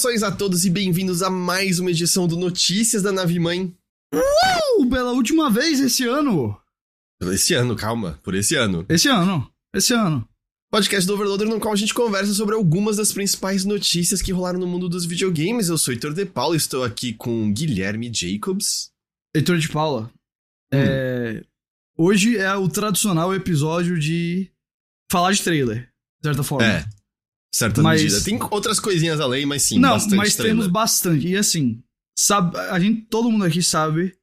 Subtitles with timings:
[0.00, 3.76] Saudações a todos e bem-vindos a mais uma edição do Notícias da Nave Mãe.
[4.14, 6.58] Uh, pela última vez esse ano.
[7.20, 8.86] Esse ano, calma, por esse ano.
[8.88, 10.26] Esse ano, esse ano.
[10.70, 14.58] Podcast do Overloader no qual a gente conversa sobre algumas das principais notícias que rolaram
[14.58, 15.68] no mundo dos videogames.
[15.68, 18.90] Eu sou Heitor De Paula e estou aqui com Guilherme Jacobs.
[19.36, 20.10] Heitor de Paula.
[20.72, 20.78] Hum.
[20.78, 21.44] É,
[21.94, 24.50] hoje é o tradicional episódio de
[25.12, 25.90] falar de trailer,
[26.22, 26.66] de certa forma.
[26.66, 26.86] É,
[27.52, 28.20] certa Mas- medida.
[28.22, 30.56] Tem outras coisinhas além, mas sim, Não, mas trailer.
[30.56, 31.26] temos bastante.
[31.28, 31.82] E assim,
[32.16, 34.14] sabe, a gente, todo mundo aqui sabe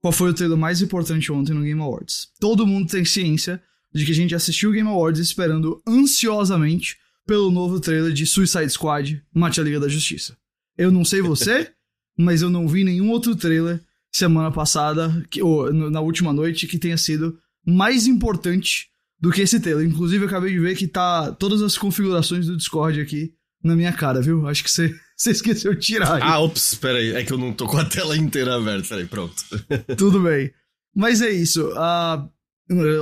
[0.00, 2.28] qual foi o trailer mais importante ontem no Game Awards.
[2.40, 3.62] Todo mundo tem ciência
[3.92, 8.70] de que a gente assistiu o Game Awards esperando ansiosamente pelo novo trailer de Suicide
[8.70, 10.36] Squad Mate a Liga da Justiça.
[10.76, 11.70] Eu não sei você,
[12.16, 16.78] mas eu não vi nenhum outro trailer semana passada, que, ou na última noite, que
[16.78, 18.88] tenha sido mais importante
[19.20, 19.86] do que esse trailer.
[19.86, 23.92] Inclusive, eu acabei de ver que tá todas as configurações do Discord aqui na minha
[23.92, 24.46] cara, viu?
[24.46, 24.94] Acho que você
[25.26, 26.14] esqueceu de tirar.
[26.16, 26.20] aí.
[26.22, 28.88] Ah, ops, peraí, é que eu não tô com a tela inteira aberta.
[28.90, 29.34] Peraí, pronto.
[29.96, 30.50] Tudo bem.
[30.94, 31.72] Mas é isso.
[31.76, 32.28] ah,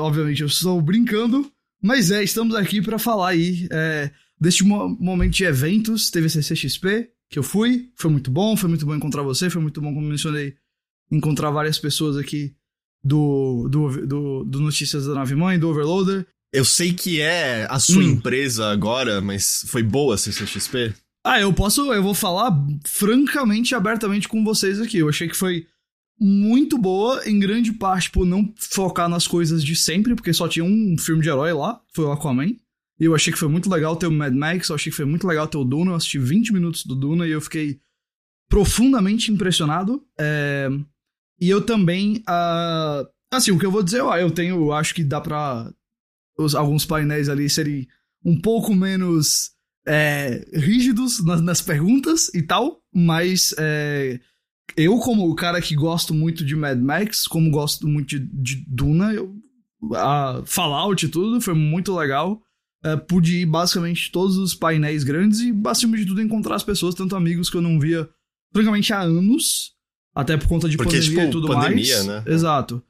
[0.00, 1.50] obviamente, eu estou brincando.
[1.83, 6.11] Mas é, estamos aqui para falar aí é, deste mo- momento de eventos.
[6.11, 7.91] Teve a CCXP, que eu fui.
[7.97, 8.56] Foi muito bom.
[8.56, 9.50] Foi muito bom encontrar você.
[9.50, 10.55] Foi muito bom, como mencionei,
[11.12, 12.55] encontrar várias pessoas aqui
[13.06, 16.26] do, do, do, do Notícias da Nave Mãe, do Overloader.
[16.52, 18.10] Eu sei que é a sua Hum.
[18.12, 20.94] empresa agora, mas foi boa a CCXP?
[21.24, 22.50] Ah, eu posso, eu vou falar
[22.84, 24.98] francamente e abertamente com vocês aqui.
[24.98, 25.66] Eu achei que foi
[26.18, 30.64] muito boa, em grande parte por não focar nas coisas de sempre, porque só tinha
[30.64, 32.54] um filme de herói lá, foi o Aquaman.
[32.98, 35.04] E eu achei que foi muito legal ter o Mad Max, eu achei que foi
[35.04, 35.91] muito legal ter o Duna.
[35.91, 37.78] Eu assisti 20 minutos do Duna e eu fiquei
[38.48, 40.02] profundamente impressionado.
[40.19, 40.69] É,
[41.41, 42.22] E eu também.
[42.26, 44.72] ah, Assim, o que eu vou dizer, eu tenho.
[44.72, 45.70] Acho que dá pra.
[46.38, 47.86] os- alguns painéis ali serem
[48.24, 49.50] um pouco menos
[49.86, 54.19] é, rígidos nas, nas perguntas e tal, mas é,
[54.76, 58.64] eu, como o cara que gosto muito de Mad Max, como gosto muito de, de
[58.69, 59.32] Duna, eu,
[59.94, 62.42] a Fallout e tudo, foi muito legal.
[62.84, 66.94] É, pude ir basicamente todos os painéis grandes e, acima de tudo, encontrar as pessoas,
[66.94, 68.08] tanto amigos que eu não via,
[68.52, 69.72] francamente, há anos,
[70.16, 72.06] até por conta de Porque, pandemia tipo, e tudo pandemia, mais.
[72.06, 72.25] né?
[72.27, 72.82] Exato.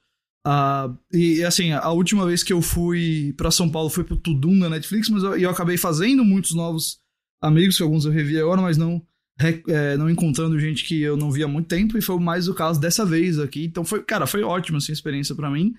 [0.47, 4.55] Ah, e assim, a última vez que eu fui pra São Paulo foi pro Tudum
[4.55, 7.01] na Netflix, mas eu, eu acabei fazendo muitos novos
[7.43, 9.03] amigos, que alguns eu revi agora, mas não,
[9.41, 12.55] é, não encontrando gente que eu não via há muito tempo, e foi mais o
[12.55, 13.65] caso dessa vez aqui.
[13.65, 15.75] Então foi, cara, foi ótima assim, a experiência pra mim.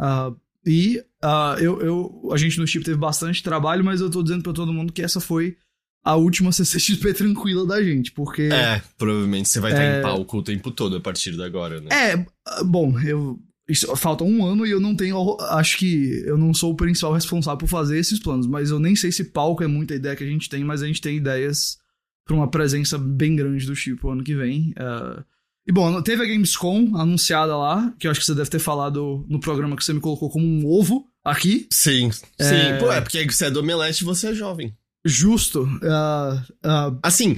[0.00, 0.32] Ah,
[0.64, 4.44] e ah, eu, eu, a gente no Chip teve bastante trabalho, mas eu tô dizendo
[4.44, 5.56] pra todo mundo que essa foi
[6.04, 8.42] a última CCXP tranquila da gente, porque.
[8.42, 9.98] É, provavelmente você vai estar É.
[9.98, 11.88] em palco o tempo todo a partir de agora, né?
[11.90, 13.38] É, bom, eu.
[13.68, 15.36] Isso, falta um ano e eu não tenho.
[15.50, 18.96] Acho que eu não sou o principal responsável por fazer esses planos, mas eu nem
[18.96, 21.78] sei se palco é muita ideia que a gente tem, mas a gente tem ideias
[22.26, 24.72] pra uma presença bem grande do Chip ano que vem.
[24.76, 25.24] ah.
[25.66, 29.24] e bom, teve a Gamescom anunciada lá, que eu acho que você deve ter falado
[29.28, 31.66] no programa que você me colocou como um ovo aqui.
[31.70, 32.22] Sim, sim.
[32.40, 32.78] É.
[32.78, 34.76] Pô, é porque você é do Omelete e você é jovem.
[35.04, 35.68] Justo.
[35.84, 37.36] ah, ah, Assim,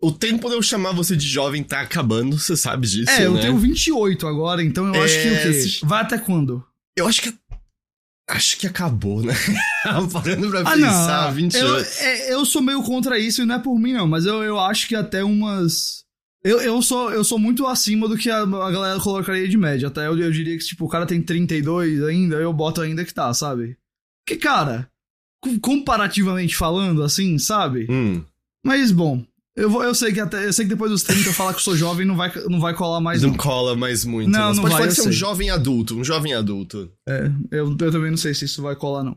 [0.00, 3.34] o tempo de eu chamar você de jovem tá acabando, você sabe disso, é, eu
[3.34, 3.40] né?
[3.42, 5.68] tenho 28 agora, então eu acho que o É, quê?
[5.84, 6.64] Vai até quando?
[6.96, 7.34] Eu acho que...
[8.28, 9.34] Acho que acabou, né?
[10.10, 11.34] Parando pra Ah, pensar, não.
[11.34, 14.06] 20 eu, é, eu sou meio contra isso e não é por mim, não.
[14.08, 16.04] Mas eu, eu acho que até umas.
[16.42, 19.88] Eu, eu, sou, eu sou muito acima do que a, a galera colocaria de média.
[19.88, 23.12] Até eu, eu diria que, tipo, o cara tem 32 ainda, eu boto ainda que
[23.12, 23.76] tá, sabe?
[24.26, 24.88] Que, cara,
[25.60, 27.86] comparativamente falando, assim, sabe?
[27.90, 28.22] Hum.
[28.64, 29.24] Mas, bom,
[29.56, 30.46] eu, vou, eu sei que até.
[30.46, 32.74] Eu sei que depois dos 30 falar que eu sou jovem não vai, não vai
[32.74, 33.22] colar mais.
[33.22, 33.36] não Não.
[33.36, 34.28] cola mais muito.
[34.30, 36.34] Não, Você não pode vai, falar eu que você é um jovem adulto, um jovem
[36.34, 36.90] adulto.
[37.08, 39.16] É, eu, eu também não sei se isso vai colar, não.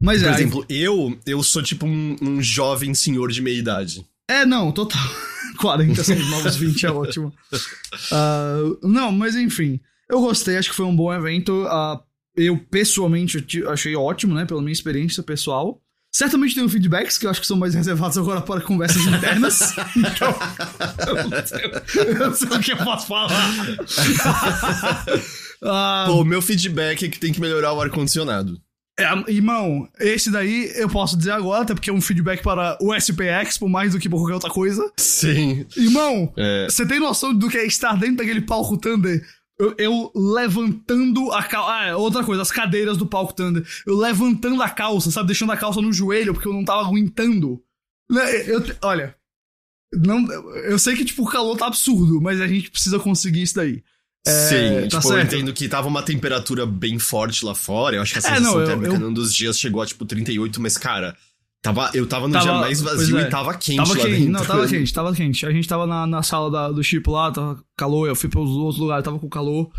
[0.00, 0.34] Mas Por é.
[0.34, 4.06] exemplo, eu, eu sou tipo um, um jovem senhor de meia idade.
[4.28, 5.00] É, não, total.
[5.58, 7.32] 40 são os novos 20, é ótimo.
[8.10, 9.78] Ah, não, mas enfim.
[10.08, 11.66] Eu gostei, acho que foi um bom evento.
[11.68, 12.00] Ah,
[12.36, 14.44] eu, pessoalmente, achei ótimo, né?
[14.44, 15.80] Pela minha experiência pessoal.
[16.14, 19.74] Certamente tem feedbacks que eu acho que são mais reservados agora para conversas internas.
[19.96, 20.34] então,
[21.08, 23.30] eu não, sei, eu não sei o que eu posso falar.
[25.64, 28.60] Ah, Pô, o meu feedback é que tem que melhorar o ar-condicionado.
[28.98, 32.92] é, irmão, esse daí eu posso dizer agora, até porque é um feedback para o
[32.92, 34.90] SPX, por mais do que por qualquer outra coisa.
[34.96, 35.64] Sim.
[35.76, 36.66] Irmão, É.
[36.68, 39.22] Você tem noção do que é estar dentro daquele palco Thunder?
[39.62, 41.70] Eu, eu levantando a calça.
[41.72, 43.64] Ah, é, outra coisa, as cadeiras do palco Thunder.
[43.86, 45.28] Eu levantando a calça, sabe?
[45.28, 47.62] Deixando a calça no joelho porque eu não tava aguentando.
[48.10, 49.14] Né, Eu, olha.
[49.94, 50.26] Não,
[50.64, 53.82] eu sei que, tipo, o calor tá absurdo, mas a gente precisa conseguir isso daí.
[54.26, 55.34] É, Sim, tá tipo, eu certo.
[55.34, 57.96] entendo que tava uma temperatura bem forte lá fora.
[57.96, 59.86] Eu acho que a É, sensação não, eu- térmica eu- num dos dias chegou a,
[59.86, 61.16] tipo, 38, mas, cara,
[61.62, 63.22] Tava, eu tava no Tava- dia mais vazio é.
[63.22, 64.32] e tava quente Tava lá quente, dentro.
[64.32, 65.46] não, tava quente, tava quente.
[65.46, 68.50] A gente tava na, na sala da- do chip lá, tava calor, eu fui pros
[68.50, 69.70] outros lugares, tava com calor.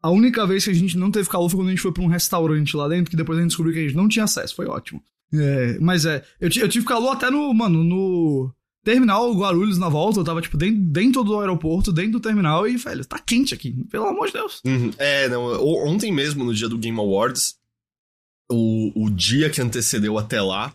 [0.00, 2.04] A única vez que a gente não teve calor foi quando a gente foi pra
[2.04, 4.54] um restaurante lá dentro, que depois a gente descobriu que a gente não tinha acesso,
[4.54, 5.02] foi ótimo.
[5.32, 8.52] É, mas é, eu, eu tive calor até no, mano, no
[8.84, 12.76] terminal Guarulhos na volta, eu tava, tipo, dentro, dentro do aeroporto, dentro do terminal, e,
[12.76, 14.60] velho, tá quente aqui, pelo amor de Deus.
[14.64, 14.90] Uhum.
[14.98, 15.42] É, não,
[15.86, 17.56] ontem mesmo, no dia do Game Awards,
[18.48, 20.72] o, o dia que antecedeu até lá,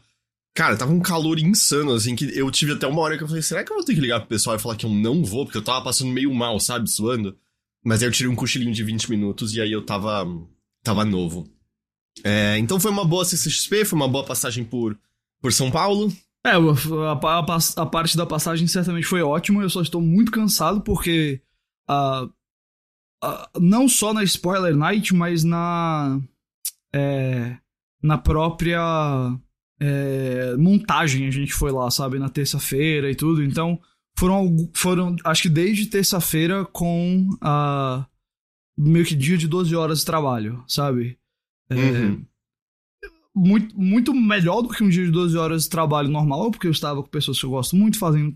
[0.60, 3.42] cara, tava um calor insano, assim, que eu tive até uma hora que eu falei,
[3.42, 5.46] será que eu vou ter que ligar pro pessoal e falar que eu não vou?
[5.46, 7.38] Porque eu tava passando meio mal, sabe, suando.
[7.82, 10.26] Mas aí eu tirei um cochilinho de 20 minutos e aí eu tava,
[10.84, 11.50] tava novo.
[12.26, 15.00] É, então foi uma boa CCXP, foi uma boa passagem por,
[15.42, 16.12] por São Paulo.
[16.46, 20.82] É, a, a- a parte da passagem certamente foi ótima, eu só estou muito cansado
[20.82, 21.42] porque
[21.88, 22.28] ah,
[23.24, 26.20] ah, não só na Spoiler Night, mas na
[26.94, 27.56] é,
[28.04, 28.82] na própria
[29.80, 33.80] é, montagem a gente foi lá, sabe, na terça-feira e tudo, então
[34.18, 38.06] foram, foram acho que desde terça-feira com ah,
[38.78, 41.18] meio que dia de 12 horas de trabalho, sabe?
[41.70, 42.26] É, Uhum.
[43.36, 46.72] muito, muito melhor do que um dia de 12 horas de trabalho normal, porque eu
[46.72, 48.36] estava com pessoas que eu gosto muito, fazendo,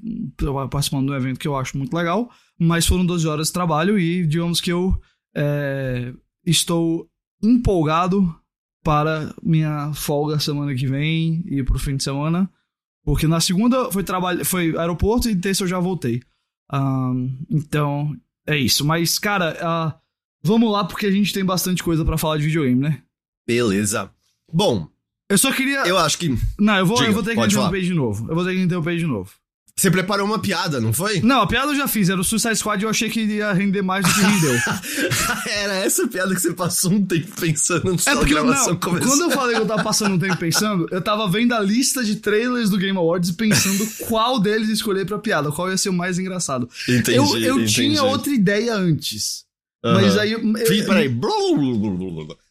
[0.70, 4.00] participando de um evento que eu acho muito legal, mas foram 12 horas de trabalho
[4.00, 4.98] e digamos que eu
[5.36, 6.14] é,
[6.46, 7.10] estou
[7.42, 8.34] empolgado
[8.84, 12.50] para minha folga semana que vem e pro fim de semana,
[13.04, 16.22] porque na segunda foi trabalho, foi aeroporto e terça eu já voltei.
[16.72, 18.16] Ahn, então,
[18.46, 18.86] é isso.
[18.86, 19.96] Mas, cara, ah,
[20.44, 23.02] vamos lá porque a gente tem bastante coisa pra falar de videogame, né?
[23.48, 24.12] Beleza.
[24.52, 24.88] Bom,
[25.30, 25.84] Eu só queria.
[25.88, 28.30] eu acho que Não, eu vou, Diga, eu vou ter que interromper de novo.
[28.30, 29.32] Eu vou ter que interromper de novo.
[29.76, 31.20] Você preparou uma piada, não foi?
[31.22, 32.08] Não, a piada eu já fiz.
[32.08, 34.54] Era o Suicide Squad e eu achei que ia render mais do que rendeu.
[35.50, 38.80] Era essa piada que você passou um tempo pensando antes É da porque, gravação não,
[38.80, 39.08] começar.
[39.08, 42.04] quando eu falei que eu tava passando um tempo pensando, eu tava vendo a lista
[42.04, 45.90] de trailers do Game Awards e pensando qual deles escolher pra piada, qual ia ser
[45.90, 46.70] o mais engraçado.
[46.88, 47.74] Entendi, eu eu entendi.
[47.74, 49.44] tinha outra ideia antes.
[49.84, 50.02] Aham.
[50.02, 50.32] Mas aí.
[50.34, 51.10] eu- eu- Peraí.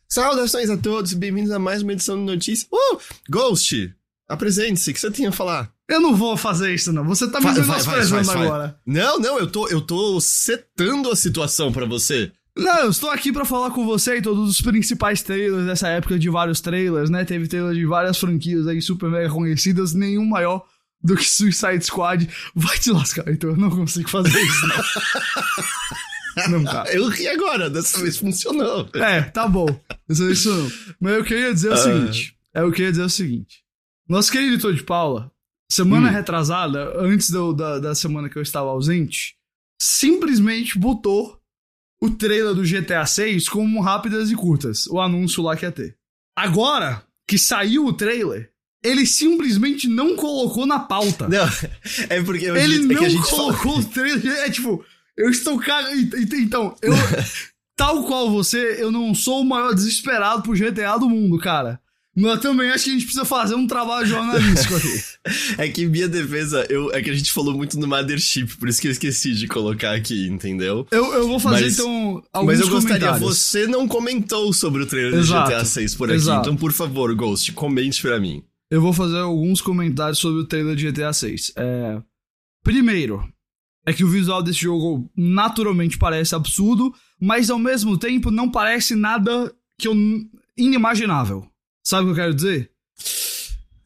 [0.09, 2.69] Saudações a todos bem-vindos a mais uma edição de notícias.
[2.71, 2.99] Uh!
[3.31, 3.95] Ghost,
[4.29, 5.73] apresente-se, o que você tinha a falar?
[5.93, 7.05] Eu não vou fazer isso, não.
[7.05, 8.47] Você tá me menosprezando vai.
[8.47, 8.81] agora.
[8.87, 12.33] Não, não, eu tô, eu tô setando a situação pra você.
[12.57, 16.19] Não, eu estou aqui pra falar com você e todos os principais trailers dessa época
[16.19, 17.25] de vários trailers, né?
[17.25, 20.65] Teve trailer de várias franquias aí super mega conhecidas, nenhum maior
[21.03, 22.29] do que Suicide Squad.
[22.55, 26.49] Vai te lascar, então eu não consigo fazer isso, não.
[26.61, 26.91] não, cara.
[26.93, 28.89] Eu ri agora, dessa vez funcionou.
[28.95, 29.67] É, tá bom.
[30.09, 30.71] Isso, isso não.
[31.01, 31.77] Mas eu queria dizer o Ah.
[31.77, 32.37] seguinte.
[32.55, 33.63] É, eu queria dizer o seguinte.
[34.07, 35.32] Nosso querido editor de Paula,
[35.73, 36.13] semana Hum.
[36.13, 39.35] retrasada, antes do- da, da semana que eu estava ausente,
[39.81, 41.39] simplesmente botou
[42.03, 44.87] o trailer do GTA 6 como rápidas e curtas.
[44.89, 45.97] O anúncio lá que ia ter.
[46.37, 48.51] Agora que saiu o trailer,
[48.85, 51.29] ele simplesmente não colocou na pauta.
[51.29, 51.45] Não,
[52.09, 54.27] é porque eu Ele é não que gente fala- colocou o trailer.
[54.39, 54.85] É tipo,
[55.17, 56.17] eu estou cagando.
[56.37, 56.93] Então, eu.
[57.77, 61.81] tal qual você, eu não sou o maior desesperado pro GTA do mundo, cara.
[62.15, 65.03] Mas também acho que a gente precisa fazer um trabalho jornalístico aqui.
[65.57, 68.81] É que minha defesa, eu, é que a gente falou muito no Mothership, por isso
[68.81, 70.85] que eu esqueci de colocar aqui, entendeu?
[70.91, 73.39] Eu, eu vou fazer, Mas- então, alguns Mas eu gostaria, comentários.
[73.39, 76.41] você não comentou sobre o trailer Exato, do GTA 6 por aqui, exato.
[76.41, 78.43] então por favor, Ghost, comente pra mim.
[78.69, 81.53] Eu vou fazer alguns comentários sobre o trailer de GTA 6.
[81.57, 82.03] É...
[82.65, 83.23] Primeiro,
[83.87, 88.95] é que o visual desse jogo naturalmente parece absurdo, mas ao mesmo tempo não parece
[88.97, 89.95] nada que eu...
[90.59, 91.47] inimaginável.
[91.85, 92.71] Sabe o que eu quero dizer?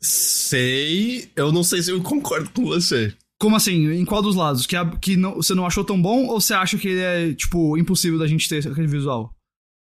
[0.01, 3.15] Sei, eu não sei se eu concordo com você.
[3.39, 3.91] Como assim?
[3.93, 4.67] Em qual dos lados?
[4.67, 7.35] Que, a- que não, você não achou tão bom ou você acha que ele é,
[7.35, 9.35] tipo, impossível da gente ter aquele visual?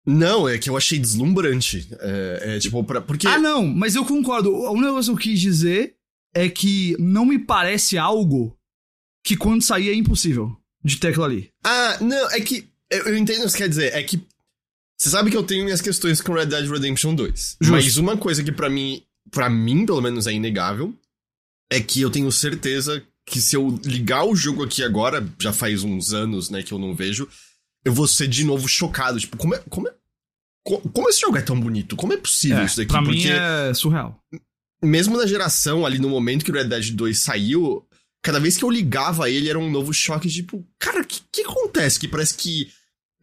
[0.06, 1.88] Não, é que eu achei deslumbrante.
[2.00, 3.28] É, é tipo, pra, porque.
[3.28, 4.50] Ah, não, mas eu concordo.
[4.66, 5.96] A única coisa que eu quis dizer
[6.34, 8.56] é que não me parece algo
[9.26, 11.50] que quando sair é impossível de ter aquilo ali.
[11.64, 12.68] Ah, não, é que.
[12.92, 13.94] Eu, eu entendo o que você quer dizer.
[13.94, 14.22] É que.
[14.98, 17.58] Você sabe que eu tenho minhas questões com Red Dead Redemption 2.
[17.62, 17.72] Justo.
[17.72, 19.04] Mas uma coisa que pra mim.
[19.32, 20.94] para mim, pelo menos, é inegável.
[21.72, 25.84] É que eu tenho certeza que se eu ligar o jogo aqui agora, já faz
[25.84, 27.28] uns anos, né, que eu não vejo,
[27.84, 29.20] eu vou ser de novo chocado.
[29.20, 29.60] Tipo, como é.
[29.70, 29.94] Como, é,
[30.64, 31.96] co- como esse jogo é tão bonito?
[31.96, 32.90] Como é possível isso daqui?
[32.92, 34.18] pra mim Porque é surreal.
[34.84, 37.86] mesmo na geração, ali no momento que o Red Dead 2 saiu,
[38.24, 41.42] cada vez que eu ligava ele era um novo choque, tipo, cara, o que, que
[41.42, 42.00] acontece?
[42.00, 42.72] Que parece que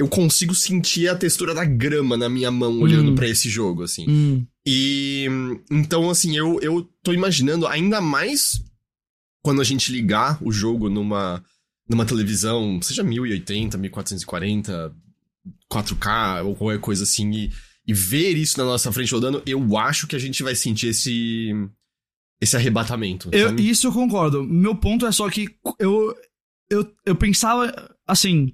[0.02, 3.14] eu consigo sentir a textura da grama na minha mão olhando Hum.
[3.14, 4.04] pra esse jogo, assim.
[4.08, 4.46] Hum.
[4.66, 5.26] E
[5.70, 8.60] então, assim, eu, eu tô imaginando ainda mais
[9.42, 11.42] quando a gente ligar o jogo numa,
[11.88, 14.92] numa televisão, seja 1080, 1440,
[15.72, 17.52] 4K ou qualquer coisa assim, e,
[17.86, 21.50] e ver isso na nossa frente rodando, eu acho que a gente vai sentir esse.
[22.40, 23.28] esse arrebatamento.
[23.32, 24.42] Eu, isso eu concordo.
[24.42, 26.14] Meu ponto é só que eu,
[26.68, 27.72] eu, eu pensava,
[28.06, 28.52] assim,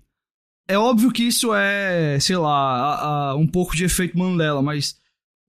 [0.69, 4.97] é óbvio que isso é, sei lá, a, a, um pouco de efeito Mandela, mas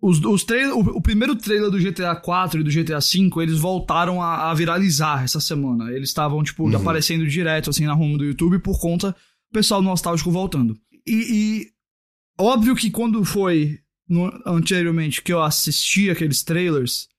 [0.01, 3.59] os, os trailers, o, o, primeiro trailer do GTA 4 e do GTA 5, eles
[3.59, 5.91] voltaram a, a viralizar essa semana.
[5.91, 6.75] Eles estavam, tipo, uhum.
[6.75, 10.79] aparecendo direto, assim, na home do YouTube por conta do pessoal nostálgico voltando.
[11.05, 11.67] E, e
[12.39, 17.09] óbvio que quando foi no, anteriormente que eu assisti aqueles trailers,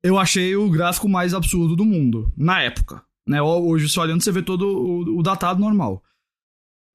[0.00, 3.02] eu achei o gráfico mais absurdo do mundo, na época.
[3.26, 3.42] Né?
[3.42, 6.04] Hoje, só olhando, você vê todo o, o datado normal.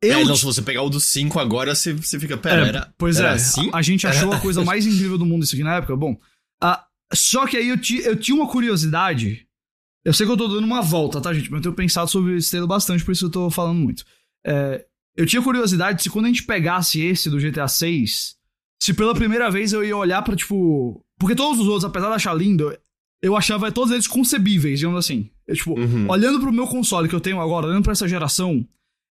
[0.05, 0.19] Eu...
[0.19, 2.93] É, não, se você pegar o do 5 agora, você, você fica, pera, é, era,
[2.97, 3.69] Pois era é, assim?
[3.71, 5.95] a, a gente achou a coisa mais incrível do mundo isso aqui na época.
[5.95, 6.13] Bom,
[6.63, 6.77] uh,
[7.13, 9.45] só que aí eu, ti, eu tinha uma curiosidade.
[10.03, 11.49] Eu sei que eu tô dando uma volta, tá, gente?
[11.49, 14.05] Mas eu tenho pensado sobre esse trailer bastante, por isso eu tô falando muito.
[14.45, 14.85] É,
[15.15, 18.35] eu tinha curiosidade se quando a gente pegasse esse do GTA 6,
[18.81, 21.03] se pela primeira vez eu ia olhar para tipo.
[21.17, 22.75] Porque todos os outros, apesar de achar lindo,
[23.21, 25.29] eu achava todos eles concebíveis, digamos assim.
[25.47, 26.09] Eu, tipo, uhum.
[26.09, 28.67] olhando pro meu console que eu tenho agora, olhando pra essa geração,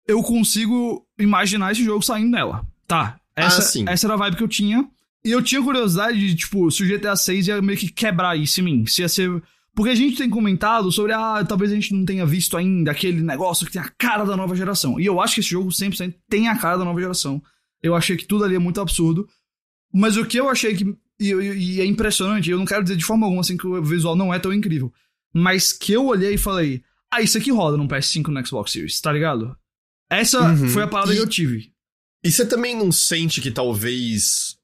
[0.07, 2.65] eu consigo imaginar esse jogo saindo nela.
[2.87, 3.19] Tá.
[3.35, 4.87] Essa, ah, essa era a vibe que eu tinha.
[5.25, 8.59] E eu tinha curiosidade de, tipo, se o GTA 6 ia meio que quebrar isso
[8.59, 8.85] em mim.
[8.85, 9.41] Se ia ser.
[9.75, 13.21] Porque a gente tem comentado sobre, ah, talvez a gente não tenha visto ainda aquele
[13.21, 14.99] negócio que tem a cara da nova geração.
[14.99, 17.41] E eu acho que esse jogo 100% tem a cara da nova geração.
[17.81, 19.27] Eu achei que tudo ali é muito absurdo.
[19.91, 20.95] Mas o que eu achei que.
[21.19, 24.15] E, e, é impressionante, eu não quero dizer de forma alguma assim que o visual
[24.15, 24.91] não é tão incrível.
[25.33, 28.99] Mas que eu olhei e falei, ah, isso aqui roda no PS5 no Xbox Series,
[28.99, 29.55] tá ligado?
[30.19, 30.69] Essa uhum.
[30.69, 31.71] foi a parada e, que eu tive.
[32.23, 34.55] E você também não sente que talvez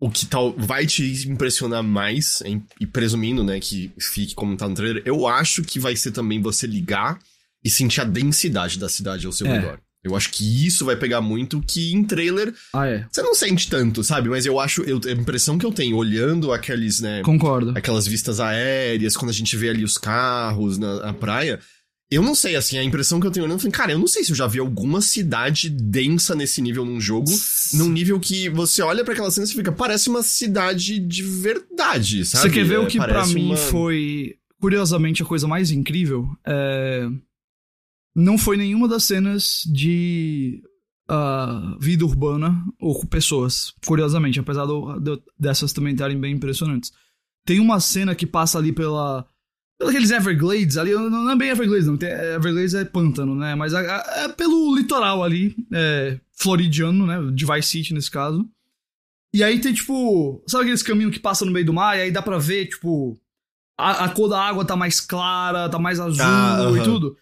[0.00, 4.68] o que tal vai te impressionar mais, em, e presumindo, né, que fique como tá
[4.68, 7.18] no trailer, eu acho que vai ser também você ligar
[7.64, 9.58] e sentir a densidade da cidade ao seu é.
[9.58, 9.80] redor.
[10.04, 13.04] Eu acho que isso vai pegar muito que em trailer ah, é.
[13.10, 14.28] você não sente tanto, sabe?
[14.28, 17.20] Mas eu acho, eu, a impressão que eu tenho olhando aqueles, né?
[17.22, 17.76] Concordo.
[17.76, 21.58] Aquelas vistas aéreas, quando a gente vê ali os carros na, na praia.
[22.10, 24.24] Eu não sei, assim, a impressão que eu tenho olhando, assim, cara, eu não sei
[24.24, 27.30] se eu já vi alguma cidade densa nesse nível num jogo,
[27.74, 32.24] num nível que você olha para aquela cena e fica, parece uma cidade de verdade,
[32.24, 32.48] sabe?
[32.48, 33.56] Você quer ver é, o que para mim uma...
[33.56, 36.26] foi, curiosamente, a coisa mais incrível?
[36.46, 37.08] É
[38.18, 40.60] não foi nenhuma das cenas de
[41.08, 46.92] uh, vida urbana ou com pessoas, curiosamente, apesar do, do, dessas também estarem bem impressionantes.
[47.46, 49.24] Tem uma cena que passa ali pela.
[49.78, 51.96] Pelos Everglades ali, não é bem Everglades, não.
[51.96, 53.54] Tem, Everglades é pântano, né?
[53.54, 57.30] Mas é, é pelo litoral ali, é, floridiano, né?
[57.32, 58.48] De Vice City nesse caso.
[59.32, 61.96] E aí tem, tipo, sabe aqueles caminhos que passam no meio do mar?
[61.96, 63.16] E aí dá pra ver, tipo,
[63.78, 67.16] a, a cor da água tá mais clara, tá mais azul ah, e tudo.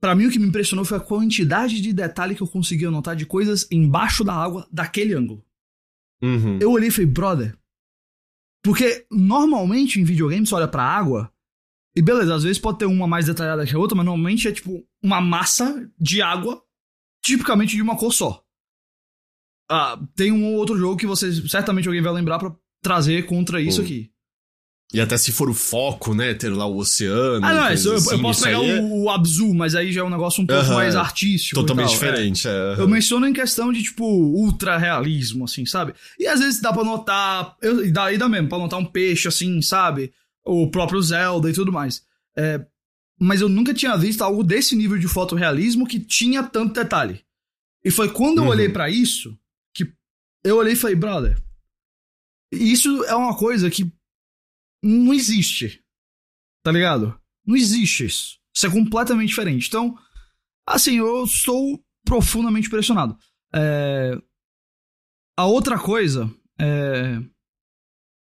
[0.00, 3.14] Para mim, o que me impressionou foi a quantidade de detalhe que eu consegui anotar
[3.14, 5.44] de coisas embaixo da água daquele ângulo.
[6.22, 6.58] Uhum.
[6.60, 7.56] Eu olhei e falei, brother.
[8.64, 11.31] Porque normalmente em videogame você olha pra água.
[11.94, 14.52] E beleza, às vezes pode ter uma mais detalhada que a outra, mas normalmente é
[14.52, 16.62] tipo uma massa de água,
[17.22, 18.42] tipicamente de uma cor só.
[19.70, 23.80] Ah, tem um outro jogo que você certamente alguém vai lembrar para trazer contra isso
[23.80, 24.10] aqui.
[24.92, 26.34] E até se for o foco, né?
[26.34, 27.44] Ter lá o oceano.
[27.46, 28.80] Ah, não, eu, assim, eu posso pegar é...
[28.80, 31.58] o, o Abzu, mas aí já é um negócio um pouco mais artístico.
[31.58, 32.46] Totalmente diferente.
[32.46, 32.74] É.
[32.76, 35.94] Eu menciono em questão de, tipo, ultra realismo, assim, sabe?
[36.18, 37.56] E às vezes dá pra notar.
[37.62, 40.12] Eu, e dá, e dá mesmo, pra notar um peixe, assim, sabe?
[40.44, 42.04] O próprio Zelda e tudo mais.
[42.36, 42.64] É,
[43.20, 47.24] mas eu nunca tinha visto algo desse nível de fotorrealismo que tinha tanto detalhe.
[47.84, 48.50] E foi quando eu uhum.
[48.50, 49.38] olhei para isso
[49.74, 49.92] que
[50.44, 51.40] eu olhei e falei, brother,
[52.52, 53.92] isso é uma coisa que
[54.82, 55.82] não existe.
[56.64, 57.18] Tá ligado?
[57.46, 58.38] Não existe isso.
[58.54, 59.68] Isso é completamente diferente.
[59.68, 59.96] Então,
[60.66, 63.16] assim, eu estou profundamente impressionado.
[63.54, 64.20] É...
[65.36, 67.18] A outra coisa é...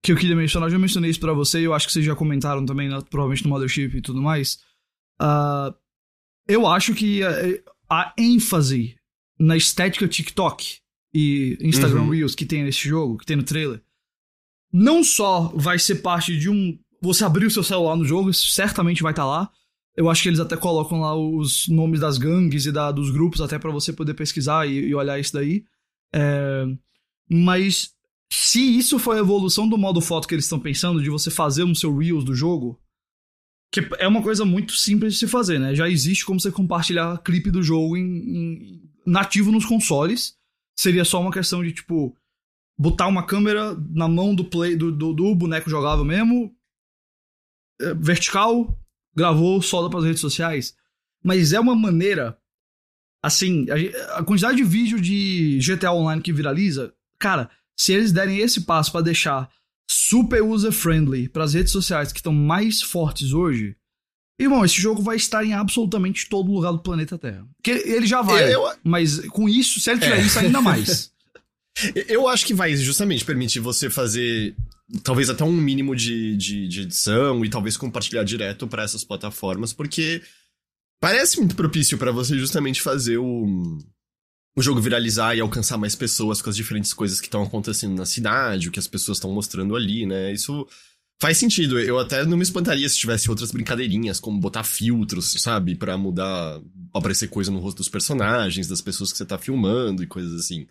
[0.02, 2.06] que eu queria mencionar, eu já mencionei isso pra você e eu acho que vocês
[2.06, 4.60] já comentaram também, né, provavelmente no Mothership e tudo mais.
[5.22, 5.74] Uh...
[6.48, 7.32] Eu acho que a,
[7.90, 8.96] a, ênfase
[9.40, 10.80] na estética TikTok
[11.14, 12.10] e Instagram uhum.
[12.10, 13.82] Reels que tem nesse jogo, que tem no trailer,
[14.72, 16.78] não só vai ser parte de um.
[17.02, 19.50] Você abrir o seu celular no jogo, isso certamente vai estar tá lá.
[19.96, 23.42] Eu acho que eles até colocam lá os nomes das gangues e da, dos grupos,
[23.42, 25.66] até para você poder pesquisar e, e olhar isso daí.
[26.14, 26.66] É,
[27.30, 27.94] mas
[28.32, 31.66] se isso foi a evolução do modo foto que eles estão pensando, de você fazer
[31.66, 32.80] um seu Reels do jogo,
[33.70, 35.76] que é uma coisa muito simples de se fazer, né?
[35.76, 40.38] Já existe como você compartilhar clipe do jogo em, em, nativo nos consoles.
[40.78, 42.16] Seria só uma questão de, tipo,
[42.78, 46.56] botar uma câmera na mão do play do, do, do boneco jogável mesmo,
[47.82, 48.78] é, vertical,
[49.14, 50.74] gravou, solta para as redes sociais.
[51.22, 52.38] Mas é uma maneira,
[53.22, 58.40] assim, a, a, quantidade de vídeo de GTA Online que viraliza, cara, se eles derem
[58.40, 59.50] esse passo para deixar
[59.90, 63.76] super user-friendly para as redes sociais que estão mais fortes hoje,
[64.40, 67.46] irmão, esse jogo vai estar em absolutamente todo lugar do planeta Terra.
[67.64, 70.22] Que ele já vai, Eu- mas com isso, se ele tiver É.
[70.26, 71.12] isso, ainda mais.
[72.08, 74.56] Eu acho que vai justamente permitir você fazer
[75.04, 79.72] talvez até um mínimo de, de, de edição e talvez compartilhar direto pra essas plataformas,
[79.72, 80.22] porque
[81.00, 83.78] parece muito propício pra você justamente fazer o,
[84.56, 88.06] o jogo viralizar e alcançar mais pessoas com as diferentes coisas que estão acontecendo na
[88.06, 90.34] cidade, o que as pessoas estão mostrando ali, né?
[90.34, 90.68] Isso
[91.22, 91.80] faz sentido.
[91.80, 95.76] Eu até não me espantaria se tivesse outras brincadeirinhas, como botar filtros, sabe?
[95.76, 96.60] Pra mudar,
[96.94, 100.68] aparecer coisa no rosto dos personagens, das pessoas que você tá filmando e coisas assim.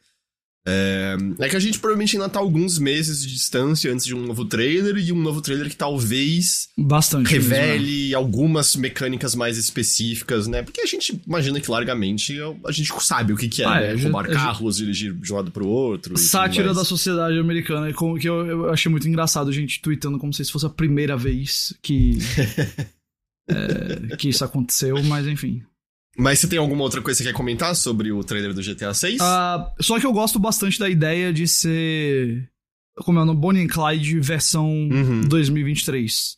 [0.66, 4.26] É, é que a gente provavelmente ainda tá alguns meses de distância antes de um
[4.26, 7.32] novo trailer e um novo trailer que talvez Bastante.
[7.32, 7.56] mesmo, né?
[7.56, 10.62] revele algumas mecânicas mais específicas, né?
[10.62, 12.36] Porque a gente imagina que largamente
[12.66, 13.92] a gente sabe o que, que é, Ah, né?
[13.94, 16.16] é, já- Roubar já- carros, dirigir de um lado pro outro.
[16.18, 20.42] Sátira da sociedade americana, que eu, eu achei muito engraçado a gente tweetando como se
[20.42, 22.18] isso fosse a primeira vez que,
[23.48, 25.62] é, que isso aconteceu, mas enfim.
[26.20, 28.92] Mas você tem alguma outra coisa que você quer comentar sobre o trailer do GTA
[28.94, 29.18] 6?
[29.20, 32.48] Ah, só que eu gosto bastante da ideia de ser.
[32.98, 33.40] Como é o nome?
[33.40, 35.22] Bonnie and Clyde versão Uhum.
[35.22, 36.36] 2023.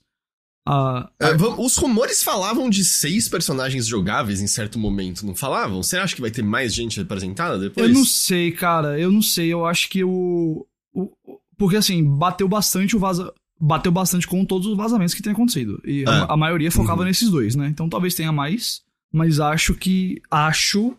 [0.67, 5.83] Ah, Ah, vam- os rumores falavam de seis personagens jogáveis em certo momento, não falavam?
[5.83, 7.89] Você acha que vai ter mais gente representada depois?
[7.89, 8.99] eu não sei, cara.
[8.99, 9.53] Eu não sei.
[9.53, 10.65] Eu acho que o.
[10.95, 11.11] o-
[11.59, 13.33] porque assim, bateu bastante o vaza.
[13.61, 15.81] Bateu bastante com todos os vazamentos que tem acontecido.
[15.85, 16.27] E a, É.
[16.29, 17.09] a maioria focava Uhum.
[17.09, 17.67] nesses dois, né?
[17.69, 18.83] Então talvez tenha mais.
[19.13, 20.21] Mas acho que.
[20.31, 20.97] Acho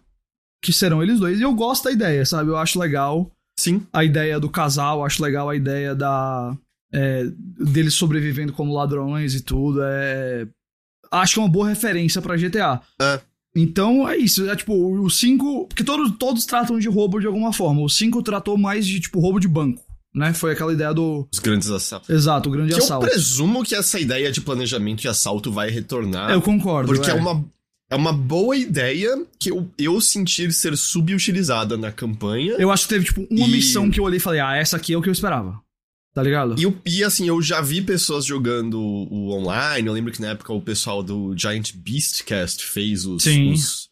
[0.62, 1.40] que serão eles dois.
[1.40, 2.50] E eu gosto da ideia, sabe?
[2.50, 3.30] Eu acho legal.
[3.60, 3.86] Sim.
[3.94, 6.58] a ideia do casal, acho legal a ideia da
[6.92, 7.26] é,
[7.60, 9.80] deles sobrevivendo como ladrões e tudo.
[9.84, 10.48] É,
[11.12, 12.82] acho que é uma boa referência pra GTA.
[13.02, 13.20] É.
[13.56, 15.68] Então é isso, é tipo, o 5.
[15.68, 17.82] Porque todos, todos tratam de roubo de alguma forma.
[17.82, 19.84] O 5 tratou mais de tipo roubo de banco,
[20.14, 20.34] né?
[20.34, 21.28] Foi aquela ideia do.
[21.32, 22.10] Os grandes assaltos.
[22.10, 23.08] Exato, o grande Que eu assalto.
[23.08, 26.32] presumo que essa ideia de planejamento e assalto vai retornar.
[26.32, 26.92] Eu concordo.
[26.92, 27.14] porque é.
[27.14, 27.16] é.
[27.16, 27.46] uma,
[27.94, 32.54] é uma boa ideia que eu, eu sentir ser subutilizada na campanha.
[32.58, 34.78] Eu acho que teve, tipo, uma E- missão que eu olhei e falei, ah, essa
[34.78, 35.62] aqui é o que eu esperava.
[36.14, 36.56] Tá ligado?
[36.60, 39.88] E, e, assim, eu já vi pessoas jogando o online.
[39.88, 43.90] Eu lembro que na época o pessoal do Giant Beastcast fez os, os,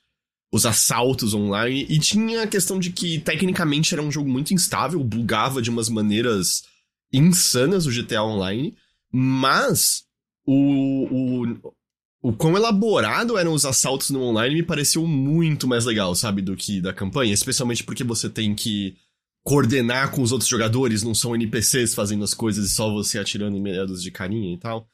[0.51, 1.85] os assaltos online.
[1.89, 5.89] E tinha a questão de que tecnicamente era um jogo muito instável, bugava de umas
[5.89, 6.63] maneiras
[7.11, 8.75] insanas o GTA Online.
[9.11, 10.03] Mas
[10.45, 11.73] o, o,
[12.21, 16.55] o quão elaborado eram os assaltos no online me pareceu muito mais legal, sabe, do
[16.55, 17.33] que da campanha.
[17.33, 18.95] Especialmente porque você tem que
[19.43, 23.57] coordenar com os outros jogadores, não são NPCs fazendo as coisas e só você atirando
[23.57, 24.87] em meados de carinha e tal.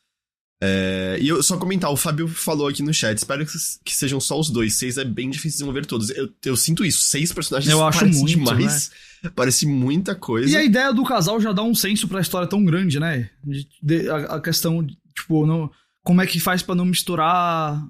[0.64, 3.52] É, e eu só comentar, o Fábio falou aqui no chat, espero que,
[3.84, 4.74] que sejam só os dois.
[4.76, 6.10] Seis é bem difícil desenvolver todos.
[6.10, 8.92] Eu, eu sinto isso, seis personagens Eu acho parece muito, demais.
[9.36, 10.50] Parece muita coisa.
[10.50, 13.30] E a ideia do casal já dá um senso pra história tão grande, né?
[13.44, 15.70] De- de- a, a questão, de, tipo, não,
[16.08, 17.86] como é que faz pra não misturar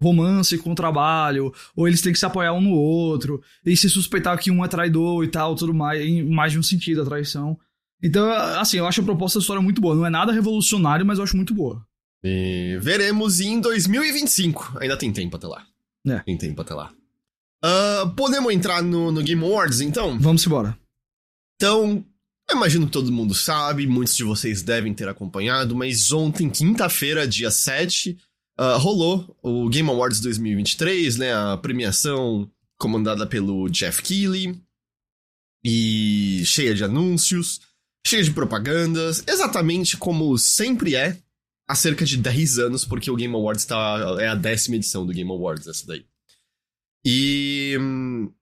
[0.00, 4.38] romance com trabalho, ou eles têm que se apoiar um no outro, e se suspeitar
[4.38, 7.58] que um é traidor e tal, tudo mais, em mais de um sentido a traição.
[8.02, 9.94] Então, assim, eu acho a proposta da história muito boa.
[9.94, 11.86] Não é nada revolucionário, mas eu acho muito boa.
[12.24, 14.78] E veremos em 2025.
[14.80, 15.62] Ainda tem tempo até lá.
[16.08, 16.20] É.
[16.20, 16.90] Tem tempo até lá.
[17.62, 20.18] Ah, podemos entrar no, no Game Awards, então?
[20.18, 20.78] Vamos embora.
[21.56, 22.02] Então,
[22.50, 27.26] eu imagino que todo mundo sabe, muitos de vocês devem ter acompanhado, mas ontem, quinta-feira,
[27.26, 28.18] dia 7,
[28.58, 31.32] ah, rolou o Game Awards 2023, né?
[31.32, 34.60] A premiação comandada pelo Jeff Keighley
[35.64, 37.60] e cheia de anúncios,
[38.06, 41.16] cheia de propagandas, exatamente como sempre é
[41.68, 45.12] há cerca de 10 anos, porque o Game Awards tá, é a décima edição do
[45.12, 46.04] Game Awards, essa daí.
[47.04, 48.32] E hum,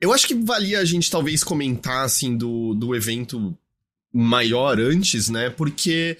[0.00, 3.56] eu acho que valia a gente talvez comentar, assim, do, do evento
[4.12, 5.50] maior antes, né?
[5.50, 6.18] Porque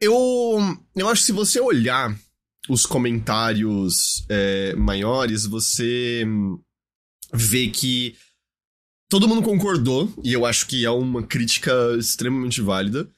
[0.00, 0.58] eu,
[0.94, 2.16] eu acho que se você olhar
[2.68, 6.24] os comentários é, maiores, você
[7.32, 8.16] vê que
[9.08, 13.08] todo mundo concordou, e eu acho que é uma crítica extremamente válida,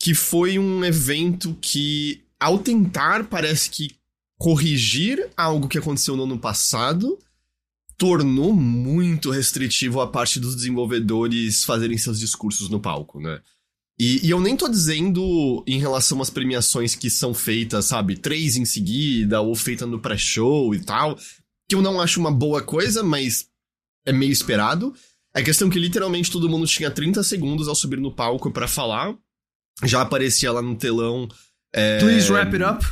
[0.00, 3.96] que foi um evento que, ao tentar, parece que
[4.38, 7.18] corrigir algo que aconteceu no ano passado,
[7.98, 13.40] tornou muito restritivo a parte dos desenvolvedores fazerem seus discursos no palco, né?
[13.98, 18.56] E, e eu nem tô dizendo em relação às premiações que são feitas, sabe, três
[18.56, 21.16] em seguida, ou feita no pré-show e tal,
[21.66, 23.48] que eu não acho uma boa coisa, mas
[24.04, 24.94] é meio esperado.
[25.34, 29.14] É questão que literalmente todo mundo tinha 30 segundos ao subir no palco pra falar.
[29.84, 31.28] Já aparecia lá no telão.
[31.74, 32.86] é, Please wrap it up.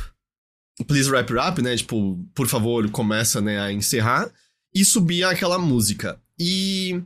[0.87, 1.77] Please wrap it up, né?
[1.77, 4.31] Tipo, por favor, começa né, a encerrar.
[4.75, 6.19] E subia aquela música.
[6.37, 7.01] E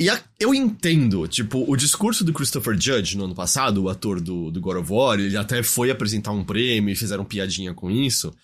[0.00, 4.20] E a, eu entendo, tipo, o discurso do Christopher Judge no ano passado, o ator
[4.20, 7.90] do, do God of War, ele até foi apresentar um prêmio e fizeram piadinha com
[7.90, 8.34] isso.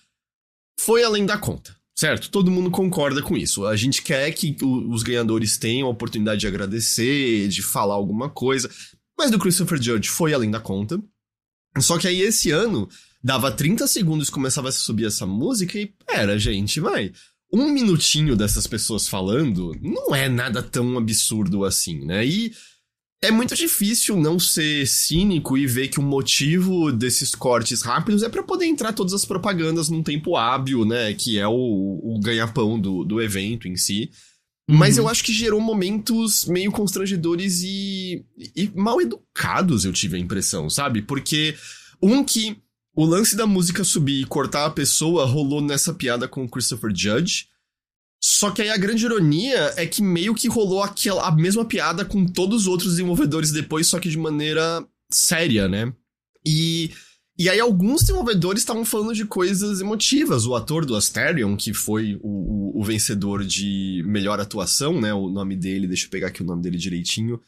[0.79, 2.29] Foi além da conta, certo?
[2.29, 3.65] Todo mundo concorda com isso.
[3.65, 8.29] A gente quer que o, os ganhadores tenham a oportunidade de agradecer, de falar alguma
[8.29, 8.69] coisa.
[9.17, 11.01] Mas do Christopher Judge foi além da conta.
[11.79, 12.87] Só que aí esse ano,
[13.23, 17.11] dava 30 segundos começava a subir essa música e, pera, gente, vai
[17.53, 22.25] um minutinho dessas pessoas falando não é nada tão absurdo assim, né?
[22.25, 22.51] E
[23.21, 28.27] é muito difícil não ser cínico e ver que o motivo desses cortes rápidos é
[28.27, 31.13] para poder entrar todas as propagandas num tempo hábil, né?
[31.13, 34.09] Que é o, o ganha-pão do, do evento em si.
[34.67, 34.75] Uhum.
[34.77, 40.19] Mas eu acho que gerou momentos meio constrangedores e, e mal educados, eu tive a
[40.19, 41.01] impressão, sabe?
[41.01, 41.55] Porque
[42.01, 42.57] um que
[42.95, 46.91] o lance da música subir e cortar a pessoa rolou nessa piada com o Christopher
[46.95, 47.47] Judge.
[48.21, 52.05] Só que aí a grande ironia é que meio que rolou aquela, a mesma piada
[52.05, 55.91] com todos os outros desenvolvedores depois, só que de maneira séria, né?
[56.45, 56.91] E,
[57.37, 60.45] e aí alguns desenvolvedores estavam falando de coisas emotivas.
[60.45, 62.27] O ator do Asterion, que foi o,
[62.77, 65.13] o, o, vencedor de melhor atuação, né?
[65.13, 67.41] O nome dele, deixa eu pegar aqui o nome dele direitinho.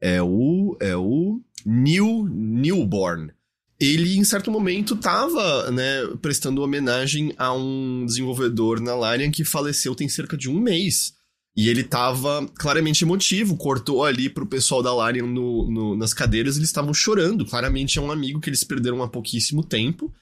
[0.00, 0.76] É o.
[0.80, 1.40] É o.
[1.64, 3.32] New Newborn
[3.80, 9.94] ele em certo momento estava né, prestando homenagem a um desenvolvedor na Larian que faleceu
[9.94, 11.16] tem cerca de um mês.
[11.56, 16.56] E ele estava claramente emotivo, cortou ali pro pessoal da Larian no, no, nas cadeiras,
[16.56, 17.44] eles estavam chorando.
[17.44, 20.12] Claramente é um amigo que eles perderam há pouquíssimo tempo.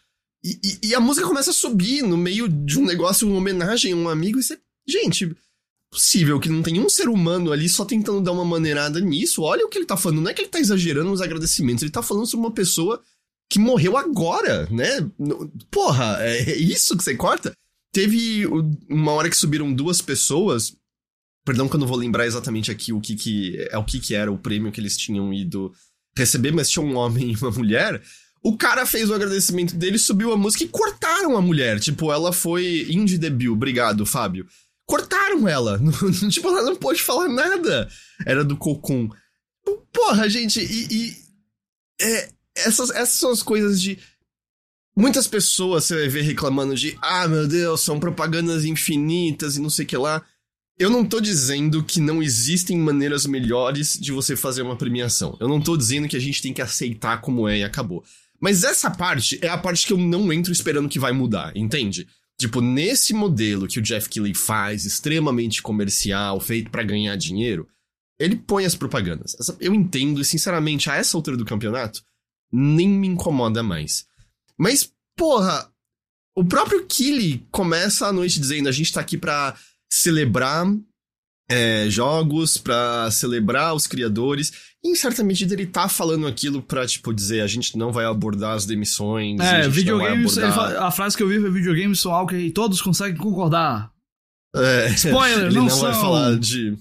[0.42, 3.92] E, e, e, a música começa a subir no meio de um negócio, uma homenagem
[3.92, 4.58] a um amigo, e você.
[4.88, 5.36] Gente,
[5.90, 9.42] possível que não tem um ser humano ali só tentando dar uma maneirada nisso.
[9.42, 10.22] Olha o que ele tá falando.
[10.22, 13.02] Não é que ele tá exagerando nos agradecimentos, ele tá falando sobre uma pessoa
[13.48, 15.08] que morreu agora, né?
[15.70, 17.52] Porra, é isso que você corta?
[17.92, 18.46] Teve
[18.90, 20.74] uma hora que subiram duas pessoas.
[21.44, 24.14] Perdão que eu não vou lembrar exatamente aqui o que, que é o que, que
[24.14, 25.72] era o prêmio que eles tinham ido
[26.16, 28.02] receber, mas tinha um homem e uma mulher.
[28.42, 31.80] O cara fez o agradecimento dele, subiu a música e cortaram a mulher.
[31.80, 33.52] Tipo, ela foi indie debut.
[33.52, 34.46] Obrigado, Fábio.
[34.86, 35.80] Cortaram ela.
[36.30, 37.88] tipo, ela não pôde falar nada.
[38.24, 39.08] Era do Cocum.
[39.92, 40.86] Porra, gente, e.
[40.94, 41.16] e
[42.00, 43.98] é, essas, essas são as coisas de.
[44.96, 49.68] Muitas pessoas você vai ver reclamando de, ah, meu Deus, são propagandas infinitas e não
[49.68, 50.24] sei o que lá.
[50.78, 55.36] Eu não tô dizendo que não existem maneiras melhores de você fazer uma premiação.
[55.40, 58.04] Eu não tô dizendo que a gente tem que aceitar como é e acabou.
[58.40, 62.06] Mas essa parte é a parte que eu não entro esperando que vai mudar, entende?
[62.38, 67.66] Tipo, nesse modelo que o Jeff Keighley faz, extremamente comercial, feito para ganhar dinheiro,
[68.18, 69.34] ele põe as propagandas.
[69.58, 72.02] Eu entendo, e sinceramente, a essa altura do campeonato,
[72.52, 74.06] nem me incomoda mais.
[74.58, 75.70] Mas, porra,
[76.34, 79.56] o próprio Killy começa a noite dizendo: a gente tá aqui pra
[79.90, 80.66] celebrar
[81.48, 84.52] é, jogos, pra celebrar os criadores.
[84.84, 88.04] E em certa medida ele tá falando aquilo pra, tipo, dizer: a gente não vai
[88.04, 89.40] abordar as demissões.
[89.40, 90.36] É, videogames.
[90.38, 90.82] Abordar...
[90.82, 93.90] a frase que eu vi foi: videogames são algo que todos conseguem concordar.
[94.54, 95.80] É, Spoiler, ele não, não são.
[95.80, 96.76] vai falar de.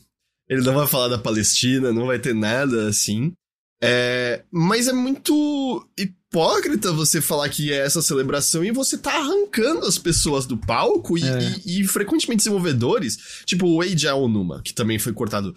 [0.47, 3.33] Ele não vai falar da Palestina, não vai ter nada assim.
[3.81, 9.85] É, mas é muito hipócrita você falar que é essa celebração e você tá arrancando
[9.85, 11.61] as pessoas do palco e, é.
[11.65, 15.53] e, e frequentemente desenvolvedores, tipo o Eiji Aonuma, que também foi cortado.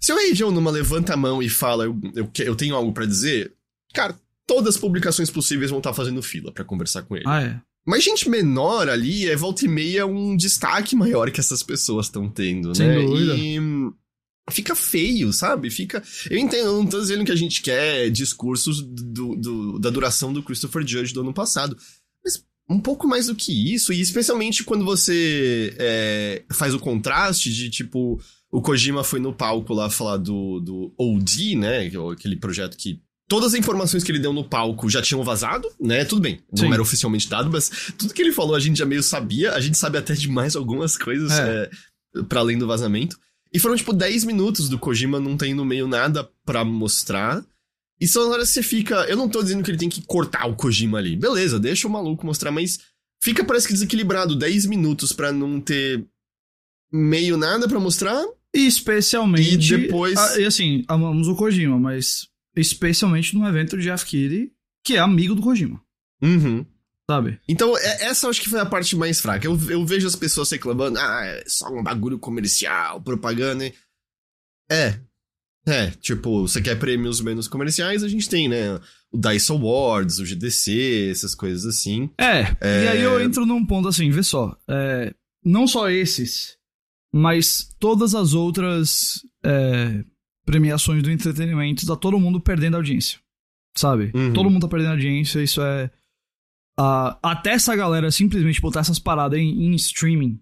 [0.00, 3.06] Se o Eiji Aonuma levanta a mão e fala, eu, eu, eu tenho algo para
[3.06, 3.52] dizer,
[3.92, 4.14] cara,
[4.46, 7.24] todas as publicações possíveis vão estar tá fazendo fila para conversar com ele.
[7.26, 7.60] Ah, é.
[7.84, 12.28] Mas gente menor ali é volta e meia um destaque maior que essas pessoas estão
[12.28, 12.94] tendo, Sem né?
[13.00, 13.34] Dúvida.
[13.34, 13.58] E
[14.50, 15.70] fica feio, sabe?
[15.70, 16.02] Fica.
[16.30, 20.32] Eu entendo, eu não tô dizendo que a gente quer discursos do, do, da duração
[20.32, 21.76] do Christopher Judge do ano passado.
[22.24, 27.52] Mas um pouco mais do que isso, e especialmente quando você é, faz o contraste
[27.52, 28.20] de tipo.
[28.50, 31.86] O Kojima foi no palco lá falar do, do OD, né?
[31.86, 35.66] É aquele projeto que todas as informações que ele deu no palco já tinham vazado,
[35.80, 36.04] né?
[36.04, 36.72] Tudo bem, não Sim.
[36.74, 39.52] era oficialmente dado, mas tudo que ele falou a gente já meio sabia.
[39.52, 41.70] A gente sabe até de mais algumas coisas é.
[42.14, 43.16] É, para além do vazamento.
[43.52, 47.44] E foram, tipo, 10 minutos do Kojima não tendo meio nada para mostrar.
[48.00, 49.04] E são horas que você fica.
[49.04, 51.16] Eu não tô dizendo que ele tem que cortar o Kojima ali.
[51.16, 52.80] Beleza, deixa o maluco mostrar, mas
[53.22, 56.04] fica parece que desequilibrado 10 minutos para não ter
[56.90, 58.24] meio nada para mostrar.
[58.54, 59.74] Especialmente.
[59.74, 60.16] E depois.
[60.16, 64.50] A, e assim, amamos o Kojima, mas especialmente no evento de Jeff Keighley,
[64.84, 65.80] que é amigo do Kojima.
[66.22, 66.64] Uhum
[67.12, 67.38] sabe?
[67.46, 69.46] Então, é, essa eu acho que foi a parte mais fraca.
[69.46, 73.70] Eu, eu vejo as pessoas reclamando, ah, é só um bagulho comercial, propaganda.
[74.70, 74.98] É.
[75.66, 78.80] É, tipo, você quer prêmios menos comerciais, a gente tem, né?
[79.12, 82.10] O DICE Awards, o GDC, essas coisas assim.
[82.18, 82.84] É, é...
[82.84, 84.56] e aí eu entro num ponto assim, vê só.
[84.68, 86.56] É, não só esses,
[87.12, 90.02] mas todas as outras é,
[90.44, 93.20] premiações do entretenimento, tá todo mundo perdendo audiência.
[93.76, 94.10] Sabe?
[94.14, 94.32] Uhum.
[94.32, 95.90] Todo mundo tá perdendo audiência, isso é.
[96.78, 100.40] Ah, até essa galera simplesmente botar essas paradas em, em streaming,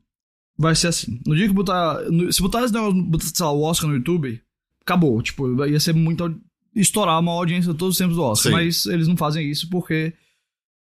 [0.58, 1.20] vai ser assim.
[1.26, 2.02] No dia que botar.
[2.10, 4.40] no- se botar esse negócio, botar, sei lá, o Oscar no YouTube,
[4.82, 5.20] acabou.
[5.22, 6.38] Tipo, ia ser muito.
[6.74, 8.50] estourar uma audiência todos os tempos do Oscar.
[8.52, 8.56] Sim.
[8.56, 10.12] Mas eles não fazem isso porque.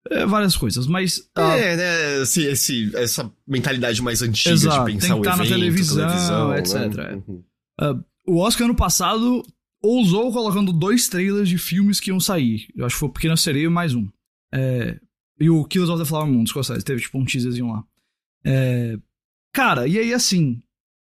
[0.10, 0.88] É, várias coisas.
[0.88, 1.30] Mas.
[1.36, 2.22] ah, É, né?
[2.22, 5.58] Esse, esse- essa mentalidade mais antiga Exato, de pensar tem que o tá na evento,
[5.60, 7.22] televisão, televisão, etc, né?
[7.28, 7.44] Uhum.
[8.28, 9.44] O Oscar ano passado
[9.82, 12.68] ousou colocando dois trailers de filmes que iam sair.
[12.76, 14.08] Eu acho que foi Pequena Sereia e mais um.
[14.54, 15.00] É,
[15.40, 16.84] e o Killers of the Flower Moon, dos Scorsese.
[16.84, 17.84] Teve tipo um teaserzinho lá.
[18.44, 18.98] É,
[19.54, 20.62] cara, e aí assim,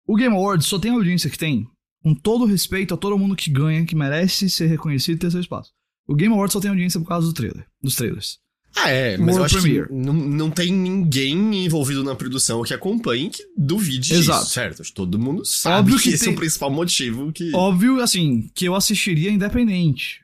[0.07, 1.67] o Game Awards só tem a audiência que tem,
[2.03, 5.41] com todo respeito a todo mundo que ganha, que merece ser reconhecido e ter seu
[5.41, 5.73] espaço.
[6.09, 8.39] O Game Awards só tem audiência por causa do trailer, dos trailers.
[8.77, 9.89] Ah, é, mas eu World acho Premiere.
[9.89, 14.43] que não, não tem ninguém envolvido na produção que acompanhe que duvide Exato.
[14.43, 14.83] disso, certo?
[14.95, 17.53] Todo mundo sabe Óbvio que, que esse é tem- o principal motivo que...
[17.53, 20.21] Óbvio, assim, que eu assistiria independente.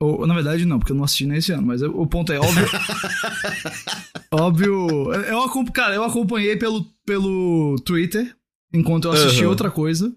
[0.00, 2.38] Ou, na verdade, não, porque eu não assisti nesse ano, mas eu- o ponto é
[2.38, 2.66] óbvio.
[4.30, 5.12] óbvio.
[5.12, 8.34] Eu, cara, eu acompanhei pelo, pelo Twitter
[8.72, 9.50] enquanto eu assistia Aham.
[9.50, 10.14] outra coisa.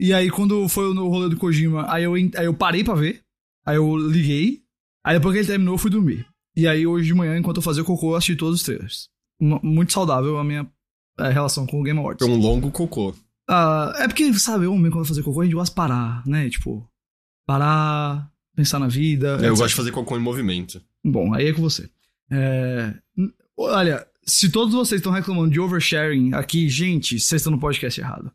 [0.00, 3.20] E aí, quando foi no rolê do Kojima, aí eu, aí eu parei pra ver.
[3.64, 4.62] Aí eu liguei.
[5.04, 6.26] Aí depois que ele terminou, eu fui dormir.
[6.56, 9.08] E aí, hoje de manhã, enquanto eu fazia cocô, eu assisti todos os trailers.
[9.40, 10.66] M- muito saudável a minha
[11.18, 12.26] eh, relação com o Game Awards.
[12.26, 13.14] Foi um longo cocô.
[13.48, 16.48] Ah, é porque, sabe, homem, quando vai fazer cocô, a gente gosta de parar, né?
[16.48, 16.88] Tipo,
[17.46, 19.28] parar, pensar na vida.
[19.28, 19.48] Eu etc.
[19.50, 20.82] gosto de fazer cocô em movimento.
[21.04, 21.88] Bom, aí é com você.
[22.30, 22.94] É,
[23.56, 28.32] Olha, se todos vocês estão reclamando de oversharing aqui, gente, vocês estão no podcast errado.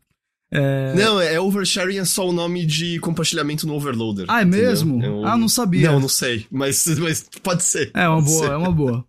[0.50, 0.94] É...
[0.94, 4.24] Não, é oversharing é só o nome de compartilhamento no overloader.
[4.28, 4.68] Ah, é entendeu?
[4.70, 5.02] mesmo?
[5.04, 5.90] É o- Ah, não sabia.
[5.90, 6.46] Não, não sei.
[6.50, 7.90] Mas, mas pode ser.
[7.94, 8.52] É uma boa, ser.
[8.52, 9.04] é uma boa.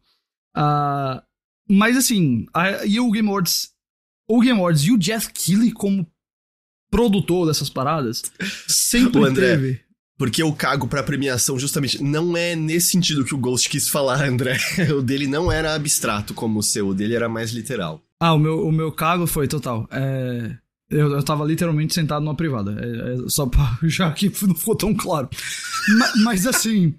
[0.56, 1.24] Ah,
[1.70, 3.70] mas assim, a- e o Game Awards.
[4.28, 6.06] O Game Awards e o Jeff Keighley como
[6.92, 8.22] produtor dessas paradas
[8.68, 9.82] sempre O André, teve.
[10.20, 12.04] Porque eu cago pra premiação justamente.
[12.04, 14.58] Não é nesse sentido que o Ghost quis falar, André.
[14.94, 18.02] O dele não era abstrato como o seu, o dele era mais literal.
[18.20, 19.88] Ah, o meu, o meu cago foi total.
[19.90, 20.58] É,
[20.90, 22.72] eu, eu tava literalmente sentado numa privada.
[22.80, 25.30] É, é só pra, já que não ficou tão claro.
[25.98, 26.94] Ma- mas, assim,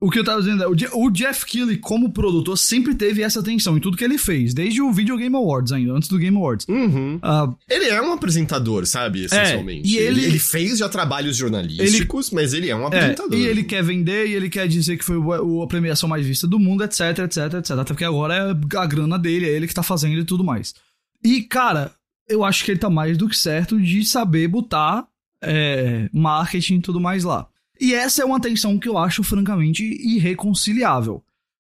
[0.00, 3.40] o que eu tava dizendo é: o, o Jeff Keighley, como produtor, sempre teve essa
[3.40, 6.36] atenção em tudo que ele fez, desde o Video Game Awards ainda, antes do Game
[6.36, 6.66] Awards.
[6.68, 7.18] Uhum.
[7.22, 9.24] Ah, Ele é um apresentador, sabe?
[9.24, 9.88] Essencialmente.
[9.88, 13.38] e ele- ele fez já trabalhos jornalísticos, mas ele é um é, apresentador.
[13.38, 16.24] e ele quer vender, e ele quer dizer que foi o- o- a premiação mais
[16.26, 17.70] vista do mundo, etc, etc, etc.
[17.72, 20.74] Até porque agora é a grana dele, é ele que tá fazendo e tudo mais.
[21.22, 21.92] E, cara,
[22.28, 25.06] eu acho que ele tá mais do que certo de saber botar
[25.42, 27.46] é, marketing e tudo mais lá.
[27.80, 31.22] E essa é uma tensão que eu acho francamente irreconciliável.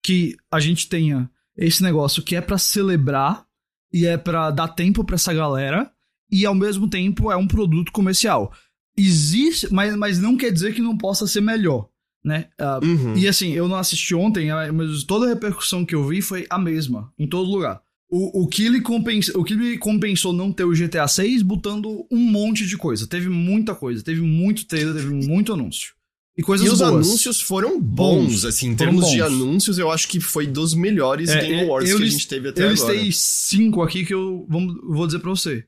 [0.01, 3.45] Que a gente tenha esse negócio que é pra celebrar
[3.91, 5.89] e é pra dar tempo pra essa galera
[6.31, 8.51] e ao mesmo tempo é um produto comercial.
[8.97, 11.87] Existe, mas, mas não quer dizer que não possa ser melhor,
[12.23, 12.49] né?
[12.59, 13.15] Ah, Uhum.
[13.15, 16.57] e assim, eu não assisti ontem, mas toda a repercussão que eu vi foi a
[16.59, 17.81] mesma, em todo lugar.
[18.15, 22.05] O, o, que ele compensa, o que ele compensou não ter o GTA 6 botando
[22.11, 23.07] um monte de coisa.
[23.07, 25.93] Teve muita coisa, teve muito trailer, teve muito anúncio.
[26.37, 26.91] E coisas E os boas.
[27.07, 28.45] anúncios foram bons, Bons.
[28.45, 29.25] assim, em termos de bons.
[29.25, 32.27] anúncios, eu acho que foi dos melhores É, Game eu- Awards eu que a gente
[32.27, 32.93] teve até Eu agora.
[32.93, 35.63] listei cinco aqui que eu vamos, vou dizer pra você.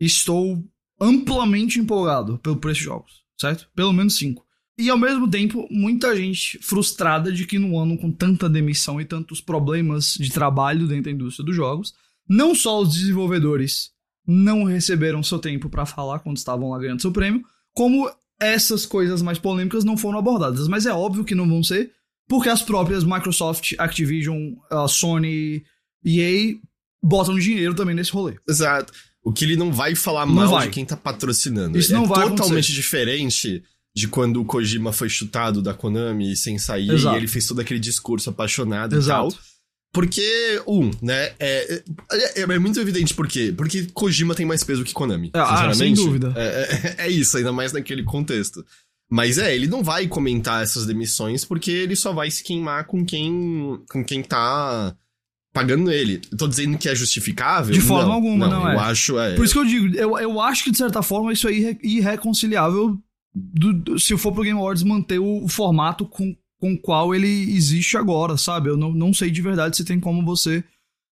[0.00, 0.64] Estou
[1.00, 3.68] amplamente empolgado pelo preço de jogos, certo?
[3.74, 4.45] Pelo menos cinco.
[4.78, 9.04] E ao mesmo tempo, muita gente frustrada de que num ano com tanta demissão e
[9.06, 11.94] tantos problemas de trabalho dentro da indústria dos jogos,
[12.28, 13.90] não só os desenvolvedores
[14.26, 18.10] não receberam seu tempo pra falar quando estavam lá ganhando seu prêmio, como
[18.40, 20.68] essas coisas mais polêmicas não foram abordadas.
[20.68, 21.92] Mas é óbvio que não vão ser,
[22.28, 25.64] porque as próprias Microsoft, Activision, a Sony,
[26.04, 26.54] EA
[27.02, 28.36] botam dinheiro também nesse rolê.
[28.48, 28.92] Exato.
[29.24, 30.66] O que ele não vai falar Não mal vai.
[30.66, 31.78] de quem tá patrocinando.
[31.78, 32.72] Isso é não vai totalmente acontecer.
[32.72, 33.62] diferente
[33.96, 37.16] de quando o Kojima foi chutado da Konami sem sair Exato.
[37.16, 39.30] e ele fez todo aquele discurso apaixonado e Exato.
[39.34, 39.42] tal.
[39.92, 41.82] Porque, um, né, é,
[42.12, 43.54] é, é muito evidente por quê.
[43.56, 45.78] Porque Kojima tem mais peso que Konami, Ah, sinceramente.
[45.78, 46.34] sem dúvida.
[46.36, 48.62] É, é- é isso, ainda mais naquele contexto.
[49.10, 53.04] Mas é, ele não vai comentar essas demissões porque ele só vai se queimar com
[53.06, 54.94] quem, com quem tá
[55.54, 56.20] pagando ele.
[56.30, 57.72] Eu tô dizendo que é justificável?
[57.72, 58.82] De forma Não, alguma, não eu é.
[58.90, 59.34] acho, é.
[59.36, 61.78] Por isso que eu digo, eu, eu acho que de certa forma isso é irre-
[61.82, 62.98] irreconciliável
[63.38, 67.14] do- do- se for pro Game Awards manter o, o formato com, com o qual
[67.14, 68.70] ele existe agora, sabe?
[68.70, 70.64] Eu não, não sei de verdade se tem como você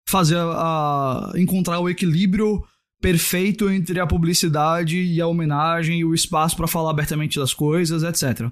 [0.07, 2.61] fazer a, a- encontrar o equilíbrio
[3.01, 8.03] perfeito entre a publicidade e a homenagem e o espaço pra falar abertamente das coisas,
[8.03, 8.51] etc.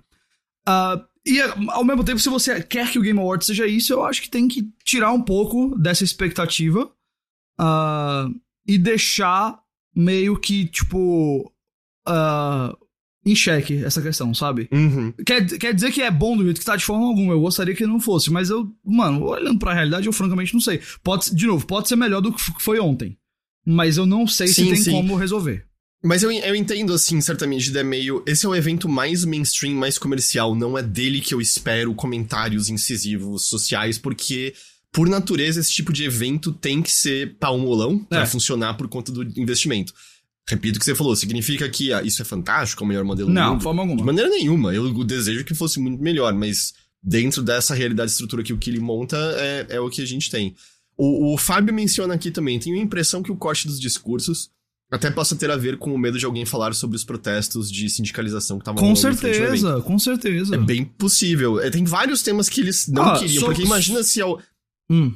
[0.66, 4.06] Ah, e ao mesmo tempo, se você quer que o Game Awards seja isso, eu
[4.06, 6.90] acho que tem que tirar um pouco dessa expectativa
[7.60, 8.30] ah,
[8.66, 9.60] e deixar
[9.94, 11.52] meio que, tipo,
[12.08, 12.74] ah,
[13.30, 14.68] em xeque essa questão, sabe?
[14.72, 15.14] Uhum.
[15.26, 17.34] Quer, quer dizer que é bom do jeito que tá de forma alguma.
[17.34, 20.80] Eu gostaria que não fosse, mas eu, mano, olhando pra realidade, eu francamente não sei.
[21.04, 23.18] Pode, de novo, pode ser melhor do que foi ontem.
[23.66, 24.92] Mas eu não sei Sim, se tem sim.
[24.92, 25.66] como resolver.
[26.04, 28.24] Mas eu, eu entendo, assim, certamente, de meio.
[28.26, 30.56] Esse é o evento mais mainstream, mais comercial.
[30.56, 34.54] Não é dele que eu espero comentários incisivos sociais, porque,
[34.92, 38.26] por natureza, esse tipo de evento tem que ser palmolão pra É.
[38.26, 39.92] funcionar por conta do investimento.
[40.50, 43.28] Repito o que você falou, significa que ah, isso é fantástico, é o melhor modelo
[43.28, 43.58] do Não, mundo?
[43.58, 44.06] de forma De alguma.
[44.06, 44.74] maneira nenhuma.
[44.74, 49.18] Eu desejo que fosse muito melhor, mas dentro dessa realidade estrutura que o Kili monta,
[49.38, 50.56] é, é o que a gente tem.
[50.98, 54.50] O, o Fábio menciona aqui também, tenho a impressão que o corte dos discursos
[54.90, 57.90] até possa ter a ver com o medo de alguém falar sobre os protestos de
[57.90, 60.56] sindicalização que estavam Com certeza, com certeza.
[60.56, 61.60] É bem possível.
[61.60, 64.42] É, tem vários temas que eles não Ah, queriam, porque imagina se, al-
[64.90, 65.14] Hum.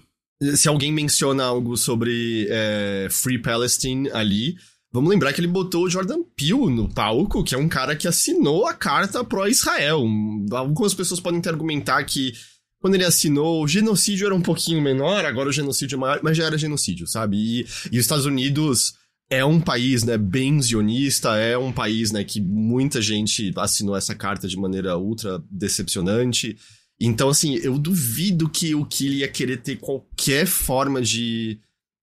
[0.56, 4.58] se alguém menciona algo sobre é, Free Palestine ali.
[4.94, 8.08] Vamos lembrar que ele botou o Jordan Peele no palco, que é um cara que
[8.08, 10.02] assinou a carta pró-Israel.
[10.04, 12.34] Um- Algumas pessoas podem ter argumentar que
[12.80, 16.36] quando ele assinou, o genocídio era um pouquinho menor, agora o genocídio é maior, mas
[16.36, 17.38] já era genocídio, sabe?
[17.38, 17.60] E,
[17.92, 18.96] e os Estados Unidos
[19.30, 24.14] é um país, né, bem zionista, é um país, né, que muita gente assinou essa
[24.16, 26.58] carta de maneira ultra decepcionante.
[27.00, 31.60] Então, assim, eu duvido que o Killy ia querer ter qualquer forma de,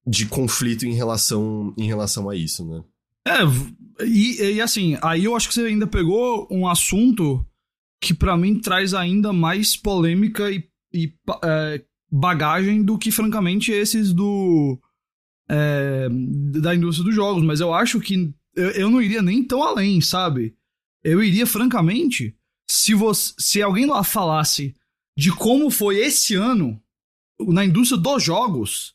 [0.09, 2.83] de conflito em relação, em relação a isso, né?
[3.27, 7.44] É, e, e assim, aí eu acho que você ainda pegou um assunto
[8.01, 11.12] que pra mim traz ainda mais polêmica e, e
[11.44, 14.81] é, bagagem do que, francamente, esses do.
[15.49, 16.09] é,
[16.61, 17.42] da indústria dos jogos.
[17.42, 20.55] Mas eu acho que eu, eu não iria nem tão além, sabe?
[21.05, 22.35] Eu iria, francamente,
[22.68, 24.75] se, você, se alguém lá falasse
[25.16, 26.81] de como foi esse ano
[27.40, 28.94] na indústria dos jogos,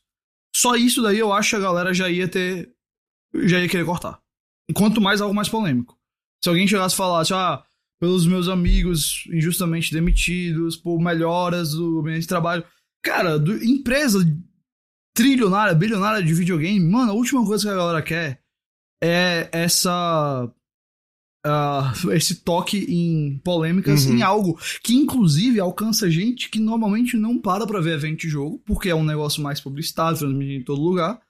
[0.54, 2.72] só isso daí eu acho que a galera já ia ter.
[3.44, 4.20] já ia querer cortar.
[4.74, 5.98] Quanto mais algo mais polêmico.
[6.42, 7.62] Se alguém chegasse e falasse, ah,
[8.00, 12.64] pelos meus amigos injustamente demitidos, por melhoras do ambiente de trabalho.
[13.02, 14.18] Cara, do- empresa
[15.16, 18.42] trilionária, bilionária de videogame, mano, a última coisa que a galera quer
[19.02, 20.50] é essa.
[21.44, 24.16] Ah, esse toque em polêmicas Uhum.
[24.16, 28.60] em algo que inclusive alcança gente que normalmente não para pra ver evento de jogo,
[28.64, 31.20] porque é um negócio mais publicitário, transmitido em todo lugar.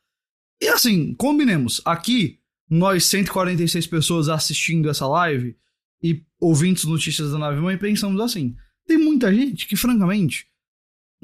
[0.62, 2.38] E assim, combinemos, aqui,
[2.70, 5.56] nós 146 pessoas assistindo essa live
[6.02, 8.54] e ouvintes notícias da nave mãe, pensamos assim:
[8.86, 10.46] tem muita gente que, francamente,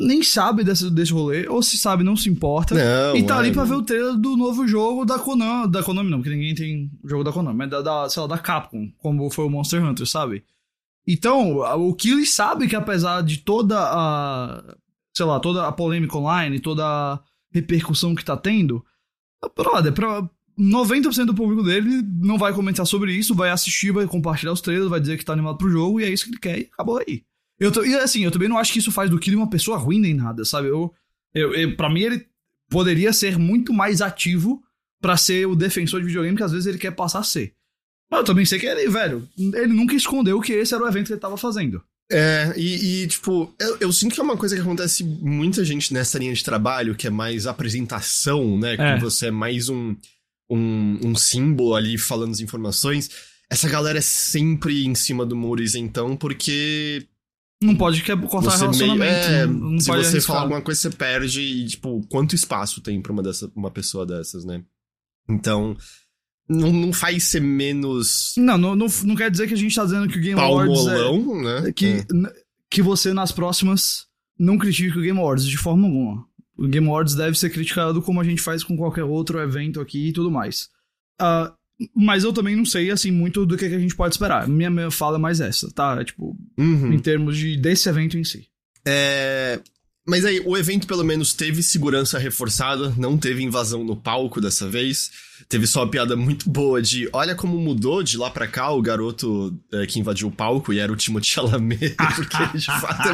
[0.00, 2.74] nem sabe desse, desse rolê, ou se sabe, não se importa.
[2.74, 5.70] Não, E tá ali é, pra ver o trailer do novo jogo da Konami.
[5.70, 8.38] Da Konami não, porque ninguém tem jogo da Konami, mas da, da, sei lá, da
[8.38, 10.42] Capcom, como foi o Monster Hunter, sabe?
[11.06, 14.74] Então, o Killy sabe que apesar de toda a.
[15.14, 17.20] sei lá, toda a polêmica online, toda a
[17.52, 18.82] repercussão que tá tendo,
[19.54, 24.52] brother, pra 90% do público dele não vai comentar sobre isso, vai assistir, vai compartilhar
[24.52, 26.58] os trailers, vai dizer que tá animado pro jogo, e é isso que ele quer,
[26.58, 27.22] e acabou aí.
[27.60, 29.76] Eu tô- e assim, eu também não acho que isso faz do Killy uma pessoa
[29.76, 30.68] ruim nem nada, sabe?
[30.68, 30.92] Eu,
[31.34, 32.26] eu, eu, pra mim, ele
[32.68, 34.62] poderia ser muito mais ativo
[35.00, 37.52] pra ser o defensor de videogame que às vezes ele quer passar a ser.
[38.10, 41.06] Mas eu também sei que ele, velho, ele nunca escondeu que esse era o evento
[41.08, 41.82] que ele tava fazendo.
[42.12, 45.92] É, e, e, tipo, eu, eu sinto que é uma coisa que acontece muita gente
[45.94, 48.76] nessa linha de trabalho, que é mais apresentação, né?
[48.76, 48.98] Que É.
[48.98, 49.94] você é mais um,
[50.50, 53.10] um, um símbolo ali falando as informações.
[53.48, 57.06] Essa galera é sempre em cima do muro isentão, porque
[57.62, 58.94] Não pode que- cortar você meio.
[58.94, 59.26] relacionamento.
[59.28, 60.22] É, não, se pode você arriscar.
[60.26, 64.06] falar alguma coisa, você perde e, tipo, quanto espaço tem pra uma, dessa, uma pessoa
[64.06, 64.62] dessas, né?
[65.28, 65.76] Então,
[66.48, 69.84] não, não faz ser menos Não, não, não, não quer dizer que a gente tá
[69.84, 71.72] dizendo que o Game Awards é, palmolão, né?
[71.72, 72.06] que, É.
[72.70, 74.06] que você nas próximas
[74.38, 76.26] não critique o Game Awards de forma alguma.
[76.56, 80.08] O Game Awards deve ser criticado como a gente faz com qualquer outro evento aqui
[80.08, 80.68] e tudo mais.
[81.20, 81.52] Ah,
[81.94, 84.46] mas eu também não sei, assim, muito do que, que a gente pode esperar.
[84.48, 85.96] Minha, minha fala é mais essa, tá?
[86.00, 86.92] É, Tipo, Uhum.
[86.92, 88.46] em termos de, desse evento em si.
[88.86, 89.60] É,
[90.06, 94.68] Mas aí, o evento pelo menos teve segurança reforçada, não teve invasão no palco dessa
[94.68, 95.10] vez.
[95.48, 98.82] Teve só uma piada muito boa de olha como mudou de lá pra cá o
[98.82, 103.08] garoto é, que invadiu o palco e era o Timothée Chalamet, porque de fato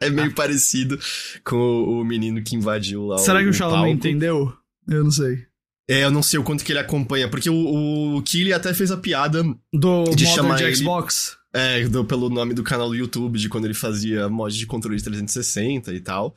[0.00, 0.98] é, é meio parecido
[1.44, 4.08] com o, o menino que invadiu lá Será o, que o Chalamet palco.
[4.08, 4.52] entendeu?
[4.88, 5.46] Eu não sei.
[5.90, 8.90] É, eu não sei o quanto que ele acompanha, porque o, o Killy até fez
[8.90, 11.36] a piada Do De chamar de ele- Xbox?
[11.54, 14.98] É, do- pelo nome do canal do YouTube, de quando ele fazia mod de controle
[14.98, 16.36] de 360 e tal.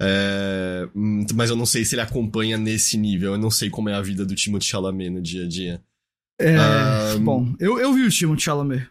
[0.00, 0.88] É,
[1.34, 3.32] mas eu não sei se ele acompanha nesse nível.
[3.32, 5.82] Eu não sei como é a vida do Timothée Chalamet no dia a dia.
[6.40, 8.86] É, Ah, bom, eu, eu vi o Timothée Chalamet.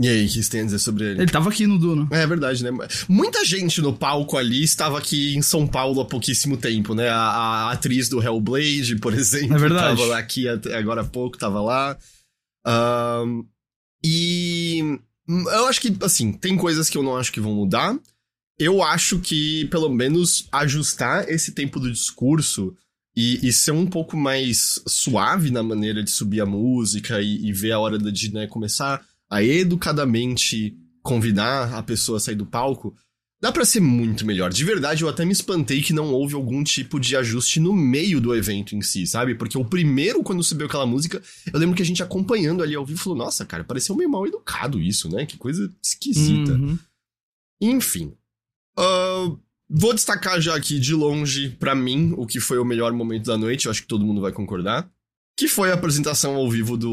[0.00, 1.22] E aí, o que você tem a dizer sobre ele?
[1.22, 2.08] Ele tava aqui no Duna.
[2.10, 2.70] É verdade, né?
[3.08, 7.08] Muita gente no palco ali estava aqui em São Paulo há pouquíssimo tempo, né?
[7.08, 9.96] A, a atriz do Hellblade, por exemplo, É verdade.
[9.96, 11.96] tava lá aqui agora há pouco, tava lá.
[12.66, 13.44] Ahn,
[14.04, 17.96] E eu acho que, assim, tem coisas que eu não acho que vão mudar.
[18.58, 22.74] Eu acho que, pelo menos, ajustar esse tempo do discurso
[23.16, 27.52] e, e ser um pouco mais suave na maneira de subir a música e, e
[27.52, 32.96] ver a hora de né, começar a educadamente convidar a pessoa a sair do palco,
[33.40, 34.50] dá para ser muito melhor.
[34.50, 38.20] De verdade, eu até me espantei que não houve algum tipo de ajuste no meio
[38.20, 39.34] do evento em si, sabe?
[39.34, 41.22] Porque o primeiro, quando subiu aquela música,
[41.52, 44.26] eu lembro que a gente acompanhando ali ao vivo falou: Nossa, cara, pareceu meio mal
[44.26, 45.26] educado isso, né?
[45.26, 46.52] Que coisa esquisita.
[46.52, 46.78] Uhum.
[47.60, 48.14] Enfim.
[48.78, 53.26] Uh, vou destacar já aqui de longe, para mim, o que foi o melhor momento
[53.26, 54.90] da noite, eu acho que todo mundo vai concordar.
[55.36, 56.90] Que foi a apresentação ao vivo do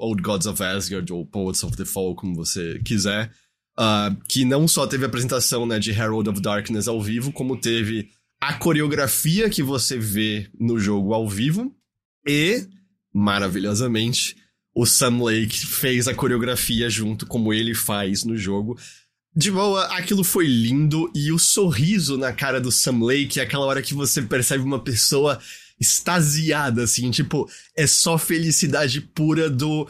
[0.00, 3.30] Old Gods of Asgard, ou Poets of the Fall, como você quiser.
[3.78, 7.56] Uh, que não só teve a apresentação né, de Herald of Darkness ao vivo, como
[7.56, 8.08] teve
[8.40, 11.74] a coreografia que você vê no jogo ao vivo.
[12.26, 12.66] E,
[13.12, 14.36] maravilhosamente,
[14.74, 18.78] o Sam Lake fez a coreografia junto como ele faz no jogo.
[19.36, 23.82] De boa, aquilo foi lindo e o sorriso na cara do Sam Lake aquela hora
[23.82, 25.40] que você percebe uma pessoa
[25.80, 29.88] extasiada, assim, tipo, é só felicidade pura do,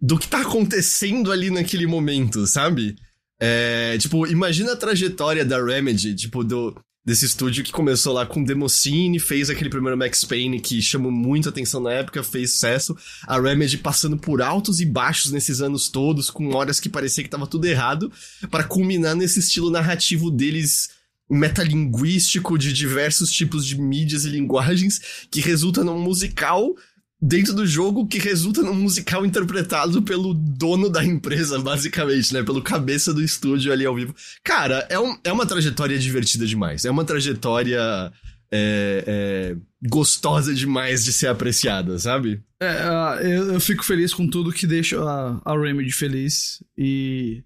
[0.00, 2.96] do que tá acontecendo ali naquele momento, sabe?
[3.40, 6.74] É, tipo, imagina a trajetória da Remedy, tipo, do,
[7.08, 11.48] desse estúdio que começou lá com Demoscene, fez aquele primeiro Max Payne que chamou muito
[11.48, 12.96] atenção na época, fez sucesso.
[13.26, 17.30] A Remedy passando por altos e baixos nesses anos todos, com horas que parecia que
[17.30, 18.12] tava tudo errado,
[18.50, 20.97] para culminar nesse estilo narrativo deles
[21.28, 26.74] metalinguístico de diversos tipos de mídias e linguagens que resulta num musical
[27.20, 32.42] dentro do jogo que resulta num musical interpretado pelo dono da empresa, basicamente, né?
[32.42, 34.14] Pelo cabeça do estúdio ali ao vivo.
[34.42, 36.84] Cara, é, um, é uma trajetória divertida demais.
[36.84, 38.12] É uma trajetória
[38.50, 39.56] é, é,
[39.88, 42.40] gostosa demais de ser apreciada, sabe?
[42.60, 42.84] É,
[43.22, 46.62] eu, eu, fico feliz com tudo que deixa a, a Remedy feliz.
[46.76, 47.42] E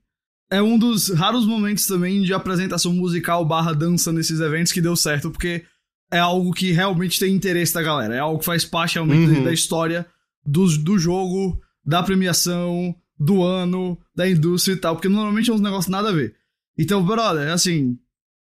[0.52, 4.94] é um dos raros momentos também de apresentação musical barra dança nesses eventos que deu
[4.94, 5.64] certo, porque
[6.10, 8.14] é algo que realmente tem interesse da galera.
[8.14, 9.44] É algo que faz parte realmente uhum.
[9.44, 10.06] da história
[10.44, 14.94] do, do jogo, da premiação, do ano, da indústria e tal.
[14.94, 16.36] Porque normalmente é uns negócios nada a ver.
[16.78, 17.98] Então, brother, assim.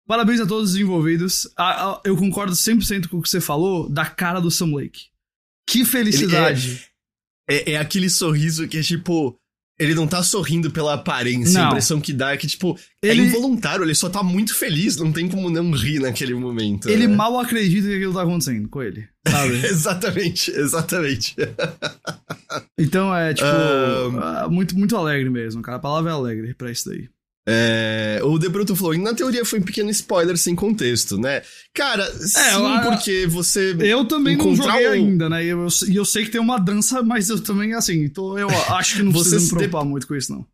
[0.08, 1.48] Parabéns a todos os envolvidos.
[2.04, 5.08] eu concordo 100% com o que você falou da cara do Sam Lake.
[5.68, 6.86] Que felicidade.
[7.50, 9.40] É, é, é aquele sorriso que é tipo
[9.78, 11.60] ele não tá sorrindo pela aparência.
[11.60, 11.66] Não.
[11.66, 13.22] A impressão que dá é que, tipo, é ele...
[13.22, 16.90] é involuntário, ele só tá muito feliz, não tem como não rir naquele momento.
[16.90, 17.16] Ele né?
[17.16, 19.54] mal acredita que aquilo tá acontecendo com ele, sabe?
[19.66, 21.36] exatamente, exatamente.
[22.80, 24.50] então é, tipo, um...
[24.50, 25.78] muito, muito alegre mesmo, cara.
[25.78, 27.10] A palavra é alegre pra isso daí.
[27.48, 31.44] É, o De Bruto falou, na teoria foi um pequeno spoiler sem contexto, né?
[31.74, 33.76] Cara, é, sim, porque você.
[33.80, 34.92] Eu também não joguei um...
[34.92, 35.46] ainda, né?
[35.46, 38.50] E eu, eu, eu, sei que tem uma dança, mas eu também, assim, então eu
[38.50, 39.90] acho que não precisa me preocupar de...
[39.90, 40.46] muito com isso, não.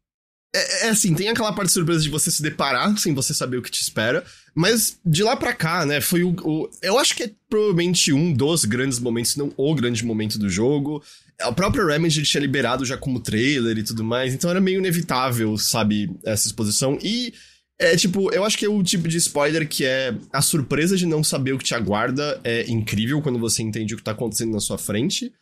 [0.54, 3.62] É, é, assim, tem aquela parte surpresa de você se deparar sem você saber o
[3.62, 7.24] que te espera, mas de lá pra cá, né, foi o, o, Eu acho que
[7.24, 11.02] é provavelmente um dos grandes momentos, não o grande momento do jogo.
[11.42, 15.58] A própria Remedy tinha liberado já como trailer e tudo mais, então era meio inevitável,
[15.58, 16.98] sabe, essa exposição.
[17.02, 17.34] E
[17.80, 21.06] é tipo, eu acho que é o tipo de spoiler que é a surpresa de
[21.06, 24.52] não saber o que te aguarda é incrível quando você entende o que tá acontecendo
[24.52, 25.34] na sua frente,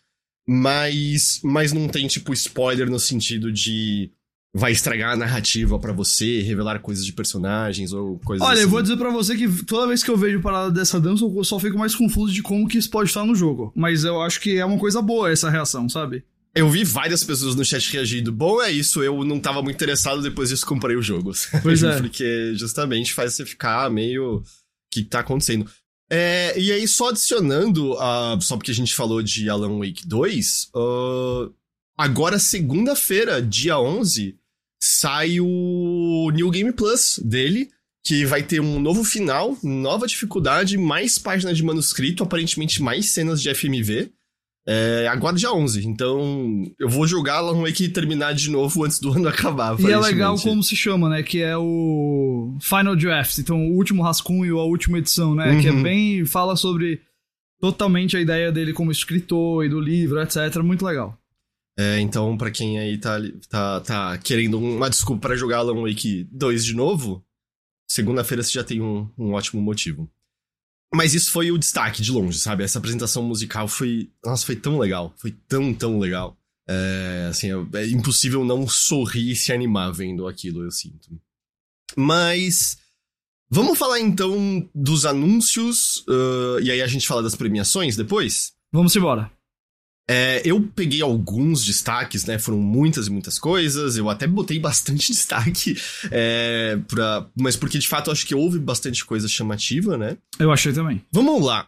[0.47, 4.09] mas, mas não tem, tipo, spoiler no sentido de
[4.53, 8.63] vai estragar a narrativa para você, revelar coisas de personagens ou coisas Olha, assim.
[8.63, 11.43] eu vou dizer para você que toda vez que eu vejo parada dessa dança, eu
[11.43, 13.71] só fico mais confuso de como que isso pode estar no jogo.
[13.75, 16.23] Mas eu acho que é uma coisa boa essa reação, sabe?
[16.55, 18.31] Eu vi várias pessoas no chat reagindo.
[18.31, 21.31] Bom, é isso, eu não tava muito interessado, depois disso comprei o jogo.
[21.61, 21.97] Pois é.
[22.01, 24.37] Porque justamente faz você ficar meio.
[24.37, 24.43] O
[24.91, 25.69] que tá acontecendo?
[26.11, 30.71] É, e aí, só adicionando, uh, só porque a gente falou de Alan Wake 2,
[30.75, 31.53] uh,
[31.95, 34.38] agora, segunda-feira, dia 11,
[34.79, 37.69] sai o New Game Plus dele,
[38.03, 43.41] que vai ter um novo final, nova dificuldade, mais páginas de manuscrito, aparentemente mais cenas
[43.41, 44.11] de FMV.
[44.67, 48.99] É, agora dia 11, então eu vou jogar Alan Wake e terminar de novo antes
[48.99, 49.79] do ano acabar.
[49.79, 51.23] E é legal como se chama, né?
[51.23, 55.53] Que é o Final Draft, então o último rascunho, a última edição, né?
[55.53, 55.61] Uhum.
[55.61, 55.83] Que é uhum.
[55.83, 56.25] bem.
[56.25, 57.01] fala sobre
[57.59, 60.57] totalmente a ideia dele como escritor e do livro, etc.
[60.61, 61.17] Muito legal.
[61.79, 63.17] É, então, para quem aí tá,
[63.47, 67.23] tá, tá querendo uma desculpa para jogar Alan Wake 2 de novo,
[67.89, 70.11] segunda-feira você já tem um, um ótimo motivo.
[70.93, 72.65] Mas isso foi o destaque de longe, sabe?
[72.65, 74.11] Essa apresentação musical foi.
[74.25, 75.13] Nossa, foi tão legal.
[75.15, 76.37] Foi tão, tão legal.
[76.67, 81.09] É, assim, é, é impossível não sorrir e se animar vendo aquilo, eu sinto.
[81.95, 82.77] Mas.
[83.49, 88.53] Vamos falar então dos anúncios, uh, e aí a gente fala das premiações depois?
[88.71, 89.31] Vamos embora.
[90.11, 92.39] É, eu peguei alguns destaques, né?
[92.39, 93.95] Foram muitas e muitas coisas.
[93.95, 95.79] Eu até botei bastante destaque,
[96.09, 100.17] é, pra, mas porque de fato eu acho que houve bastante coisa chamativa, né?
[100.39, 101.05] Eu achei também.
[101.11, 101.67] Vamos lá.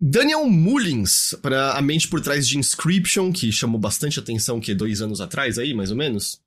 [0.00, 5.02] Daniel Mullins, para a mente por trás de Inscription, que chamou bastante atenção, que dois
[5.02, 6.38] anos atrás aí, mais ou menos.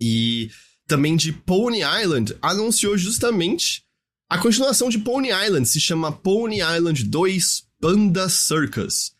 [0.00, 0.50] E
[0.88, 3.84] também de Pony Island, anunciou justamente
[4.28, 9.17] a continuação de Pony Island, se chama Pony Island 2 Panda Circus.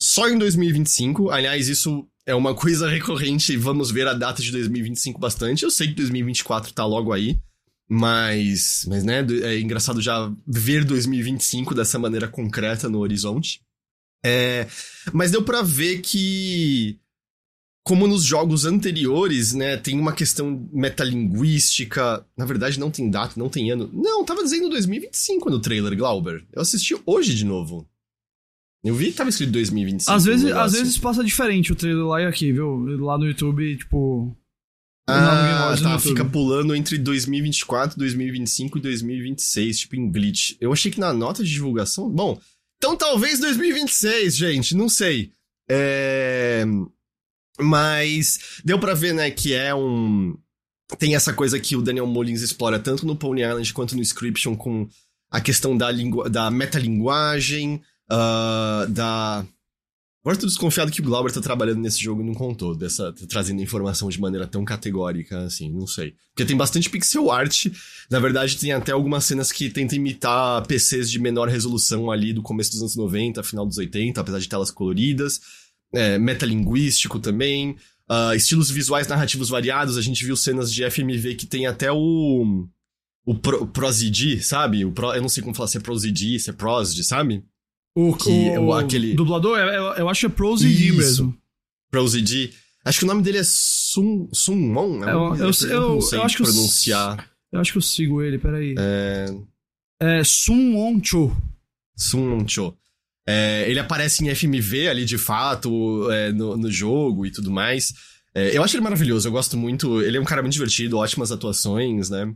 [0.00, 5.18] Só em 2025, aliás, isso é uma coisa recorrente, vamos ver a data de 2025
[5.20, 5.64] bastante.
[5.64, 7.38] Eu sei que 2024 tá logo aí,
[7.88, 13.60] mas, mas né, é engraçado já ver 2025 dessa maneira concreta no horizonte.
[14.24, 14.66] É,
[15.12, 16.98] mas deu para ver que
[17.84, 22.26] como nos jogos anteriores, né, tem uma questão metalinguística.
[22.34, 23.90] Na verdade, não tem data, não tem ano.
[23.92, 26.46] Não, tava dizendo 2025 no trailer, Glauber.
[26.50, 27.86] Eu assisti hoje de novo.
[28.84, 30.14] Eu vi que tava escrito 2025.
[30.14, 32.84] Às vezes, às vezes passa diferente o trailer lá e aqui, viu?
[33.00, 34.36] Lá no YouTube, tipo.
[35.06, 40.56] Ah, tá, fica pulando entre 2024, 2025 e 2026, tipo em glitch.
[40.60, 42.10] Eu achei que na nota de divulgação.
[42.10, 42.38] Bom,
[42.76, 45.32] então talvez 2026, gente, não sei.
[45.68, 46.64] É.
[47.58, 50.36] Mas deu para ver, né, que é um.
[50.98, 54.54] Tem essa coisa que o Daniel Mullins explora tanto no Pony Island quanto no Inscription
[54.54, 54.86] com
[55.30, 56.28] a questão da, lingu...
[56.28, 57.80] da metalinguagem,
[58.10, 59.46] uh, da.
[60.24, 63.26] Agora tô desconfiado que o Glauber tá trabalhando nesse jogo e não contou, dessa, tá
[63.28, 66.14] trazendo informação de maneira tão categórica, assim, não sei.
[66.30, 67.66] Porque tem bastante pixel art,
[68.10, 72.40] na verdade tem até algumas cenas que tentam imitar PCs de menor resolução ali do
[72.40, 75.42] começo dos anos 90, final dos 80, apesar de telas coloridas
[75.94, 77.76] é, metalinguístico também,
[78.10, 79.96] uh, estilos visuais narrativos variados.
[79.96, 82.66] A gente viu cenas de FMV que tem até o.
[83.26, 84.84] O, pro, Prosidi, sabe?
[84.84, 87.42] O pro, eu não sei como falar se é Prosidi, se é Prosd, sabe?
[87.94, 89.14] O, que, o, o aquele...
[89.14, 91.36] dublador, eu, eu, acho que é Prosidi mesmo.
[91.90, 92.52] Prosidi.
[92.84, 95.04] Acho que o nome dele é Sun, Sunmon.
[95.04, 97.16] É eu, eu, eu, não sei eu acho pronunciar.
[97.16, 98.74] Que eu, eu, acho que eu sigo ele, peraí.
[98.76, 99.26] É...
[100.00, 101.34] É Sun Cho.
[101.96, 102.76] Sun Cho.
[103.26, 107.94] É, ele aparece em FMV ali de fato, é, no, no, jogo e tudo mais.
[108.34, 110.02] É, eu acho ele maravilhoso, eu gosto muito.
[110.02, 112.34] Ele é um cara muito divertido, ótimas atuações, né?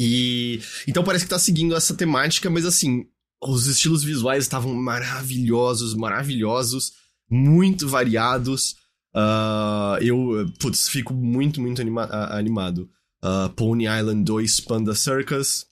[0.00, 0.60] E.
[0.88, 3.06] Então parece que tá seguindo essa temática, mas assim,
[3.42, 6.92] os estilos visuais estavam maravilhosos, maravilhosos,
[7.28, 8.76] muito variados.
[9.14, 12.88] Uh, eu, putz, fico muito, muito anima animado.
[13.24, 15.66] Uh, Pony Island 2 Panda Circus,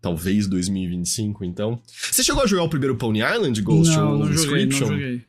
[0.00, 1.80] talvez 2025, então.
[2.10, 3.96] Você chegou a jogar o primeiro Pony Island, Ghost?
[3.96, 5.24] Não, não joguei, não joguei.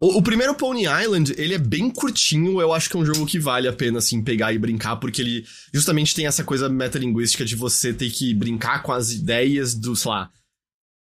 [0.00, 3.24] O, o, primeiro Pony Island, ele é bem curtinho, eu acho que é um jogo
[3.24, 7.44] que vale a pena, assim, pegar e brincar, porque ele justamente tem essa coisa metalinguística
[7.44, 10.30] de você ter que brincar com as ideias do, sei lá...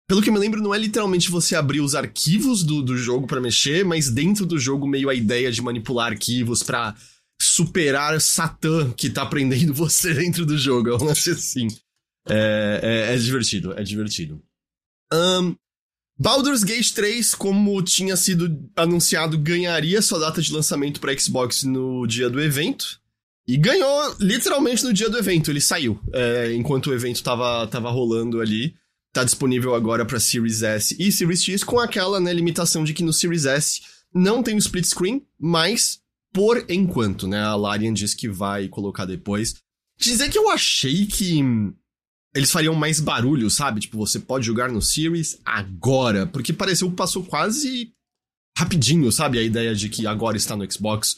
[0.08, 3.26] Pelo que eu me lembro, não é literalmente você abrir os arquivos do, do jogo
[3.26, 6.96] para mexer, mas dentro do jogo meio a ideia de manipular arquivos para
[7.42, 11.68] superar Satã que tá prendendo você dentro do jogo, é um assim.
[12.30, 12.80] É,
[13.10, 14.42] é, é divertido, é divertido.
[15.14, 15.56] Um,
[16.18, 22.06] Baldur's Gate 3, como tinha sido anunciado, ganharia sua data de lançamento para Xbox no
[22.06, 23.02] dia do evento.
[23.46, 26.00] E ganhou literalmente no dia do evento, ele saiu.
[26.14, 28.74] É, enquanto o evento tava, tava rolando ali.
[29.14, 33.04] Tá disponível agora para Series S e Series X, com aquela né, limitação de que
[33.04, 33.82] no Series S
[34.14, 36.00] não tem o split screen, mas
[36.34, 37.40] por enquanto, né?
[37.40, 39.56] A Larian diz que vai colocar depois.
[40.00, 41.40] Dizer que eu achei que
[42.36, 43.82] eles fariam mais barulho, sabe?
[43.82, 46.26] Tipo, você pode jogar no Series agora.
[46.26, 47.92] Porque pareceu que passou quase
[48.58, 49.38] rapidinho, sabe?
[49.38, 51.16] A ideia de que agora está no Xbox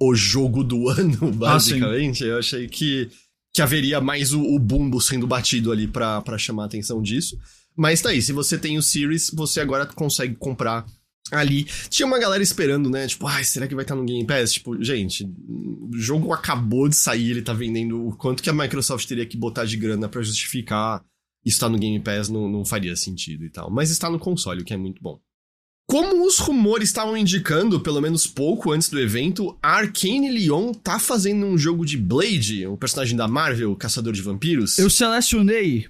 [0.00, 2.24] o jogo do ano, basicamente.
[2.24, 3.10] Ah, Eu achei que,
[3.54, 7.38] que haveria mais o, o bumbo sendo batido ali para chamar a atenção disso.
[7.76, 10.84] Mas tá aí, se você tem o Series, você agora consegue comprar
[11.30, 11.64] ali.
[11.88, 13.06] Tinha uma galera esperando, né?
[13.06, 14.52] Tipo, ai, será que vai estar no Game Pass?
[14.52, 19.06] Tipo, gente, o jogo acabou de sair, ele tá vendendo o quanto que a Microsoft
[19.06, 21.04] teria que botar de grana para justificar
[21.44, 23.70] estar no Game Pass não, não faria sentido e tal.
[23.70, 25.20] Mas está no console, o que é muito bom.
[25.86, 30.98] Como os rumores estavam indicando, pelo menos pouco antes do evento, a Arcane Leon tá
[30.98, 34.78] fazendo um jogo de Blade, o personagem da Marvel, Caçador de Vampiros.
[34.78, 35.86] Eu selecionei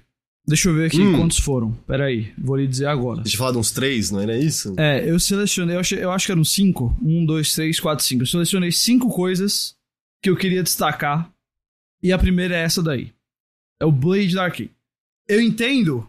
[0.47, 1.17] Deixa eu ver aqui hum.
[1.17, 1.71] quantos foram.
[1.87, 3.21] Pera aí, vou lhe dizer agora.
[3.21, 4.75] Deixa eu falar de uns três, não era isso?
[4.77, 6.95] É, eu selecionei, eu, achei, eu acho que eram cinco.
[7.01, 8.21] Um, dois, três, quatro, cinco.
[8.21, 9.75] Eu selecionei cinco coisas
[10.21, 11.31] que eu queria destacar.
[12.01, 13.11] E a primeira é essa daí.
[13.79, 14.59] É o Blade Dark.
[15.27, 16.07] Eu entendo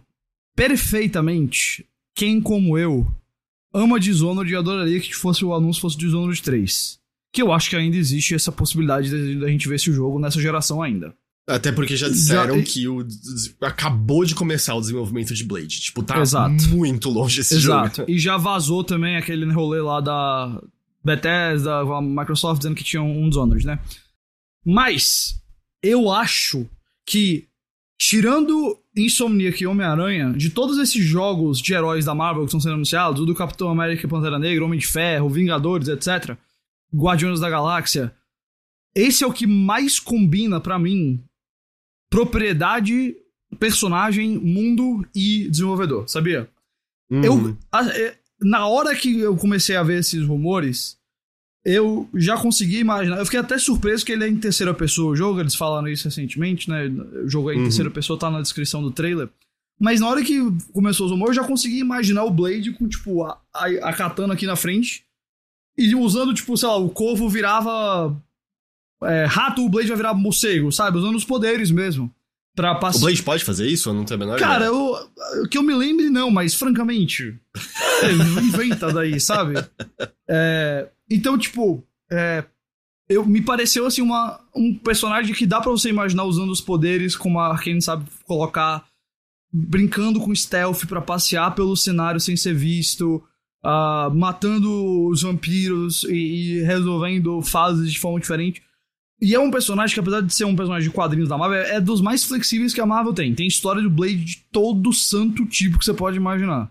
[0.55, 3.07] perfeitamente quem, como eu,
[3.77, 6.99] ama Dishonored e adoraria que fosse o anúncio fosse Dishonored 3.
[7.33, 10.83] Que eu acho que ainda existe essa possibilidade da gente ver esse jogo nessa geração
[10.83, 11.15] ainda.
[11.49, 12.65] Até porque já disseram já...
[12.65, 13.07] que o,
[13.61, 15.81] acabou de começar o desenvolvimento de Blade.
[15.81, 16.69] Tipo, tá Exato.
[16.71, 17.99] muito longe esse Exato.
[17.99, 18.11] jogo.
[18.11, 20.61] E já vazou também aquele rolê lá da
[21.05, 23.79] Bethesda, a Microsoft, dizendo que tinha um Dishonored, né?
[24.65, 25.41] Mas,
[25.81, 26.67] eu acho
[27.07, 27.47] que,
[27.97, 32.75] tirando Insomniac e Homem-Aranha, de todos esses jogos de heróis da Marvel que estão sendo
[32.75, 36.37] anunciados, o do Capitão América, Pantera Negra, Homem de Ferro, Vingadores, etc.,
[36.95, 38.15] Guardiões da Galáxia,
[38.95, 41.23] esse é o que mais combina para mim
[42.11, 43.15] propriedade,
[43.59, 46.49] personagem, mundo e desenvolvedor, sabia?
[47.11, 47.23] Uhum.
[47.23, 50.96] Eu, é, na hora que eu comecei a ver esses rumores,
[51.67, 53.19] eu já consegui imaginar.
[53.19, 56.05] Eu fiquei até surpreso que ele é em terceira pessoa o jogo, eles falaram isso
[56.05, 56.87] recentemente, né?
[57.25, 57.65] O jogo é em uhum.
[57.65, 59.29] terceira pessoa, tá na descrição do trailer.
[59.79, 60.39] Mas na hora que
[60.73, 64.35] começou os rumores, eu já consegui imaginar o Blade com, tipo, a, a, a katana
[64.35, 65.05] aqui na frente.
[65.77, 68.17] E usando, tipo, sei lá, o corvo virava
[69.03, 70.99] é, rato, o Blade vai virar morcego, sabe?
[70.99, 72.15] Usando os poderes mesmo.
[72.55, 72.99] Pra passar...
[72.99, 73.91] O Blade pode fazer isso?
[73.91, 74.95] Eu não tenho a menor Cara, eu,
[75.51, 77.37] que eu me lembre, não, mas francamente.
[78.41, 79.57] inventa daí, sabe?
[80.29, 81.85] É, então, tipo.
[82.11, 82.45] É,
[83.09, 87.17] eu, me pareceu assim uma, um personagem que dá para você imaginar usando os poderes,
[87.17, 88.85] como a Arkane sabe colocar,
[89.53, 93.23] brincando com stealth para passear pelo cenário sem ser visto,
[93.65, 96.15] uh, matando os vampiros e,
[96.59, 98.63] e resolvendo fases de forma diferente.
[99.21, 101.81] E é um personagem que, apesar de ser um personagem de quadrinhos da Marvel, é
[101.81, 103.35] dos mais flexíveis que a Marvel tem.
[103.35, 106.71] Tem história do Blade de todo santo tipo que você pode imaginar.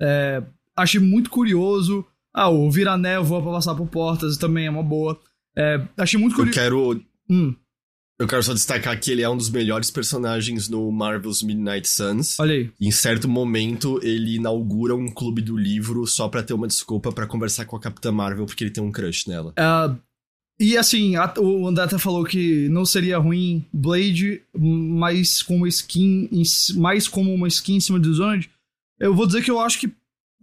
[0.00, 0.42] É,
[0.74, 2.04] achei muito curioso.
[2.34, 5.18] Ah, o Vira Névoa pra passar por portas também é uma boa.
[5.56, 6.58] É, achei muito curioso.
[6.58, 7.02] Eu quero.
[7.30, 7.54] Hum.
[8.18, 12.38] Eu quero só destacar que ele é um dos melhores personagens no Marvel's Midnight Suns.
[12.38, 12.70] Olha aí.
[12.80, 17.26] em certo momento, ele inaugura um clube do livro só pra ter uma desculpa para
[17.26, 19.52] conversar com a Capitã Marvel, porque ele tem um crush nela.
[19.58, 19.98] Uh,
[20.60, 26.30] e assim, a, o André até falou que não seria ruim Blade, mais como skin,
[26.76, 28.48] mais como uma skin em cima do Dishonored.
[29.00, 29.92] Eu vou dizer que eu acho que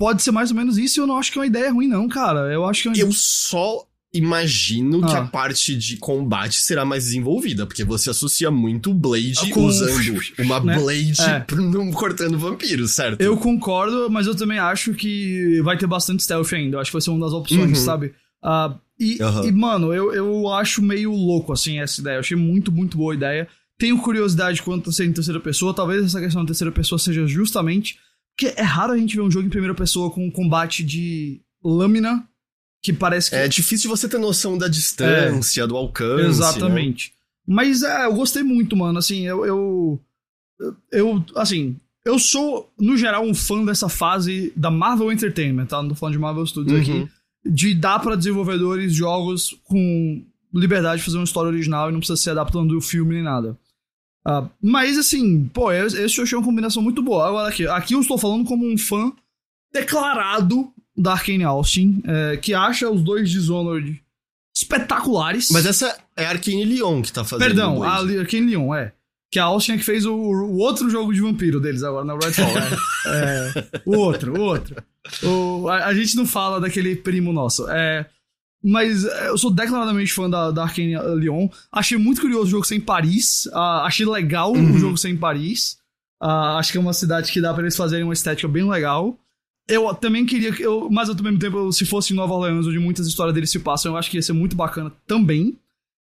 [0.02, 1.86] pode ser mais ou menos isso e eu não acho que é uma ideia ruim,
[1.86, 2.52] não, cara.
[2.52, 2.98] Eu acho que é uma...
[2.98, 5.08] Eu só imagino ah.
[5.08, 9.66] que a parte de combate será mais desenvolvida, porque você associa muito Blade ah, Com...
[9.66, 10.76] usando uma né?
[10.76, 11.46] Blade é.
[11.94, 13.22] cortando vampiros, certo?
[13.22, 16.78] Eu concordo, mas eu também acho que vai ter bastante stealth ainda.
[16.78, 17.86] Eu acho que vai ser uma das opções, uhum.
[17.86, 18.08] sabe?
[18.44, 19.46] Uh, e, uhum.
[19.46, 22.16] e, mano, eu, eu acho meio louco, assim, essa ideia.
[22.16, 23.48] Eu achei muito, muito boa a ideia.
[23.78, 25.76] Tenho curiosidade quanto a ser em terceira pessoa.
[25.76, 28.00] Talvez essa questão da terceira pessoa seja justamente.
[28.42, 31.42] Porque é raro a gente ver um jogo em primeira pessoa com um combate de
[31.64, 32.28] lâmina
[32.82, 33.36] que parece que.
[33.36, 36.24] É difícil você ter noção da distância, é, do alcance.
[36.24, 36.30] Né?
[36.30, 37.14] Exatamente.
[37.48, 37.56] Né?
[37.56, 38.98] Mas é, eu gostei muito, mano.
[38.98, 40.02] Assim, eu, eu.
[40.92, 41.24] Eu.
[41.36, 41.76] Assim.
[42.04, 45.80] Eu sou, no geral, um fã dessa fase da Marvel Entertainment, tá?
[45.80, 47.04] Não tô falando de Marvel Studios uhum.
[47.04, 47.12] aqui
[47.46, 52.18] de dar para desenvolvedores jogos com liberdade de fazer uma história original e não precisa
[52.18, 53.56] ser adaptando do filme nem nada.
[54.28, 57.28] Uh, mas assim, pô, esse eu achei uma combinação muito boa.
[57.28, 59.12] Agora aqui, aqui eu estou falando como um fã
[59.74, 64.02] declarado da Arkane Austin, é, que acha os dois Dishonored
[64.54, 65.50] espetaculares.
[65.50, 67.48] Mas essa é a Arkane Lyon que tá fazendo.
[67.48, 68.94] Perdão, a Arkane Lyon, é.
[69.32, 72.14] Que a Austin é que fez o, o, outro jogo de vampiro deles agora na
[72.16, 72.52] Redfall.
[73.08, 74.76] é, é, o outro, o outro.
[75.24, 77.70] O, a, a, gente não fala daquele primo nosso.
[77.70, 78.06] É,
[78.64, 81.50] mas é, eu sou declaradamente fã da, da Arkane Lyon.
[81.72, 83.46] Achei muito curioso o jogo sem Paris.
[83.48, 84.76] Uh, achei legal uhum.
[84.76, 85.78] o jogo sem Paris.
[86.22, 89.18] Uh, acho que é uma cidade que dá para eles fazerem uma estética bem legal.
[89.68, 93.08] Eu também queria, eu, mas ao mesmo tempo, se fosse em Nova Orleans, onde muitas
[93.08, 95.58] histórias deles se passam, eu acho que ia ser muito bacana também.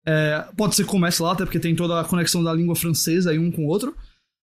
[0.05, 3.31] É, pode ser que comece lá, até porque tem toda a conexão da língua francesa
[3.31, 3.95] aí um com o outro.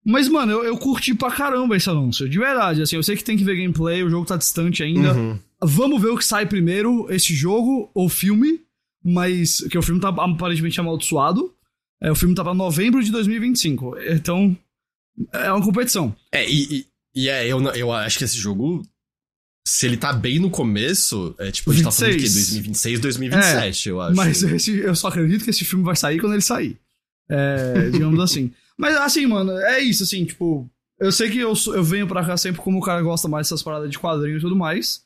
[0.08, 2.30] Mas, mano, eu, eu curti pra caramba esse anúncio.
[2.30, 5.14] De verdade, assim, eu sei que tem que ver gameplay, o jogo tá distante ainda.
[5.14, 5.38] Uhum.
[5.62, 8.62] Vamos ver o que sai primeiro, esse jogo ou filme.
[9.04, 9.60] Mas.
[9.70, 11.54] Que o filme tá aparentemente amaldiçoado.
[12.02, 13.98] É, o filme tá pra novembro de 2025.
[14.12, 14.58] Então.
[15.34, 16.16] É uma competição.
[16.32, 16.86] É, e, e,
[17.24, 18.84] e é, eu, eu acho que esse jogo
[19.68, 21.84] se ele tá bem no começo, é tipo, a gente 26.
[21.84, 22.34] tá falando de quê?
[22.34, 24.16] 2026, 2027, é, eu acho.
[24.16, 26.80] Mas esse, eu só acredito que esse filme vai sair quando ele sair.
[27.30, 28.54] É, digamos assim.
[28.78, 30.70] Mas assim, mano, é isso, assim, tipo.
[31.00, 33.62] Eu sei que eu, eu venho pra cá sempre como o cara gosta mais dessas
[33.62, 35.04] paradas de quadrinhos e tudo mais.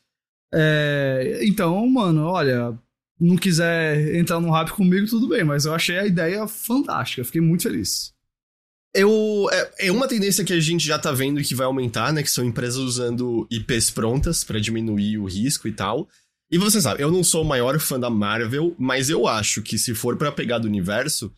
[0.54, 2.78] É, então, mano, olha,
[3.20, 7.40] não quiser entrar no rap comigo, tudo bem, mas eu achei a ideia fantástica, fiquei
[7.40, 8.12] muito feliz.
[8.94, 12.22] Eu, é, é, uma tendência que a gente já tá vendo que vai aumentar, né?
[12.22, 16.08] Que são empresas usando IPs prontas para diminuir o risco e tal.
[16.50, 19.78] E você sabe, eu não sou o maior fã da Marvel, mas eu acho que
[19.78, 21.32] se for para pegar do universo,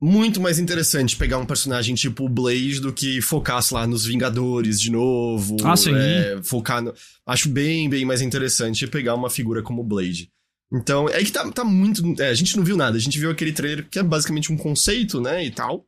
[0.00, 4.80] muito mais interessante pegar um personagem tipo o Blade do que focasse lá nos Vingadores
[4.80, 5.56] de novo.
[5.62, 5.94] Ah, sim.
[5.94, 6.94] É, focar no...
[7.26, 10.30] Acho bem, bem mais interessante pegar uma figura como o Blade.
[10.72, 12.02] Então, é que tá, tá muito.
[12.22, 14.56] É, a gente não viu nada, a gente viu aquele trailer que é basicamente um
[14.56, 15.44] conceito, né?
[15.44, 15.84] E tal.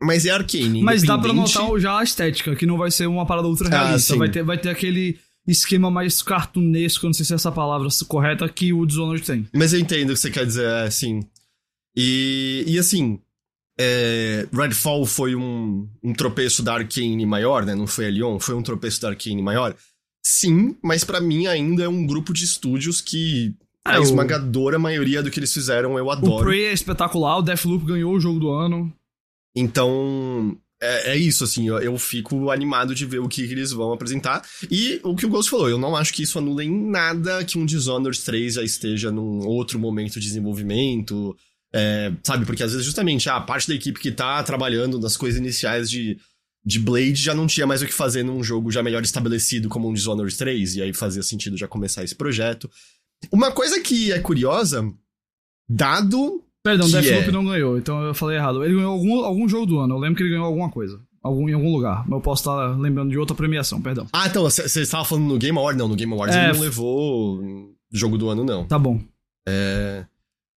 [0.00, 0.82] Mas é Arcane.
[0.82, 3.84] Mas dá pra notar já a estética, que não vai ser uma parada ultra Ah,
[3.84, 4.14] realista.
[4.14, 4.18] sim.
[4.18, 8.48] vai, ter, vai ter aquele esquema mais cartunesco, não sei se é essa palavra correta,
[8.48, 9.46] que o Dishonored tem.
[9.54, 11.20] Mas eu entendo o que você quer dizer, é, sim.
[11.94, 13.18] E, e assim,
[13.78, 17.74] é, Redfall foi um, um tropeço da Arcane maior, né?
[17.74, 19.74] Não foi a Lyon, foi um tropeço da Arcane maior.
[20.24, 23.54] Sim, mas pra mim ainda é um grupo de estúdios que
[23.86, 26.44] É, a o- esmagadora maioria do que eles fizeram eu O adoro.
[26.46, 28.92] Prey é espetacular, o Deathloop ganhou o jogo do ano.
[29.54, 33.92] Então, é, é isso, assim, eu, eu fico animado de ver o que eles vão
[33.92, 34.42] apresentar.
[34.70, 37.58] E o que o Ghost falou, eu não acho que isso anula em nada que
[37.58, 41.36] um Dishonored 3 já esteja num outro momento de desenvolvimento,
[41.74, 42.44] é, sabe?
[42.44, 46.18] Porque às vezes, justamente, a parte da equipe que tá trabalhando nas coisas iniciais de,
[46.64, 49.88] de Blade já não tinha mais o que fazer num jogo já melhor estabelecido como
[49.88, 52.70] um Dishonored 3, e aí fazia sentido já começar esse projeto.
[53.30, 54.88] Uma coisa que é curiosa,
[55.68, 57.32] dado Perdão, Que Deathloop é?
[57.32, 58.64] não ganhou, então eu falei errado.
[58.64, 61.00] Ele ganhou algum, algum jogo do ano, eu lembro que ele ganhou alguma coisa.
[61.22, 62.04] Algum, em algum lugar.
[62.08, 64.06] Mas eu posso estar lembrando de outra premiação, perdão.
[64.12, 65.78] Ah, então, você estava falando no Game Awards?
[65.78, 67.40] Não, no Game Awards É, ele não levou
[67.92, 68.64] jogo do ano, não.
[68.66, 69.00] Tá bom.
[69.46, 70.04] É...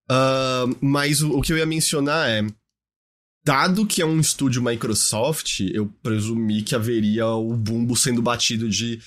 [0.09, 2.47] ah, mas o, o que eu ia mencionar é...
[3.45, 9.01] Dado que é um estúdio Microsoft, eu presumi que haveria o bumbo sendo batido de...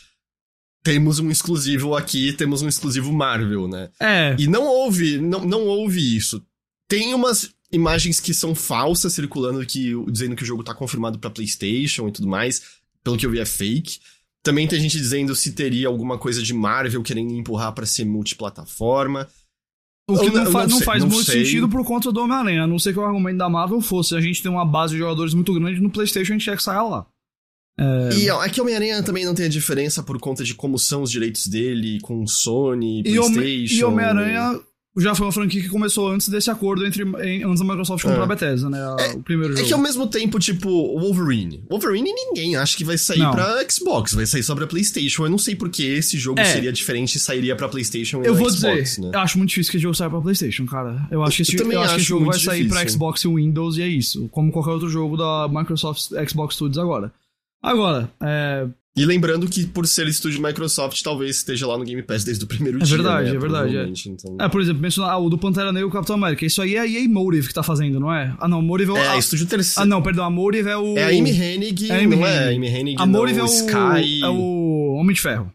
[0.83, 3.89] Temos um exclusivo aqui, temos um exclusivo Marvel, né?
[3.99, 6.43] É, E não houve, não, não houve isso.
[6.87, 11.29] Tem umas imagens que são falsas circulando que dizendo que o jogo tá confirmado pra
[11.29, 12.63] PlayStation e tudo mais.
[13.03, 13.99] Pelo que eu vi é fake.
[14.41, 19.27] Também tem gente dizendo se teria alguma coisa de Marvel querendo empurrar pra ser multiplataforma.
[20.13, 21.45] O que não, não- fa- não sei, faz não muito sei.
[21.45, 22.63] sentido por conta do Homem-Aranha.
[22.63, 24.99] A não ser que o argumento da Marvel fosse a gente tem uma base de
[24.99, 27.05] jogadores muito grande no PlayStation, a gente quer que saia lá.
[28.15, 31.01] E ó, é que Homem-Aranha também não tem a diferença por conta de como são
[31.01, 33.73] os direitos dele com Sony, E, PlayStation.
[33.75, 34.59] e Homem-Aranha
[34.97, 38.23] já foi uma franquia que começou antes desse acordo entre antes da Microsoft comprar É.
[38.23, 38.79] a Bethesda, né?
[38.79, 39.67] A- o primeiro É jogo.
[39.67, 41.63] que ao mesmo tempo, tipo, o Wolverine.
[41.69, 43.31] Wolverine ninguém acha que vai sair Não.
[43.31, 45.23] pra Xbox, vai sair só pra PlayStation.
[45.25, 46.43] Eu não sei porque esse jogo É.
[46.45, 49.11] seria diferente e sairia pra PlayStation e Eu vou Xbox, dizer, né?
[49.13, 51.07] eu acho muito difícil que esse jogo saia pra PlayStation, cara.
[51.09, 52.77] Eu acho que esse, Eu também eu acho que esse jogo vai muito sair pra
[52.79, 52.89] difícil.
[52.99, 54.27] Xbox e Windows e é isso.
[54.29, 57.13] Como qualquer outro jogo da Microsoft Xbox Studios agora.
[57.63, 62.25] Agora, é, E lembrando que por ser estúdio Microsoft, talvez esteja lá no Game Pass
[62.25, 62.97] desde o primeiro É dia.
[62.97, 63.35] verdade, né?
[63.35, 63.71] é verdade, é.
[63.71, 64.37] Provavelmente, Então...
[64.41, 66.45] é, por exemplo, mencionar ah, o do Pantera Negra e o Capitão América.
[66.45, 68.35] Isso aí é a EA Motive que tá fazendo, não é?
[68.37, 68.97] Ah, não, Motive é o.
[68.97, 69.87] É, ah, estúdio ah, terceiro.
[69.89, 70.97] não, perdão, a Motive é o.
[70.97, 72.37] É a Amy Hennig, É a Amy não é?
[72.37, 72.55] A Hennig.
[72.57, 73.45] Amy Hennig, A não, Motive é o.
[73.45, 74.21] Sky...
[74.23, 75.53] É o Homem de Ferro.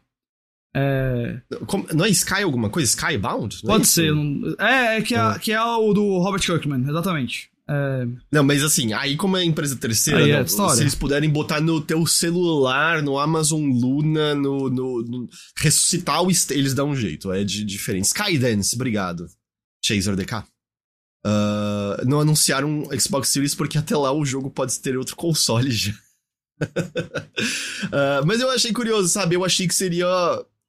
[0.74, 2.88] É, Como- Não é Sky alguma coisa?
[2.88, 3.60] Skybound?
[3.64, 3.92] Não é pode isso?
[3.94, 4.12] ser.
[4.14, 7.50] não- É, é que é, que é o do Robert Kirkman, exatamente.
[7.68, 10.76] É, Não, mas assim, aí como é empresa terceira, é não, história.
[10.76, 16.30] se eles puderem botar no teu celular, no Amazon Luna, no, no- no- ressuscitar o
[16.50, 18.04] eles dão um jeito, é de, diferente.
[18.04, 19.26] Skydance, obrigado.
[19.84, 20.44] Chaser DK.
[21.24, 25.70] Ah, não anunciaram um Xbox Series porque até lá o jogo pode ter outro console
[25.72, 25.92] já.
[27.92, 29.34] Ah, mas eu achei curioso, sabe?
[29.36, 30.06] Eu achei que seria.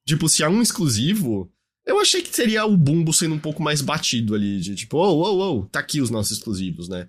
[0.06, 1.50] Tipo, se há um exclusivo,
[1.88, 4.60] eu achei que seria o bumbo sendo um pouco mais batido ali.
[4.60, 7.06] De tipo, oh, oh, oh, tá aqui os nossos exclusivos, né?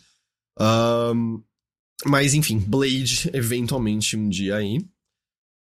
[0.59, 1.39] Ahn,
[2.05, 4.79] mas enfim, Blade, eventualmente um dia aí.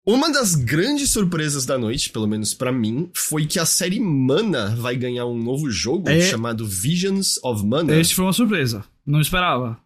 [0.07, 4.75] Uma das grandes surpresas da noite, pelo menos pra mim, foi que a série Mana
[4.77, 6.21] vai ganhar um novo jogo É.
[6.23, 7.95] chamado Visions of Mana.
[8.01, 8.85] Esse foi uma surpresa.
[9.05, 9.79] Não esperava.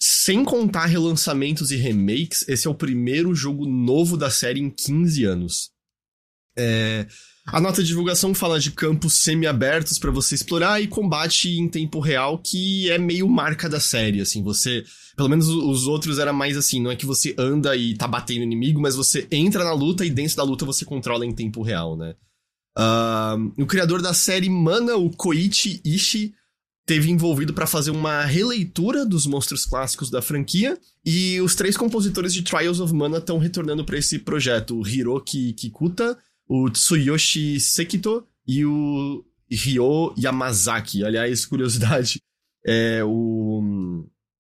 [0.00, 5.24] Sem contar relançamentos e remakes, esse é o primeiro jogo novo da série em 15
[5.24, 5.70] anos.
[6.56, 7.06] É,
[7.50, 11.98] A nota de divulgação fala de campos semi-abertos pra você explorar e combate em tempo
[11.98, 14.84] real, que é meio marca da série, assim, você...
[15.16, 18.42] Pelo menos os outros era mais assim, não é que você anda e tá batendo
[18.42, 21.96] inimigo, mas você entra na luta e dentro da luta você controla em tempo real,
[21.96, 22.14] né?
[22.76, 26.34] Ah, o criador da série Mana, o Koichi Ishii,
[26.86, 32.32] teve envolvido para fazer uma releitura dos monstros clássicos da franquia, e os três compositores
[32.32, 36.16] de Trials of Mana estão retornando para esse projeto, o Hiroki Kikuta,
[36.48, 41.04] o Tsuyoshi Sekito e o Ryo Yamazaki.
[41.04, 42.20] Aliás, curiosidade,
[42.66, 43.62] é o,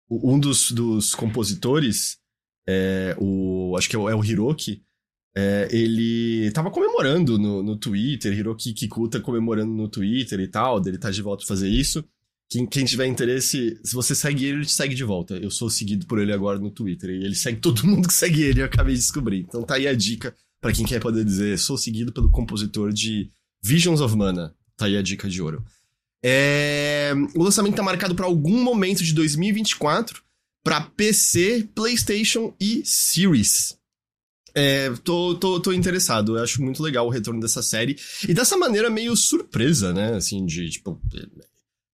[0.10, 2.18] um dos, dos compositores,
[2.68, 4.82] é, o acho que é o, é o Hiroki,
[5.36, 10.98] é, ele tava comemorando no, no Twitter, Hiroki Kikuta comemorando no Twitter e tal, dele
[10.98, 12.04] tá de volta a fazer isso.
[12.50, 15.36] Quem, quem tiver interesse, se você segue ele, ele te segue de volta.
[15.36, 17.10] Eu sou seguido por ele agora no Twitter.
[17.10, 19.42] E ele segue todo mundo que segue ele, eu acabei de descobrir.
[19.42, 20.34] Então tá aí a dica
[20.68, 23.32] pra quem quer poder dizer, sou seguido pelo compositor de
[23.64, 24.54] Visions of Mana.
[24.76, 25.64] Tá aí a dica de ouro.
[26.24, 30.22] É, O lançamento tá marcado pra algum momento de 2024
[30.62, 33.78] pra PC, PlayStation e Series.
[34.54, 36.38] É, tô, tô, tô interessado.
[36.38, 37.98] Eu acho muito legal o retorno dessa série.
[38.28, 40.16] E dessa maneira meio surpresa, né?
[40.16, 41.00] Assim, de tipo.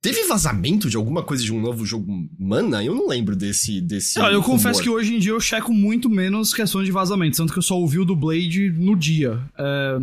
[0.02, 2.82] Teve vazamento de alguma coisa de um novo jogo Mana?
[2.82, 3.82] Eu não lembro desse.
[3.82, 7.36] desse ah, eu confesso que hoje em dia eu checo muito menos questões de vazamento,
[7.36, 9.38] tanto que eu só ouvi o do Blade no dia.
[9.58, 9.98] É,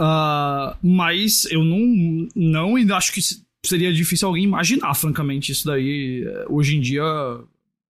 [0.00, 3.20] uh, mas eu não, não e acho que
[3.64, 6.24] seria difícil alguém imaginar, francamente, isso daí.
[6.26, 7.04] É, hoje em dia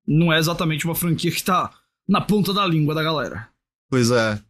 [0.04, 1.72] não é exatamente uma franquia que tá
[2.08, 3.48] na ponta da língua da galera.
[3.88, 4.40] Pois é.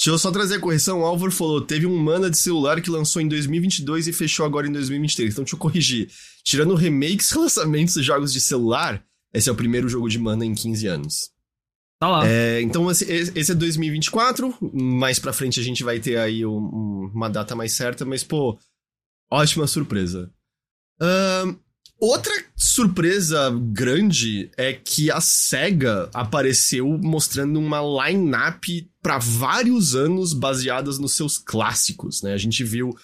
[0.00, 1.02] Deixa eu só trazer a correção.
[1.02, 4.66] O Álvaro falou: teve um mana de celular que lançou em 2022 e fechou agora
[4.66, 5.34] em 2023.
[5.34, 6.10] Então deixa eu corrigir.
[6.42, 10.46] Tirando remakes e lançamentos de jogos de celular, esse é o primeiro jogo de mana
[10.46, 11.30] em 15 anos.
[11.98, 12.26] Tá lá.
[12.26, 14.56] É, então esse, esse, é 2024.
[14.72, 18.24] Mais pra frente a gente vai ter aí um, um, uma data mais certa, mas
[18.24, 18.58] pô,
[19.30, 20.32] ótima surpresa.
[20.98, 21.60] Uh,
[22.00, 30.98] Outra surpresa grande é que a SEGA apareceu mostrando uma line-up para vários anos baseadas
[30.98, 32.32] nos seus clássicos, né?
[32.32, 32.96] A gente viu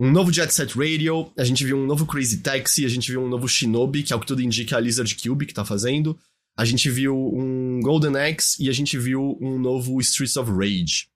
[0.00, 3.22] um novo Jet Set Radio, a gente viu um novo Crazy Taxi, a gente viu
[3.22, 6.18] um novo Shinobi, que é o que tudo indica a Lizard Cube que tá fazendo.
[6.56, 11.06] A gente viu um Golden Axe e a gente viu um novo Streets of Rage.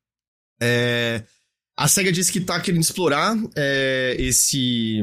[0.62, 1.24] É...
[1.76, 5.02] A SEGA disse que tá querendo explorar é, esse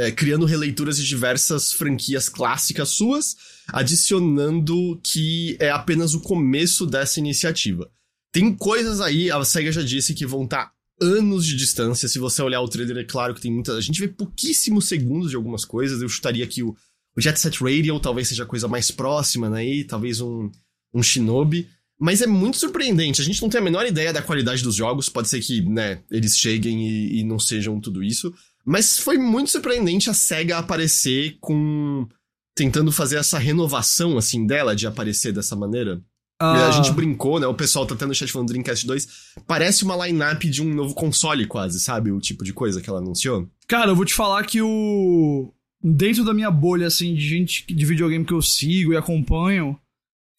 [0.00, 3.36] é, criando releituras de diversas franquias clássicas suas,
[3.68, 7.90] adicionando que é apenas o começo dessa iniciativa.
[8.32, 10.72] Tem coisas aí, a SEGA já disse que vão estar tá
[11.02, 12.08] anos de distância.
[12.08, 13.74] Se você olhar o trailer, é claro que tem muita.
[13.74, 16.00] A gente vê pouquíssimos segundos de algumas coisas.
[16.00, 16.74] Eu chutaria que o,
[17.14, 19.84] o Jet Set Radio talvez seja a coisa mais próxima, né?
[19.84, 20.50] Talvez um,
[20.94, 21.68] um Shinobi.
[21.98, 23.20] Mas é muito surpreendente.
[23.20, 25.10] A gente não tem a menor ideia da qualidade dos jogos.
[25.10, 28.32] Pode ser que, né, eles cheguem e, e não sejam tudo isso.
[28.70, 32.06] Mas foi muito surpreendente a SEGA aparecer com.
[32.54, 36.00] tentando fazer essa renovação, assim, dela, de aparecer dessa maneira.
[36.40, 36.68] Ah.
[36.68, 37.48] A gente brincou, né?
[37.48, 39.08] O pessoal tá até no chat falando Dreamcast 2.
[39.44, 42.12] Parece uma line-up de um novo console, quase, sabe?
[42.12, 43.48] O tipo de coisa que ela anunciou.
[43.66, 45.52] Cara, eu vou te falar que o.
[45.82, 49.76] Dentro da minha bolha, assim, de gente de videogame que eu sigo e acompanho,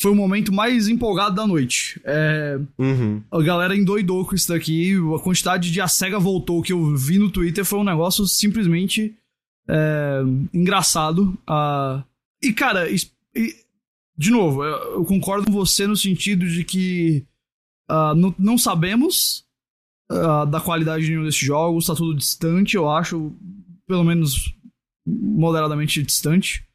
[0.02, 2.02] foi o momento mais empolgado da noite.
[2.04, 3.22] É, uhum.
[3.32, 4.95] A galera endoidou com isso daqui.
[5.16, 9.16] A quantidade de a SEGA voltou que eu vi no Twitter foi um negócio simplesmente
[9.70, 10.22] é,
[10.52, 11.38] engraçado.
[11.47, 12.04] Uh,
[12.41, 12.97] e, cara, e,
[14.18, 17.24] de novo, eu, eu, concordo com você no sentido de que
[17.89, 19.45] uh, não, não, sabemos
[20.12, 23.32] uh, da qualidade de nenhum desses jogos, tá tudo distante, eu acho,
[23.88, 24.52] pelo menos
[25.06, 26.66] moderadamente distante.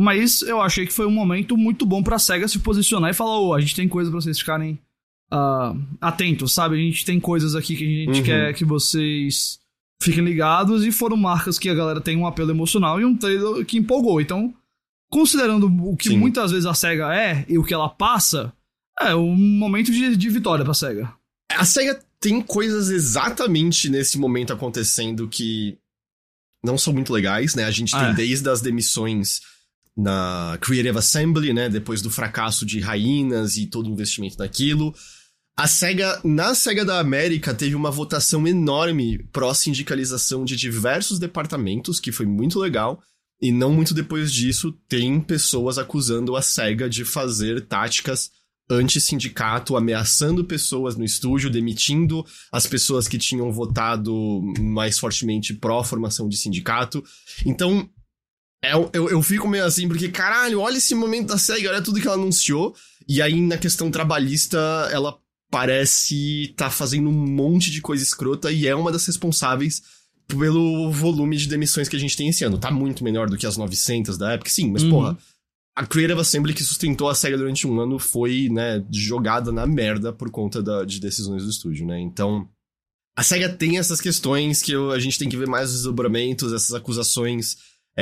[0.00, 3.40] Mas eu achei que foi um momento muito bom pra SEGA se posicionar e falar:
[3.40, 4.78] ô, oh, a gente tem coisa pra vocês ficarem
[5.32, 6.76] uh, atentos, sabe?
[6.76, 8.24] A gente tem coisas aqui que a gente uhum.
[8.24, 9.58] quer que vocês
[10.00, 10.86] fiquem ligados.
[10.86, 14.20] E foram marcas que a galera tem um apelo emocional e um trailer que empolgou.
[14.20, 14.54] Então,
[15.10, 16.18] considerando o que Sim.
[16.18, 18.52] muitas vezes a SEGA é e o que ela passa,
[19.00, 21.12] é um momento de, de vitória pra SEGA.
[21.50, 25.76] A SEGA tem coisas exatamente nesse momento acontecendo que
[26.64, 27.64] não são muito legais, né?
[27.64, 28.14] A gente tem é.
[28.14, 29.40] desde as demissões
[29.98, 31.68] na Creative Assembly, né?
[31.68, 34.94] Depois do fracasso de Raínas e todo o investimento naquilo.
[35.56, 42.12] A SEGA, na SEGA da América, teve uma votação enorme pró-sindicalização de diversos departamentos, que
[42.12, 43.02] foi muito legal.
[43.42, 48.30] E não muito depois disso, tem pessoas acusando a SEGA de fazer táticas
[48.70, 54.14] anti-sindicato, ameaçando pessoas no estúdio, demitindo as pessoas que tinham votado
[54.60, 57.02] mais fortemente pró-formação de sindicato.
[57.44, 57.88] Então,
[58.62, 62.00] é, eu, eu fico meio assim, porque, caralho, olha esse momento da SEGA, olha tudo
[62.00, 62.74] que ela anunciou.
[63.08, 64.58] E aí, na questão trabalhista,
[64.92, 65.16] ela
[65.50, 69.82] parece tá fazendo um monte de coisa escrota e é uma das responsáveis
[70.26, 72.58] pelo volume de demissões que a gente tem esse ano.
[72.58, 74.90] Tá muito melhor do que as 900 da época, sim, mas uhum.
[74.90, 75.18] porra,
[75.74, 80.12] a Creative Assembly que sustentou a SEGA durante um ano foi, né, jogada na merda
[80.12, 81.98] por conta da, de decisões do estúdio, né?
[81.98, 82.46] Então,
[83.16, 86.52] a SEGA tem essas questões que eu, a gente tem que ver mais os desdobramentos,
[86.52, 87.56] essas acusações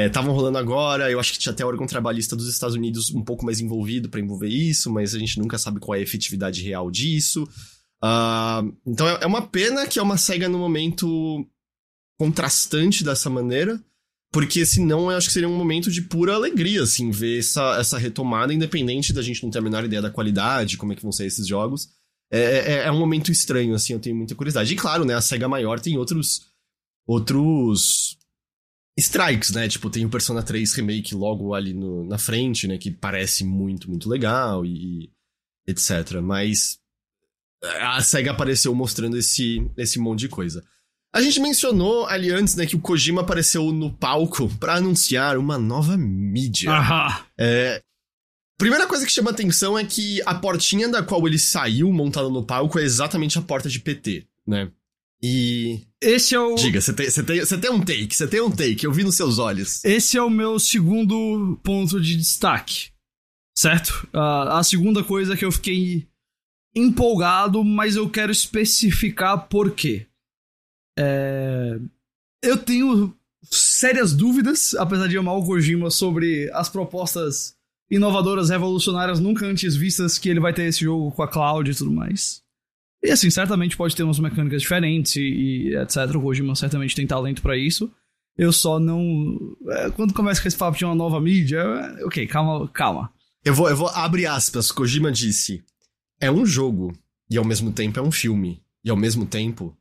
[0.04, 1.10] estavam é, rolando agora.
[1.10, 4.20] Eu acho que tinha até órgão trabalhista dos Estados Unidos um pouco mais envolvido para
[4.20, 7.44] envolver isso, mas a gente nunca sabe qual é a efetividade real disso.
[8.04, 11.46] Uh, então é, é uma pena que é uma SEGA no momento
[12.18, 13.82] contrastante dessa maneira,
[14.32, 17.98] porque senão eu acho que seria um momento de pura alegria, assim, ver essa, essa
[17.98, 21.12] retomada, independente da gente não ter a menor ideia da qualidade, como é que vão
[21.12, 21.88] ser esses jogos.
[22.30, 24.72] É, é, é um momento estranho, assim, eu tenho muita curiosidade.
[24.72, 26.54] E claro, né, a SEGA maior tem outros
[27.06, 28.18] outros
[28.98, 29.68] strikes, né?
[29.68, 32.78] Tipo, tem o Persona 3 Remake logo ali no, na frente, né?
[32.78, 35.10] Que parece muito, muito legal e, e
[35.68, 36.20] etc.
[36.22, 36.78] Mas
[37.80, 40.64] a SEGA apareceu mostrando esse, esse monte de coisa.
[41.12, 45.56] A gente mencionou ali antes, né, que o Kojima apareceu no palco para anunciar uma
[45.56, 46.70] nova mídia.
[46.70, 47.24] Aham.
[47.38, 47.80] É,
[48.58, 52.44] primeira coisa que chama atenção é que a portinha da qual ele saiu montada no
[52.44, 54.70] palco é exatamente a porta de PT, né?
[55.26, 55.80] E.
[56.00, 56.54] Esse é o.
[56.54, 59.02] Diga, você tem, você tem, você tem um take, você tem um take, eu vi
[59.02, 59.84] nos seus olhos.
[59.84, 62.90] Esse é o meu segundo ponto de destaque.
[63.58, 64.06] Certo?
[64.14, 66.06] Uh, a segunda coisa que eu fiquei
[66.74, 70.06] empolgado, mas eu quero especificar por quê.
[70.96, 71.80] É...
[72.44, 73.16] Eu tenho
[73.50, 77.56] sérias dúvidas, apesar de amar o Kojima, sobre as propostas
[77.90, 81.74] inovadoras, revolucionárias, nunca antes vistas que ele vai ter esse jogo com a cloud e
[81.74, 82.45] tudo mais.
[83.06, 85.96] E assim, certamente pode ter umas mecânicas diferentes e, e etc.
[86.16, 87.88] O Kojima certamente tem talento para isso.
[88.36, 89.38] Eu só não.
[89.68, 93.10] É, quando começa com esse papo de uma nova mídia, é, ok, calma, calma.
[93.44, 94.72] Eu vou, eu vou abrir aspas.
[94.72, 95.62] Kojima disse:
[96.20, 96.92] É um jogo,
[97.30, 99.72] e ao mesmo tempo é um filme, e ao mesmo tempo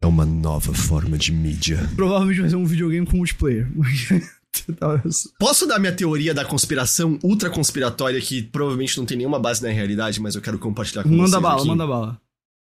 [0.00, 1.78] é uma nova forma de mídia.
[1.94, 3.68] Provavelmente vai ser um videogame com multiplayer.
[5.38, 9.68] Posso dar minha teoria da conspiração ultra conspiratória que provavelmente não tem nenhuma base na
[9.68, 11.68] realidade, mas eu quero compartilhar com manda vocês bala, aqui.
[11.68, 12.20] Manda bala,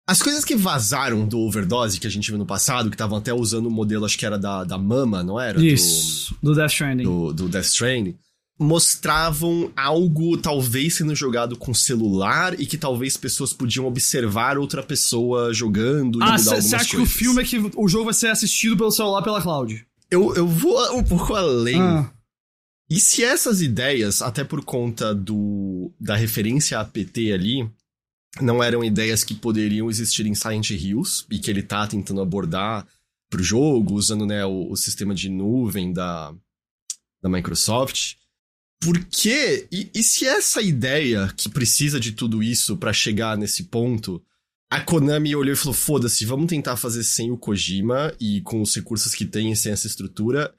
[0.08, 3.34] As coisas que vazaram do Overdose, que a gente viu no passado, que estavam até
[3.34, 5.60] usando o modelo, acho que era da, da Mama, não era?
[5.60, 7.02] Isso, do, do Death Stranding.
[7.02, 8.16] Do, do Death Stranding.
[8.58, 15.52] Mostravam algo talvez sendo jogado com celular e que talvez pessoas podiam observar outra pessoa
[15.52, 16.90] jogando e ah, mudar algumas Você acha coisas.
[16.90, 19.84] que o filme é que o jogo vai ser assistido pelo celular pela cloud?
[20.10, 21.82] Eu, eu vou um pouco além.
[21.82, 22.10] Ah.
[22.88, 27.68] E se essas ideias, até por conta do da referência a APT ali,
[28.40, 32.86] não eram ideias que poderiam existir em Silent Hills e que ele tá tentando abordar
[33.30, 36.34] pro jogo, usando né, o, o sistema de nuvem da,
[37.22, 38.14] da Microsoft.
[38.80, 39.66] Por quê?
[39.72, 44.22] E, e se essa ideia que precisa de tudo isso para chegar nesse ponto,
[44.70, 48.74] a Konami olhou e falou: foda-se, vamos tentar fazer sem o Kojima e com os
[48.74, 50.54] recursos que tem e sem essa estrutura.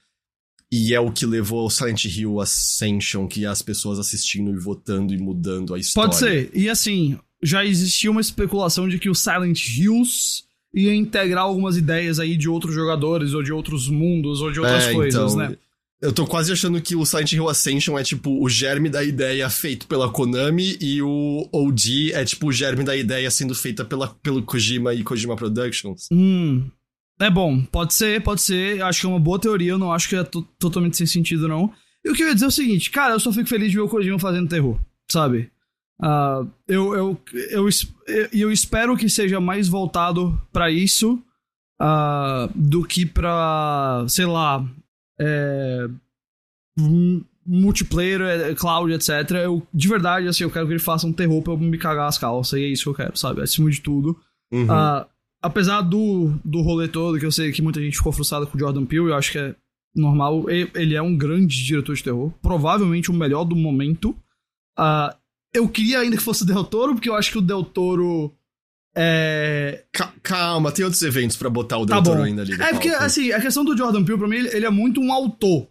[0.69, 4.59] E é o que levou ao Silent Hill Ascension, que é as pessoas assistindo e
[4.59, 6.09] votando e mudando a história.
[6.09, 6.51] Pode ser.
[6.53, 12.19] E assim, já existia uma especulação de que o Silent Hills ia integrar algumas ideias
[12.19, 15.57] aí de outros jogadores, ou de outros mundos, ou de outras É, coisas, então, né?
[15.99, 19.49] Eu tô quase achando que o Silent Hill Ascension é tipo o germe da ideia
[19.49, 24.07] feito pela Konami e o OG é tipo o germe da ideia sendo feita pela,
[24.21, 26.07] pelo Kojima e Kojima Productions.
[26.11, 26.69] Hum.
[27.19, 28.79] É bom, pode ser, pode ser.
[28.83, 31.47] Acho que é uma boa teoria, eu não acho que é to- totalmente sem sentido,
[31.47, 31.71] não.
[32.05, 33.77] E o que eu ia dizer é o seguinte, cara, eu só fico feliz de
[33.77, 34.79] ver o Kojima fazendo terror,
[35.11, 35.49] sabe?
[36.01, 37.69] Ah, eu, eu, eu,
[38.31, 41.21] eu, espero que seja mais voltado pra isso
[41.79, 44.63] ah, do que pra, sei lá,
[45.19, 45.87] é,
[47.45, 49.09] multiplayer, é, cloud, etc.
[49.43, 52.07] Eu, de verdade, assim, eu quero que ele faça um terror pra eu me cagar
[52.07, 53.41] as calças, e é isso que eu quero, sabe?
[53.41, 54.15] Acima de tudo.
[54.51, 54.69] Uhum.
[54.69, 55.07] Ah,
[55.41, 58.59] apesar do, do rolê todo, que eu sei que muita gente ficou frustrada com o
[58.59, 59.55] Jordan Peele, eu acho que é
[59.95, 60.45] normal.
[60.49, 64.15] Ele é um grande diretor de terror, provavelmente o melhor do momento.
[64.77, 65.15] Ah,
[65.53, 68.33] eu queria ainda que fosse o Del Toro, porque eu acho que o Del Toro
[68.95, 69.83] é.
[69.91, 72.23] Ca- Calma, tem outros eventos pra botar o Tá Del Toro bom.
[72.23, 72.53] ainda ali.
[72.53, 73.05] É porque, palco.
[73.05, 75.67] assim, a questão do Jordan Peele, pra mim, ele, ele é muito um autor.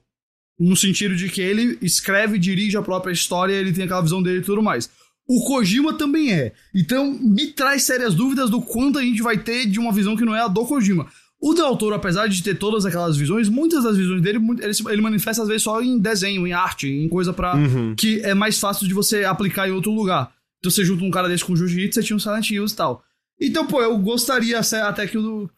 [0.59, 4.39] No sentido de que ele escreve, dirige a própria história, ele tem aquela visão dele
[4.39, 4.89] e tudo mais.
[5.29, 6.53] O Kojima também é.
[6.75, 10.25] Então, me traz sérias dúvidas do quanto a gente vai ter de uma visão que
[10.25, 11.07] não é a do Kojima.
[11.41, 15.03] O Del Toro, apesar de ter todas aquelas visões, muitas das visões dele, ele, ele
[15.03, 17.55] manifesta às vezes só em desenho, em arte, em coisa pra.
[17.55, 17.95] Uhum.
[17.95, 20.33] que é mais fácil de você aplicar em outro lugar.
[20.59, 22.77] Então você junta um cara desse com o Jiu-Jitsu, você tinha um Silent Hills e
[22.77, 23.03] tal.
[23.41, 25.49] Então, pô, eu gostaria até que o.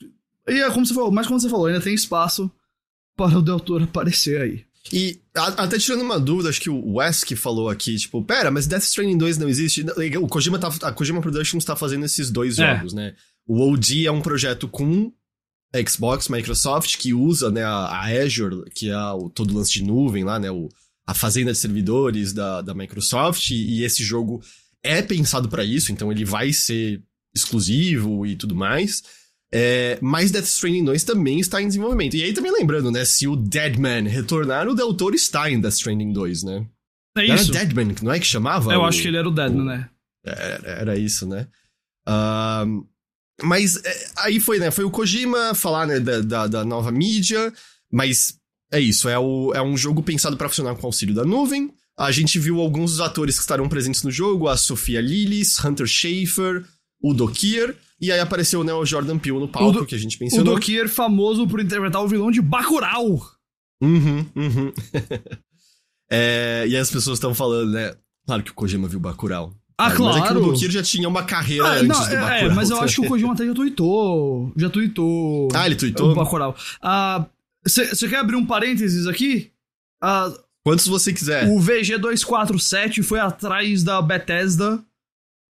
[0.49, 2.51] E é como você falou, mas como você falou, ainda tem espaço
[3.17, 4.65] para o Del Toro aparecer aí.
[4.93, 8.51] E a- até tirando uma dúvida, acho que o Wes que falou aqui, tipo, pera,
[8.51, 9.85] mas Death Stranding 2 não existe.
[10.21, 12.75] O Kojima tá, a Kojima Productions tá fazendo esses dois É.
[12.77, 13.15] jogos, né?
[13.47, 15.13] O OG é um projeto com
[15.87, 20.25] Xbox, Microsoft, que usa, né, a, Azure, que é o, todo o lance de nuvem
[20.25, 20.69] lá, né, o,
[21.07, 24.43] a fazenda de servidores da, da Microsoft, e, e esse jogo
[24.83, 27.03] é pensado pra isso, então ele vai ser
[27.35, 29.03] exclusivo e tudo mais.
[29.53, 32.15] É, mas Death Stranding 2 também está em desenvolvimento.
[32.15, 33.05] E aí também lembrando, né?
[33.05, 36.67] Se o Deadman retornar, o Del Toro está em Death Stranding 2, né?
[37.17, 37.53] É Era isso.
[37.53, 38.73] Deadman, não é que chamava?
[38.73, 39.91] Eu o- acho que ele era o Deadman, né?
[40.25, 41.49] Era, era isso, né?
[42.07, 42.83] Ahn,
[43.43, 44.71] mas é, aí foi, né?
[44.71, 47.53] Foi o Kojima falar, né, da, da, da nova mídia,
[47.93, 48.35] mas
[48.73, 51.73] é isso, é, o, é um jogo pensado para funcionar com o auxílio da nuvem.
[51.97, 55.87] A gente viu alguns dos atores que estarão presentes no jogo, a Sofia Lillis, Hunter
[55.87, 56.65] Schafer,
[57.03, 60.17] o Dokier, e aí apareceu né, o Jordan Peele no palco, Do- que a gente
[60.17, 60.55] O mencionou.
[60.55, 63.21] Dokier famoso por interpretar o vilão de Bacurau.
[63.83, 64.73] Uhum, uhum.
[66.11, 67.95] É, e as pessoas estão falando, né?
[68.27, 69.55] Claro que o Kojima viu Bacurau.
[69.81, 70.41] Ah, Mas é que o claro.
[70.41, 72.51] Dokir já tinha uma carreira Ah, antes não, do é, Bacurau.
[72.51, 74.53] é, mas eu acho que o Kojima até já tweetou.
[74.57, 75.49] Já tweetou.
[75.55, 76.11] Ah, ele tweetou?
[76.11, 76.57] O Bacurau.
[77.65, 79.53] Você quer abrir um parênteses aqui?
[80.03, 80.33] Ah,
[80.65, 81.49] Quantos você quiser.
[81.49, 84.83] O VG247 foi atrás da Bethesda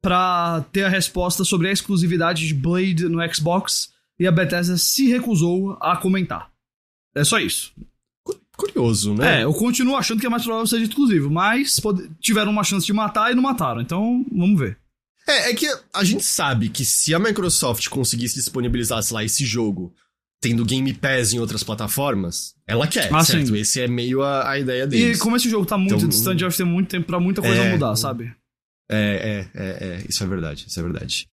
[0.02, 3.92] pra ter a resposta sobre a exclusividade de Blade no Xbox.
[4.20, 6.50] e a Bethesda se recusou a comentar.
[7.14, 7.72] É só isso.
[8.58, 9.38] Curioso, né?
[9.38, 11.80] É, eu continuo achando que é mais provável ser exclusivo, mas
[12.20, 14.76] tiveram uma chance de matar e não mataram, então vamos ver.
[15.28, 19.46] É, é que a gente sabe que se a Microsoft conseguisse disponibilizar, sei lá, esse
[19.46, 19.94] jogo
[20.40, 23.46] tendo Game Pass em outras plataformas, ela quer, ah, certo?
[23.46, 23.58] Sim.
[23.58, 25.18] Esse é meio a, a ideia deles.
[25.18, 27.62] E como esse jogo tá muito então, distante, vai ter muito tempo pra muita coisa
[27.62, 28.34] é, mudar, sabe?
[28.90, 31.28] É, é, é, é, isso é verdade, isso é verdade.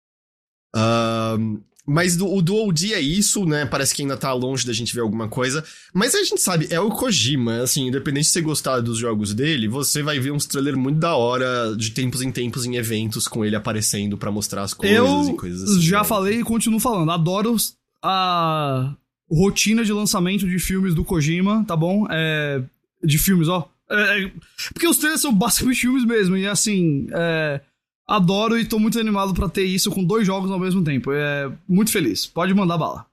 [0.76, 3.66] Uh, mas do, o Dual D é isso, né?
[3.66, 5.62] Parece que ainda tá longe da gente ver alguma coisa.
[5.92, 9.68] Mas a gente sabe, é o Kojima, assim, independente de você gostar dos jogos dele,
[9.68, 13.44] você vai ver uns trailers muito da hora, de tempos em tempos, em eventos, com
[13.44, 15.82] ele aparecendo para mostrar as coisas eu e coisas assim.
[15.82, 16.04] já né?
[16.04, 17.10] falei e continuo falando.
[17.10, 17.54] Adoro
[18.02, 18.94] a
[19.30, 22.06] rotina de lançamento de filmes do Kojima, tá bom?
[22.10, 22.62] É,
[23.02, 23.68] de filmes, ó.
[23.90, 24.32] É, é
[24.72, 27.08] porque os trailers são basicamente filmes mesmo, e assim.
[27.12, 27.60] É,
[28.06, 31.10] Adoro e tô muito animado para ter isso com dois jogos ao mesmo tempo.
[31.12, 32.26] É muito feliz.
[32.26, 33.06] Pode mandar bala.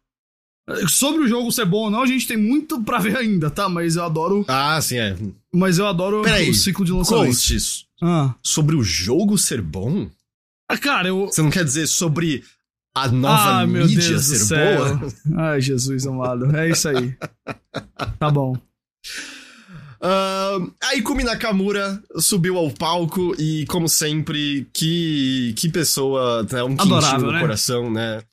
[0.88, 3.68] Sobre o jogo ser bom ou não, a gente tem muito para ver ainda, tá?
[3.68, 4.46] Mas eu adoro.
[4.48, 5.18] Ah, sim, é.
[5.54, 7.26] Mas eu adoro Peraí, o ciclo de lançamento.
[7.26, 7.86] Ghosts.
[8.02, 8.34] Ah.
[8.44, 10.10] Sobre o jogo ser bom?
[10.70, 11.28] Ah, cara, eu.
[11.28, 12.44] Você não quer dizer sobre
[12.96, 15.14] a nova ah, mídia ser boa?
[15.38, 16.56] Ai, Jesus amado.
[16.56, 17.16] É isso aí.
[18.20, 18.58] tá bom.
[20.02, 26.76] Uh, aí Kumi Nakamura subiu ao palco e, como sempre, que, que pessoa, né, um
[26.76, 27.40] quentinho no né?
[27.40, 28.24] coração, né?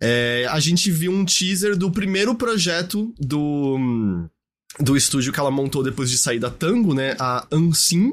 [0.00, 4.28] É, a gente viu um teaser do primeiro projeto do,
[4.78, 7.16] do estúdio que ela montou depois de sair da Tango, né?
[7.18, 8.12] A Ansin.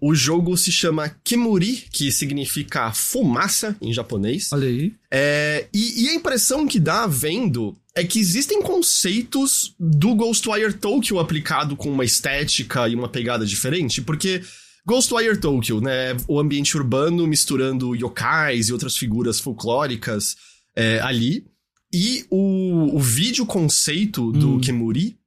[0.00, 4.50] O jogo se chama Kemuri, que significa fumaça em japonês.
[4.52, 4.94] Olha aí.
[5.10, 11.18] É, e, e, a impressão que dá vendo é que existem conceitos do Ghostwire Tokyo
[11.18, 14.42] aplicado com uma estética e uma pegada diferente, porque
[14.86, 20.36] Ghostwire Tokyo, né, o ambiente urbano misturando yokais e outras figuras folclóricas
[20.74, 21.44] é, ali,
[21.92, 24.60] e o, o vídeo conceito do hum.
[24.60, 25.18] Kemuri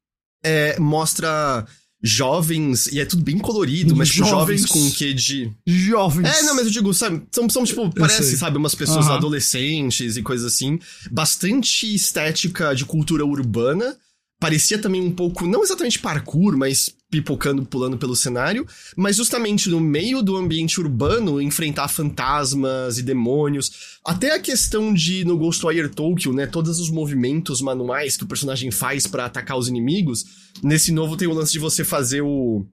[0.43, 1.65] é, mostra
[2.03, 5.49] jovens, e é tudo bem colorido, mas tipo, jovens, com o que de.
[5.65, 6.27] Jovens.
[6.27, 9.13] É, não, mas eu digo, sabe, são, são tipo, parece, sabe, umas pessoas uhum.
[9.13, 10.77] adolescentes e coisas assim.
[11.09, 13.95] Bastante estética de cultura urbana.
[14.37, 18.65] Parecia também um pouco, não exatamente parkour, mas pipocando, pulando pelo cenário,
[18.97, 23.99] mas justamente no meio do ambiente urbano, enfrentar fantasmas e demônios.
[24.03, 28.71] Até a questão de, no Ghostwire Tokyo, né, todos os movimentos manuais que o personagem
[28.71, 30.25] faz para atacar os inimigos.
[30.63, 32.65] Nesse novo tem o lance de você fazer o.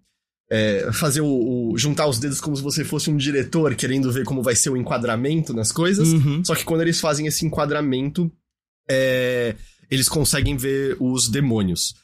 [0.52, 4.24] É, fazer o, o, juntar os dedos como se você fosse um diretor querendo ver
[4.24, 6.08] como vai ser o enquadramento nas coisas.
[6.08, 6.42] Uhum.
[6.44, 8.32] Só que quando eles fazem esse enquadramento,
[8.90, 9.54] é,
[9.90, 11.94] eles conseguem ver os demônios.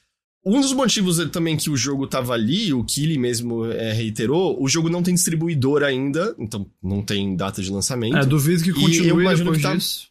[0.47, 4.69] Um dos motivos também que o jogo tava ali, o Kili mesmo é, reiterou, o
[4.69, 8.17] jogo não tem distribuidor ainda, então não tem data de lançamento.
[8.17, 10.07] É, duvido que continue eu imagino que tá, disso.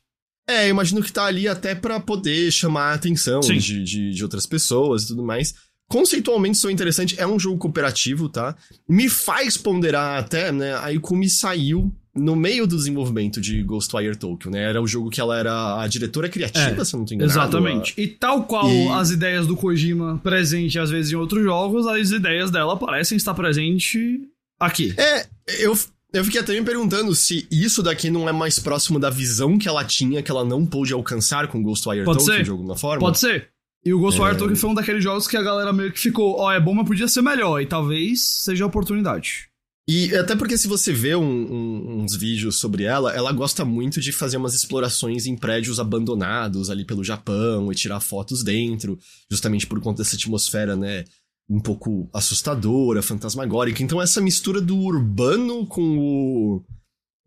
[0.46, 4.24] É, eu imagino que tá ali até para poder chamar a atenção de, de, de,
[4.24, 5.56] outras pessoas e tudo mais.
[5.88, 8.58] Conceitualmente sou interessante, é um jogo cooperativo, tá?
[8.90, 14.50] Me faz ponderar até, né, a Ikumi saiu no meio do desenvolvimento de Ghostwire Tokyo,
[14.50, 14.64] né?
[14.64, 17.40] Era o jogo que ela era a diretora criativa, é, se eu não tô enganado.
[17.40, 17.94] Exatamente.
[17.98, 18.02] A...
[18.02, 18.88] E tal qual e...
[18.88, 23.34] as ideias do Kojima presente às vezes em outros jogos, as ideias dela parecem estar
[23.34, 24.22] presente
[24.58, 24.94] aqui.
[24.98, 25.28] É,
[25.60, 25.78] eu,
[26.14, 29.68] eu fiquei até me perguntando se isso daqui não é mais próximo da visão que
[29.68, 32.46] ela tinha, que ela não pôde alcançar com Ghostwire Pode Tokyo, ser.
[32.46, 33.02] jogo na forma.
[33.02, 33.50] Pode ser.
[33.84, 34.38] E o Ghostwire é...
[34.38, 36.74] Tokyo foi um daqueles jogos que a galera meio que ficou, ó, oh, é bom,
[36.74, 37.62] mas podia ser melhor.
[37.62, 39.50] E talvez seja a oportunidade.
[39.88, 44.02] E até porque se você vê um, um, uns vídeos sobre ela, ela gosta muito
[44.02, 48.98] de fazer umas explorações em prédios abandonados ali pelo Japão e tirar fotos dentro,
[49.30, 51.04] justamente por conta dessa atmosfera, né?
[51.48, 53.84] Um pouco assustadora, fantasmagórica.
[53.84, 56.64] Então essa mistura do urbano com o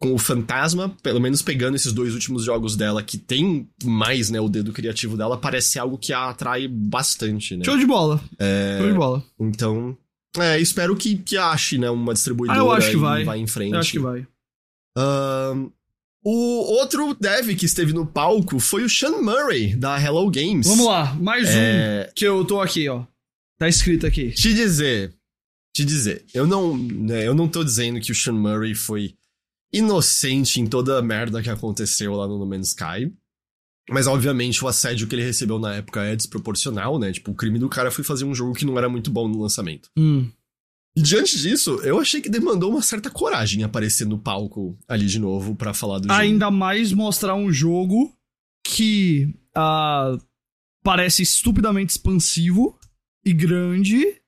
[0.00, 4.40] com o fantasma, pelo menos pegando esses dois últimos jogos dela, que tem mais, né,
[4.40, 7.64] o dedo criativo dela, parece algo que a atrai bastante, né?
[7.64, 8.20] Show de bola.
[8.38, 8.78] É...
[8.78, 9.24] Show de bola.
[9.40, 9.96] Então,
[10.36, 13.24] é, espero que, que ache, né, uma distribuidora ah, eu acho que vai.
[13.24, 13.72] vai em frente.
[13.72, 14.26] Eu acho que vai.
[14.96, 15.72] Uh,
[16.22, 20.66] o outro dev que esteve no palco foi o Sean Murray, da Hello Games.
[20.66, 22.08] Vamos lá, mais é...
[22.08, 23.04] um que eu tô aqui, ó.
[23.58, 24.30] Tá escrito aqui.
[24.32, 25.14] Te dizer,
[25.74, 29.14] te dizer, eu não, né, eu não tô dizendo que o Sean Murray foi
[29.72, 33.12] inocente em toda a merda que aconteceu lá no No Man's Sky.
[33.90, 37.12] Mas, obviamente, o assédio que ele recebeu na época é desproporcional, né?
[37.12, 39.40] Tipo, o crime do cara foi fazer um jogo que não era muito bom no
[39.40, 39.90] lançamento.
[39.96, 40.28] Hum.
[40.96, 45.18] E diante disso, eu achei que demandou uma certa coragem aparecer no palco ali de
[45.18, 46.20] novo para falar do jogo.
[46.20, 48.12] Ainda mais mostrar um jogo
[48.64, 50.20] que uh,
[50.82, 52.76] parece estupidamente expansivo
[53.24, 54.18] e grande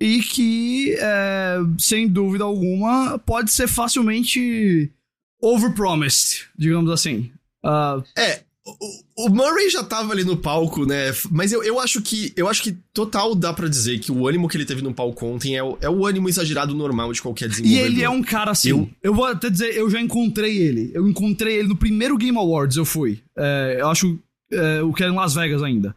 [0.00, 4.92] e que, é, sem dúvida alguma, pode ser facilmente
[5.40, 7.32] overpromised, digamos assim.
[7.64, 11.12] Uh, é, O, o Murray já tava ali no palco, né?
[11.30, 14.48] Mas eu, eu acho que eu acho que total dá para dizer que o ânimo
[14.48, 17.50] que ele teve no palco ontem é o, é o ânimo exagerado normal de qualquer
[17.50, 17.86] desenvolvedor.
[17.86, 18.70] E ele é um cara assim.
[18.70, 20.90] Eu, eu vou até dizer, eu já encontrei ele.
[20.94, 23.20] Eu encontrei ele no primeiro Game Awards, eu fui.
[23.36, 24.18] É, eu acho
[24.50, 25.94] é, o que era em Las Vegas ainda.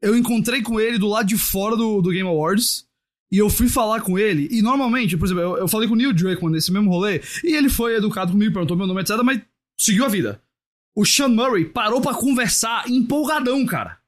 [0.00, 2.86] Eu encontrei com ele do lado de fora do, do Game Awards.
[3.30, 5.96] E eu fui falar com ele, e normalmente, por exemplo, eu, eu falei com o
[5.96, 9.40] Neil Druckmann nesse mesmo rolê, e ele foi educado comigo, perguntou meu nome, etc, mas
[9.76, 10.40] seguiu a vida
[10.96, 13.98] o Sean Murray parou para conversar empolgadão, cara.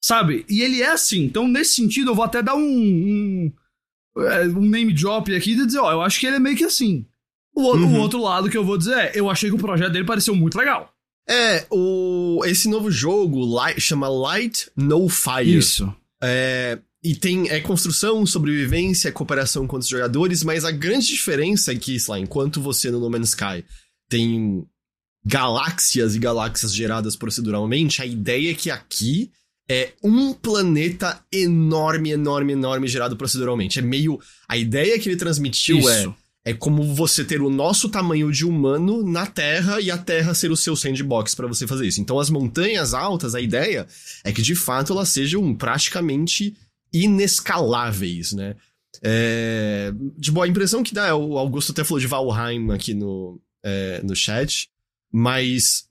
[0.00, 0.46] Sabe?
[0.48, 1.24] E ele é assim.
[1.24, 3.52] Então, nesse sentido, eu vou até dar um, um,
[4.22, 6.64] é, um name drop aqui e dizer, ó, eu acho que ele é meio que
[6.64, 7.04] assim.
[7.52, 7.96] O, uhum.
[7.96, 10.36] o, outro lado que eu vou dizer é, eu achei que o projeto dele pareceu
[10.36, 10.94] muito legal.
[11.28, 15.58] É, o, esse novo jogo light, chama Light No Fire.
[15.58, 15.92] Isso.
[16.22, 21.76] É, e tem é construção, sobrevivência, cooperação com os jogadores, mas a grande diferença é
[21.76, 23.64] que, sei lá, enquanto você no No Man's Sky
[24.08, 24.64] tem
[25.28, 29.30] galáxias e galáxias geradas proceduralmente, a ideia é que aqui
[29.70, 33.78] é um planeta enorme, enorme, enorme gerado proceduralmente.
[33.78, 34.18] É meio.
[34.48, 36.08] A ideia que ele transmitiu é, Isso.
[36.08, 36.28] é.
[36.44, 40.50] É como você ter o nosso tamanho de humano na Terra e a Terra ser
[40.50, 42.00] o seu sandbox para você fazer isso.
[42.00, 43.86] Então, as montanhas altas, a ideia
[44.24, 46.56] é que de fato elas sejam praticamente
[46.90, 48.56] inescaláveis, né?
[49.02, 49.92] É...
[50.16, 54.00] De boa, a impressão que dá, o Augusto até falou de Valheim aqui no, é,
[54.02, 54.70] no chat.
[55.12, 55.88] Mas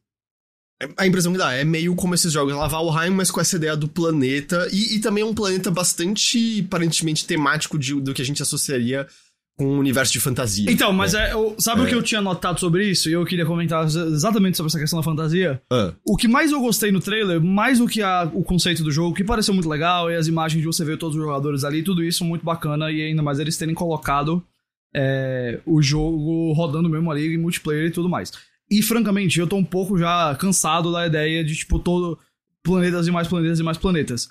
[0.96, 3.76] a impressão que dá é meio como esses jogos lá, Valheim, mas com essa ideia
[3.76, 4.68] do planeta.
[4.72, 9.08] E, e também é um planeta bastante, aparentemente, temático de, do que a gente associaria
[9.58, 10.72] com um universo de fantasia.
[10.72, 11.30] Então, mas né?
[11.30, 11.84] é, eu, sabe é.
[11.84, 13.10] o que eu tinha notado sobre isso?
[13.10, 15.60] E eu queria comentar exatamente sobre essa questão da fantasia.
[15.72, 15.94] Ah.
[16.06, 19.16] O que mais eu gostei no trailer, mais do que a, o conceito do jogo,
[19.16, 22.04] que pareceu muito legal, e as imagens de você ver todos os jogadores ali, tudo
[22.04, 24.46] isso muito bacana, e ainda mais eles terem colocado
[24.96, 28.32] é, o jogo rodando mesmo ali em multiplayer e tudo mais.
[28.70, 32.20] E, francamente, eu tô um pouco já cansado da ideia de, tipo, todo
[32.62, 34.30] planetas e mais planetas e mais planetas.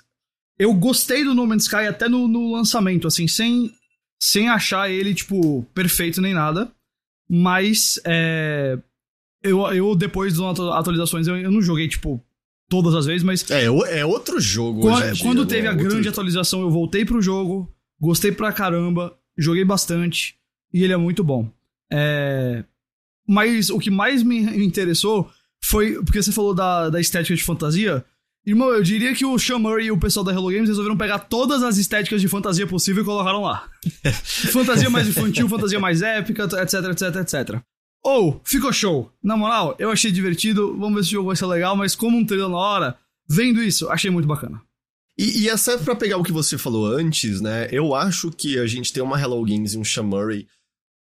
[0.59, 3.71] Eu gostei do No Man's Sky até no, no lançamento, assim, sem,
[4.19, 6.71] sem achar ele, tipo, perfeito nem nada.
[7.29, 8.77] Mas, é,
[9.43, 12.23] eu, eu depois das atualizações, eu, eu não joguei, tipo,
[12.69, 13.49] todas as vezes, mas.
[13.49, 14.81] É, é outro jogo.
[14.81, 15.47] Quando, dia, quando né?
[15.47, 15.69] teve né?
[15.69, 16.09] a grande jogo.
[16.09, 20.35] atualização, eu voltei pro jogo, gostei pra caramba, joguei bastante,
[20.73, 21.51] e ele é muito bom.
[21.91, 22.63] É,
[23.27, 25.29] mas o que mais me interessou
[25.63, 26.01] foi.
[26.03, 28.03] Porque você falou da, da estética de fantasia.
[28.45, 31.19] Irmão, eu diria que o Sean Murray e o pessoal da Hello Games resolveram pegar
[31.19, 33.69] todas as estéticas de fantasia possível e colocaram lá.
[34.53, 37.61] fantasia mais infantil, fantasia mais épica, etc, etc, etc.
[38.01, 39.11] Ou, oh, ficou show.
[39.21, 42.17] Na moral, eu achei divertido, vamos ver se o jogo vai ser legal, mas como
[42.17, 42.97] um trailer na hora,
[43.27, 44.61] vendo isso, achei muito bacana.
[45.17, 48.65] E, e até pra pegar o que você falou antes, né, eu acho que a
[48.65, 50.47] gente tem uma Hello Games e um Sean Murray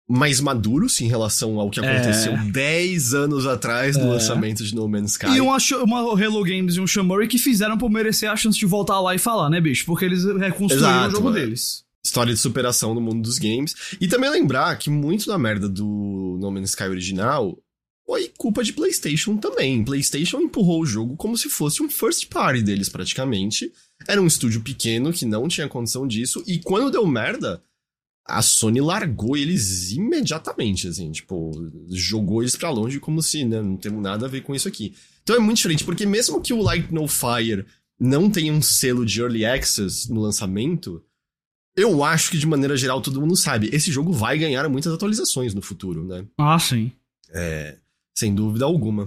[0.09, 2.45] mais maduros em relação ao que aconteceu é.
[2.51, 4.11] 10 anos atrás do é.
[4.11, 5.27] lançamento de No Man's Sky.
[5.37, 8.67] E uma, uma Hello Games e um Shamori que fizeram pra merecer a chance de
[8.67, 9.87] voltar lá e falar, né, bicho?
[9.87, 11.37] Porque eles reconstruíram Exato, o jogo mano.
[11.37, 11.85] deles.
[12.05, 13.75] História de superação no mundo dos games.
[13.99, 17.59] E também lembrar que muito da merda do No Man's Sky original
[18.07, 19.83] foi culpa de PlayStation também.
[19.83, 23.73] PlayStation empurrou o jogo como se fosse um first party deles, praticamente.
[24.07, 26.45] Era um estúdio pequeno que não tinha condição disso.
[26.47, 27.63] E quando deu merda,
[28.27, 33.77] a Sony largou eles imediatamente, assim, tipo, jogou eles pra longe como se, né, não
[33.77, 34.95] tem nada a ver com isso aqui.
[35.23, 37.67] Então é muito diferente, porque mesmo que o Light No Fire
[38.01, 41.03] não tenha um selo de Early Access no lançamento,
[41.77, 45.53] eu acho que de maneira geral todo mundo sabe, esse jogo vai ganhar muitas atualizações
[45.53, 46.25] no futuro, né?
[46.39, 46.91] Ah, sim.
[47.31, 47.77] É,
[48.15, 49.07] sem dúvida alguma.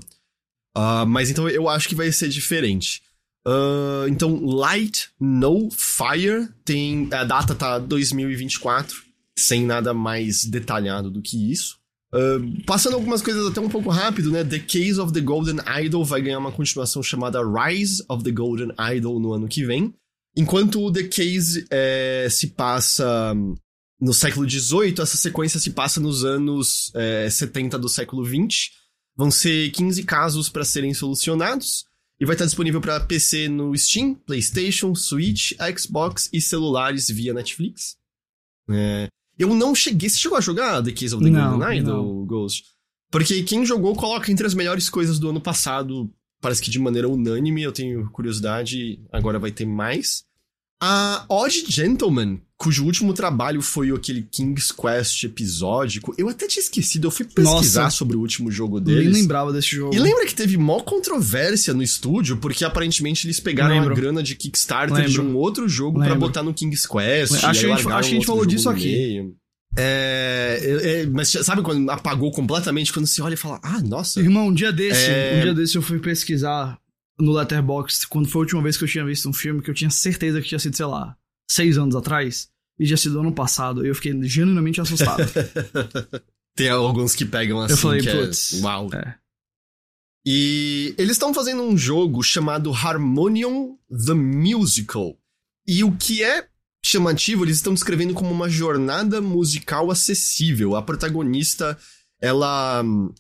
[0.78, 3.02] Uh, mas então eu acho que vai ser diferente.
[3.48, 7.08] Uh, então, Light No Fire tem.
[7.14, 9.07] A data tá 2024
[9.38, 11.78] sem nada mais detalhado do que isso.
[12.14, 14.44] Uh, passando algumas coisas até um pouco rápido, né?
[14.44, 18.72] The Case of the Golden Idol vai ganhar uma continuação chamada Rise of the Golden
[18.96, 19.94] Idol no ano que vem.
[20.36, 23.36] Enquanto o The Case é, se passa
[24.00, 28.72] no século XVIII, essa sequência se passa nos anos é, 70 do século XX.
[29.16, 31.86] Vão ser 15 casos para serem solucionados.
[32.20, 37.96] E vai estar disponível para PC no Steam, PlayStation, Switch, Xbox e celulares via Netflix.
[38.70, 39.08] É,
[39.38, 40.10] eu não cheguei.
[40.10, 42.66] Você chegou a jogar The Case of the não, Golden Idol, Ghost?
[43.10, 46.12] Porque quem jogou coloca entre as melhores coisas do ano passado.
[46.40, 50.24] Parece que de maneira unânime, eu tenho curiosidade, agora vai ter mais.
[50.80, 57.06] A Odd Gentleman, cujo último trabalho foi aquele King's Quest episódico, eu até tinha esquecido,
[57.08, 59.06] eu fui pesquisar Nossa, sobre o último jogo deles.
[59.06, 59.94] Eu nem lembrava desse jogo.
[59.94, 63.94] E lembra que teve mó controvérsia no estúdio, porque aparentemente eles pegaram Lembro.
[63.94, 65.12] a grana de Kickstarter Lembro.
[65.12, 67.34] de um outro jogo para botar no King's Quest.
[67.34, 69.32] Acho, que a, gente, acho que a gente falou disso aqui.
[69.76, 74.20] É, é, é, mas sabe quando apagou completamente, quando você olha e fala, ah, nossa.
[74.20, 75.38] Irmão, um dia desse, é...
[75.38, 76.80] um dia desse eu fui pesquisar
[77.20, 79.76] no Letterboxd quando foi a última vez que eu tinha visto um filme que eu
[79.76, 81.16] tinha certeza que tinha sido, sei lá,
[81.48, 82.50] seis anos atrás,
[82.80, 83.86] e tinha sido ano passado.
[83.86, 85.24] E eu fiquei genuinamente assustado.
[86.56, 87.74] Tem alguns que pegam assim.
[87.74, 88.54] eu falei, que putz.
[88.54, 88.64] É...
[88.64, 88.90] Uau.
[88.94, 89.16] É.
[90.26, 95.18] E eles estão fazendo um jogo chamado Harmonium the Musical.
[95.66, 96.48] E o que é
[96.84, 100.76] chamativo, eles estão descrevendo como uma jornada musical acessível.
[100.76, 101.78] A protagonista,
[102.20, 103.14] ela hum,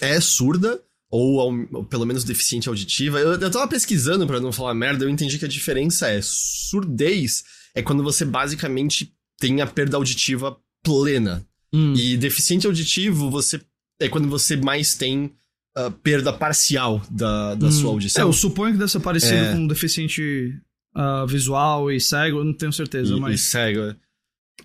[0.00, 0.80] é surda,
[1.10, 3.18] ou, ou pelo menos deficiente auditiva.
[3.18, 7.44] Eu, eu tava pesquisando pra não falar merda, eu entendi que a diferença é surdez
[7.76, 11.46] é quando você basicamente tem a perda auditiva plena.
[11.72, 11.92] Hum.
[11.94, 13.60] E deficiente auditivo, você
[14.00, 15.32] é quando você mais tem
[15.76, 17.70] ah, perda parcial da, da Hum.
[17.72, 18.26] sua É, audição.
[18.26, 19.52] eu suponho que deve ser parecido É.
[19.52, 20.58] com um deficiente
[20.94, 23.40] ah, visual e cego, eu não tenho certeza, E, e mas.
[23.42, 23.80] cego.
[23.80, 23.96] é.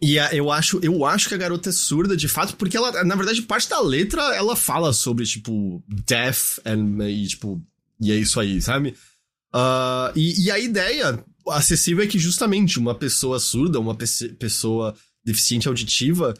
[0.01, 3.03] E a- eu acho, eu acho que a garota é surda de fato, porque ela,
[3.03, 7.61] na verdade, parte da letra ela fala sobre, tipo, death and, e, tipo,
[7.99, 8.95] e é isso aí, sabe?
[9.53, 11.21] Ah, e, e a ideia
[11.51, 16.33] acessível é que justamente uma pessoa surda, uma pessoa deficiente auditiva,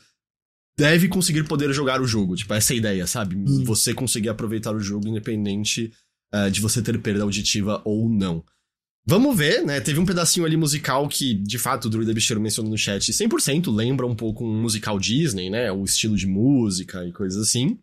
[0.78, 2.36] deve conseguir poder jogar o jogo.
[2.36, 3.36] Tipo, essa é a ideia, sabe?
[3.36, 3.64] Hum.
[3.66, 5.92] Você conseguir aproveitar o jogo independente
[6.32, 8.44] ah, de você ter perda auditiva ou não.
[9.06, 9.82] Vamos ver, né?
[9.82, 13.74] Teve um pedacinho ali musical que, de fato, o Druida Bicheiro mencionou no chat, 100%
[13.74, 15.72] lembra um pouco um musical Disney, né?
[15.72, 17.80] O estilo de música e coisas assim.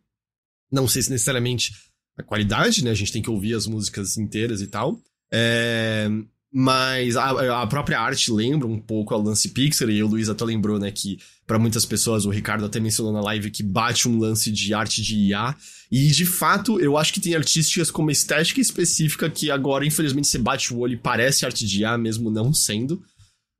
[0.70, 1.72] Não sei se necessariamente
[2.16, 2.90] a qualidade, né?
[2.90, 4.98] A gente tem que ouvir as músicas inteiras e tal.
[5.30, 6.08] É,
[6.52, 10.44] Mas a, a própria arte lembra um pouco a lance Pixar, e o Luiz até
[10.44, 14.18] lembrou, né, que para muitas pessoas, o Ricardo até mencionou na live que bate um
[14.18, 15.56] lance de arte de IA.
[15.90, 20.28] E de fato, eu acho que tem artísticas com uma estética específica que agora, infelizmente,
[20.28, 23.02] você bate o olho e parece arte de IA, mesmo não sendo.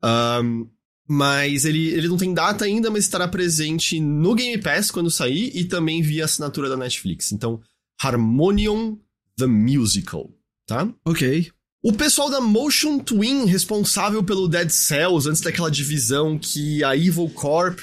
[0.03, 0.67] Ahn,
[1.09, 5.51] mas ele, ele não tem data ainda, mas estará presente no Game Pass quando sair
[5.55, 7.33] e também via assinatura da Netflix.
[7.33, 7.59] Então,
[7.99, 8.99] Harmonium
[9.39, 10.31] the Musical,
[10.67, 10.93] tá?
[11.07, 11.51] Ok.
[11.83, 17.31] O pessoal da Motion Twin, responsável pelo Dead Cells, antes daquela divisão que a Evil
[17.31, 17.79] Corp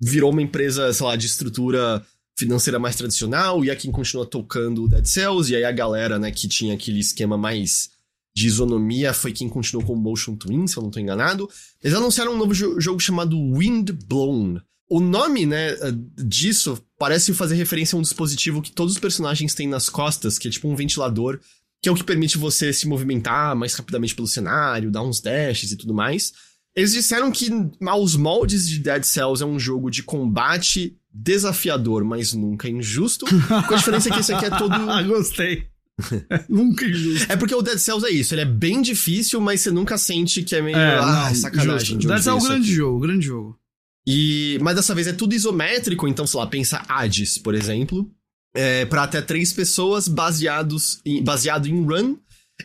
[0.00, 2.04] virou uma empresa, sei lá, de estrutura
[2.38, 6.18] financeira mais tradicional, e é quem continua tocando o Dead Cells, e aí a galera,
[6.18, 7.90] né, que tinha aquele esquema mais
[8.34, 11.50] de isonomia foi quem continuou com o Motion Twin, se eu não tô enganado.
[11.82, 14.60] Eles anunciaram um novo jo- jogo chamado Wind Blown.
[14.88, 15.74] O nome, né,
[16.16, 20.46] disso parece fazer referência a um dispositivo que todos os personagens têm nas costas, que
[20.48, 21.40] é tipo um ventilador,
[21.82, 25.72] que é o que permite você se movimentar mais rapidamente pelo cenário, dar uns dashes
[25.72, 26.32] e tudo mais.
[26.76, 27.50] Eles disseram que
[27.86, 33.26] aos moldes de Dead Cells é um jogo de combate desafiador, mas nunca injusto.
[33.66, 35.66] Com a diferença que esse aqui é todo Ah, gostei.
[36.48, 37.26] Nunca injusto.
[37.32, 40.44] é porque o Dead Cells é isso, ele é bem difícil, mas você nunca sente
[40.44, 40.76] que é meio.
[40.76, 41.78] É, ah, não, sacanagem.
[41.78, 41.86] justo.
[41.88, 42.74] de onde Deve ser veio um grande aqui.
[42.76, 43.58] jogo, grande jogo.
[44.06, 48.08] E, mas dessa vez é tudo isométrico, então, sei lá, pensa Hades, por exemplo.
[48.54, 52.16] É, para até três pessoas, baseados em, baseado em Run.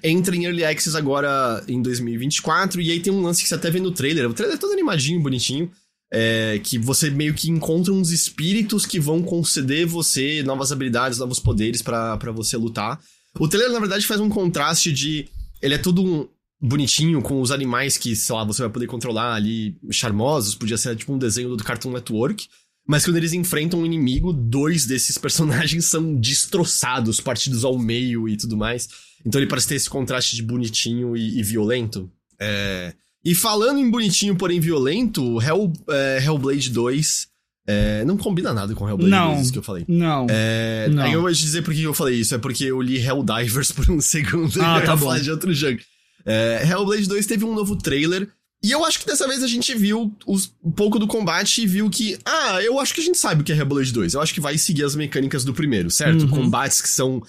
[0.03, 2.81] Entra em Early Access agora em 2024.
[2.81, 4.29] E aí tem um lance que você até vê no trailer.
[4.29, 5.71] O trailer é todo animadinho, bonitinho.
[6.11, 11.39] É, que você meio que encontra uns espíritos que vão conceder você novas habilidades, novos
[11.39, 12.99] poderes pra você lutar.
[13.39, 15.27] O trailer, na verdade, faz um contraste de.
[15.61, 16.27] Ele é todo um
[16.61, 20.55] bonitinho, com os animais que, sei lá, você vai poder controlar ali, charmosos.
[20.55, 22.47] Podia ser tipo um desenho do Cartoon Network.
[22.87, 28.35] Mas quando eles enfrentam um inimigo, dois desses personagens são destroçados, partidos ao meio e
[28.35, 28.89] tudo mais.
[29.25, 32.11] Então ele parece ter esse contraste de bonitinho e, e violento.
[32.39, 32.93] É...
[33.23, 37.27] E falando em bonitinho, porém violento, Hell, é, Hellblade 2
[37.65, 39.29] é, não combina nada com Hellblade Não.
[39.31, 39.85] 2, isso que eu falei.
[39.87, 40.27] Não.
[40.29, 41.03] É, Não.
[41.03, 42.35] Aí eu vou te dizer por que eu falei isso.
[42.35, 45.05] É porque eu li Helldivers por um segundo Ah, e eu tá ia bom.
[45.05, 45.79] falar de outro jogo.
[46.25, 48.27] É, Hellblade 2 teve um novo trailer.
[48.63, 51.67] E eu acho que dessa vez a gente viu os- um pouco do combate e
[51.67, 52.17] viu que.
[52.23, 54.13] Ah, eu acho que a gente sabe o que é Hellblade 2.
[54.13, 56.21] Eu acho que vai seguir as mecânicas do primeiro, certo?
[56.23, 56.29] Uhum.
[56.29, 57.21] Combates que são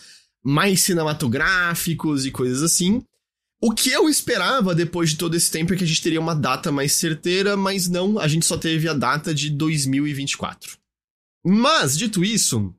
[0.45, 3.03] mais cinematográficos e coisas assim.
[3.61, 6.35] O que eu esperava depois de todo esse tempo é que a gente teria uma
[6.37, 10.77] data mais certeira, mas não, a gente só teve a data de 2024.
[11.45, 12.75] Mas, dito isso,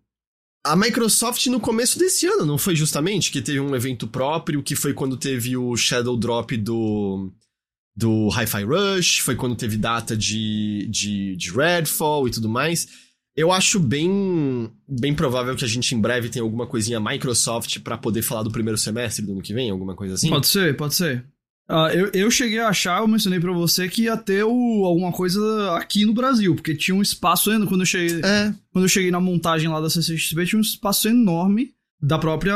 [0.66, 3.32] a Microsoft no começo desse ano, não foi justamente?
[3.32, 7.32] Que teve um evento próprio, que foi quando teve o Shadow Drop do,
[7.96, 12.88] do Hi-Fi Rush, foi quando teve data de, de, de Redfall e tudo mais.
[13.38, 17.98] Eu acho bem, bem provável que a gente em breve tenha alguma coisinha Microsoft pra
[17.98, 20.30] poder falar do primeiro semestre do ano que vem, alguma coisa assim.
[20.30, 21.26] Pode ser, pode ser.
[21.68, 25.12] Ah, eu, eu cheguei a achar, eu mencionei pra você que ia ter o- alguma
[25.12, 28.22] coisa aqui no Brasil, porque tinha um espaço ainda quando eu cheguei.
[28.24, 32.56] É, Quando eu cheguei na montagem lá da CCXP, tinha um espaço enorme da própria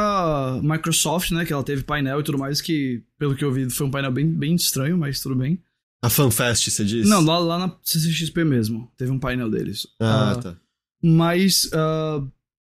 [0.61, 1.45] Microsoft, né?
[1.45, 4.11] Que ela teve painel e tudo mais, que, pelo que eu vi, foi um painel
[4.11, 5.61] bem, bem estranho, mas tudo bem.
[6.01, 7.07] a FanFest, você diz?
[7.09, 8.91] Não, lá, lá na CCXP mesmo.
[8.97, 9.85] Teve um painel deles.
[9.99, 10.57] Ah, Ah, tá.
[11.03, 12.21] Mas ah,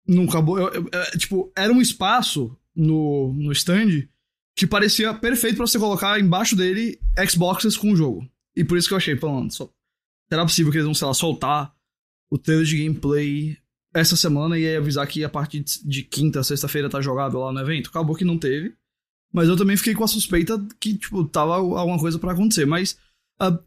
[0.07, 0.59] não acabou.
[0.59, 4.07] eu- eu- é, tipo, era um espaço no, no stand
[4.55, 8.27] que parecia perfeito para você colocar embaixo dele Xboxes com o jogo.
[8.55, 9.69] E por isso que eu achei, falando, só,
[10.29, 11.73] será possível que eles vão, sei lá, soltar
[12.31, 13.57] o trailer de gameplay
[13.95, 17.61] essa semana e aí avisar que a partir de quinta, sexta-feira tá jogável lá no
[17.61, 17.89] evento?
[17.89, 18.75] Acabou que não teve.
[19.33, 22.65] Mas eu também fiquei com a suspeita que, tipo, tava alguma coisa para acontecer.
[22.65, 22.97] Mas
[23.41, 23.57] uh,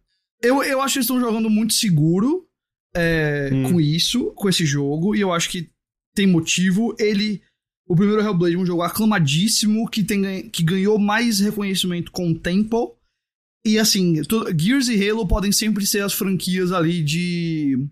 [0.42, 2.46] eu, eu acho que eles estão jogando muito seguro
[2.94, 3.72] é, hum.
[3.72, 5.70] com isso, com esse jogo, e eu acho que
[6.14, 6.94] tem motivo.
[6.98, 7.42] Ele.
[7.86, 12.38] O primeiro Hellblade é um jogo aclamadíssimo, que, tem, que ganhou mais reconhecimento com o
[12.38, 12.94] tempo.
[13.66, 14.22] E assim,
[14.58, 17.88] Gears e Halo podem sempre ser as franquias ali de.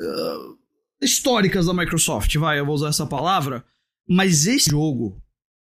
[0.00, 0.61] Uh,
[1.02, 3.64] históricas da Microsoft, vai, eu vou usar essa palavra.
[4.08, 5.20] Mas esse jogo,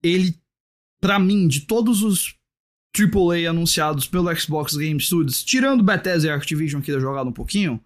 [0.04, 0.36] ele,
[1.02, 2.36] para mim, de todos os
[2.96, 7.82] AAA anunciados pelo Xbox Game Studios, tirando Bethesda e Activision aqui da jogada um pouquinho,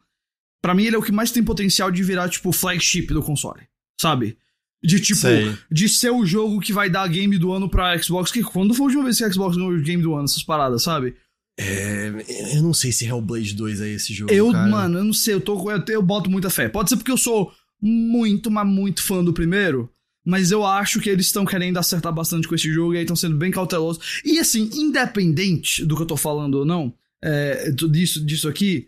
[0.62, 3.68] para mim ele é o que mais tem potencial de virar, tipo, flagship do console,
[4.00, 4.38] sabe?
[4.84, 5.58] De tipo, Sei.
[5.70, 8.32] de ser o jogo que vai dar game do ano pra Xbox.
[8.32, 10.84] Que quando foi a última vez que a Xbox ganhou game do ano, essas paradas,
[10.84, 11.16] sabe?
[11.62, 12.10] É,
[12.56, 14.32] eu não sei se Hellblade 2 é esse jogo.
[14.32, 14.66] Eu, cara.
[14.70, 16.70] mano, eu não sei, eu, tô, eu, eu boto muita fé.
[16.70, 19.92] Pode ser porque eu sou muito, mas muito fã do primeiro.
[20.26, 23.16] Mas eu acho que eles estão querendo acertar bastante com esse jogo e aí estão
[23.16, 24.22] sendo bem cautelosos.
[24.24, 28.88] E assim, independente do que eu tô falando ou não, é, disso, disso aqui,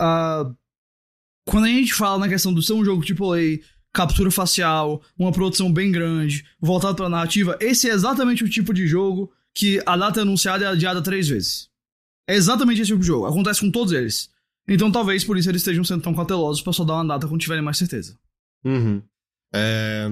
[0.00, 0.54] uh,
[1.46, 3.60] quando a gente fala na questão do ser um jogo AAA,
[3.92, 8.86] captura facial, uma produção bem grande, voltado pra narrativa, esse é exatamente o tipo de
[8.86, 11.68] jogo que a data anunciada é adiada três vezes.
[12.28, 13.26] É exatamente esse tipo de jogo.
[13.26, 14.30] Acontece com todos eles.
[14.68, 17.40] Então talvez por isso eles estejam sendo tão cautelosos pra só dar uma data quando
[17.40, 18.18] tiverem mais certeza.
[18.64, 19.00] Uhum.
[19.54, 20.06] É...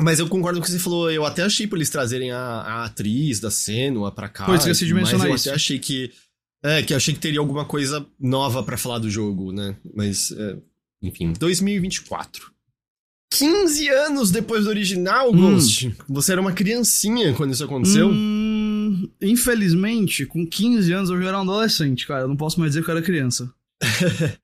[0.00, 1.10] Mas eu concordo com o que você falou.
[1.10, 4.44] Eu até achei por eles trazerem a, a atriz da Senua pra cá.
[4.44, 5.48] Pois, esqueci de mencionar mas isso.
[5.48, 6.12] eu até achei que
[6.64, 9.76] é, que eu achei que teria alguma coisa nova para falar do jogo, né?
[9.94, 10.56] Mas, é,
[11.02, 12.50] enfim, 2024.
[13.30, 15.52] 15 anos depois do original, hum.
[15.52, 15.94] Ghost.
[16.08, 18.08] Você era uma criancinha quando isso aconteceu?
[18.08, 18.14] Hum,
[19.24, 22.22] infelizmente, com 15 anos eu já era um adolescente, cara.
[22.22, 23.52] Eu não posso mais dizer que eu era criança.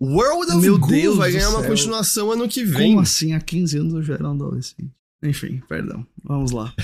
[0.00, 2.90] World of Meu Goo Deus vai ganhar uma continuação ano que vem.
[2.90, 3.32] Como assim?
[3.32, 4.90] Há 15 anos eu já era um adolescente.
[5.22, 6.06] Enfim, perdão.
[6.24, 6.74] Vamos lá.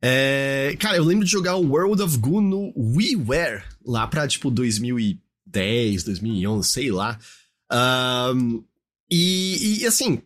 [0.00, 4.50] É, cara, eu lembro de jogar o World of Goo no WiiWare, lá pra, tipo,
[4.50, 7.18] 2010, 2011, sei lá.
[8.32, 8.62] Um,
[9.10, 10.22] e, e, assim,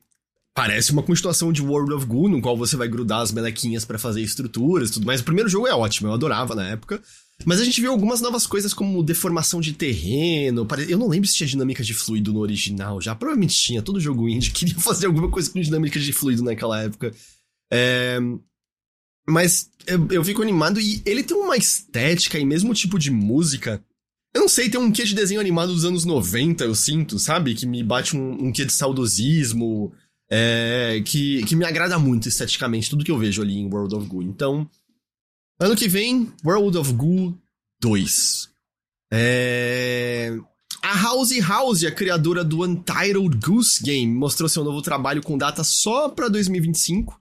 [0.55, 3.99] parece uma continuação de World of Goo, no qual você vai grudar as melequinhas para
[3.99, 5.21] fazer estruturas e tudo mais.
[5.21, 7.03] O primeiro jogo é ótimo, eu adorava na época.
[7.45, 10.67] Mas a gente viu algumas novas coisas como deformação de terreno.
[10.89, 13.15] Eu não lembro se tinha dinâmica de fluido no original já.
[13.15, 13.83] Provavelmente tinha.
[13.83, 17.13] Todo jogo indie queria fazer alguma coisa com dinâmica de fluido naquela época.
[17.73, 18.19] É,
[19.29, 23.83] mas eu, eu fico animado e ele tem uma estética e mesmo tipo de música.
[24.35, 27.55] Eu não sei, tem um quê de desenho animado dos anos 90, eu sinto, sabe?
[27.55, 29.93] Que me bate um, um quê de saudosismo.
[30.35, 34.07] É, que, que me agrada muito esteticamente, tudo que eu vejo ali em World of
[34.07, 34.23] Goo.
[34.23, 34.67] Então,
[35.61, 37.37] ano que vem, World of Goo
[37.83, 38.49] 2.
[39.13, 40.35] É...
[40.83, 45.63] A House House, a criadora do Untitled Goose Game, mostrou seu novo trabalho com data
[45.63, 47.21] só pra 2025.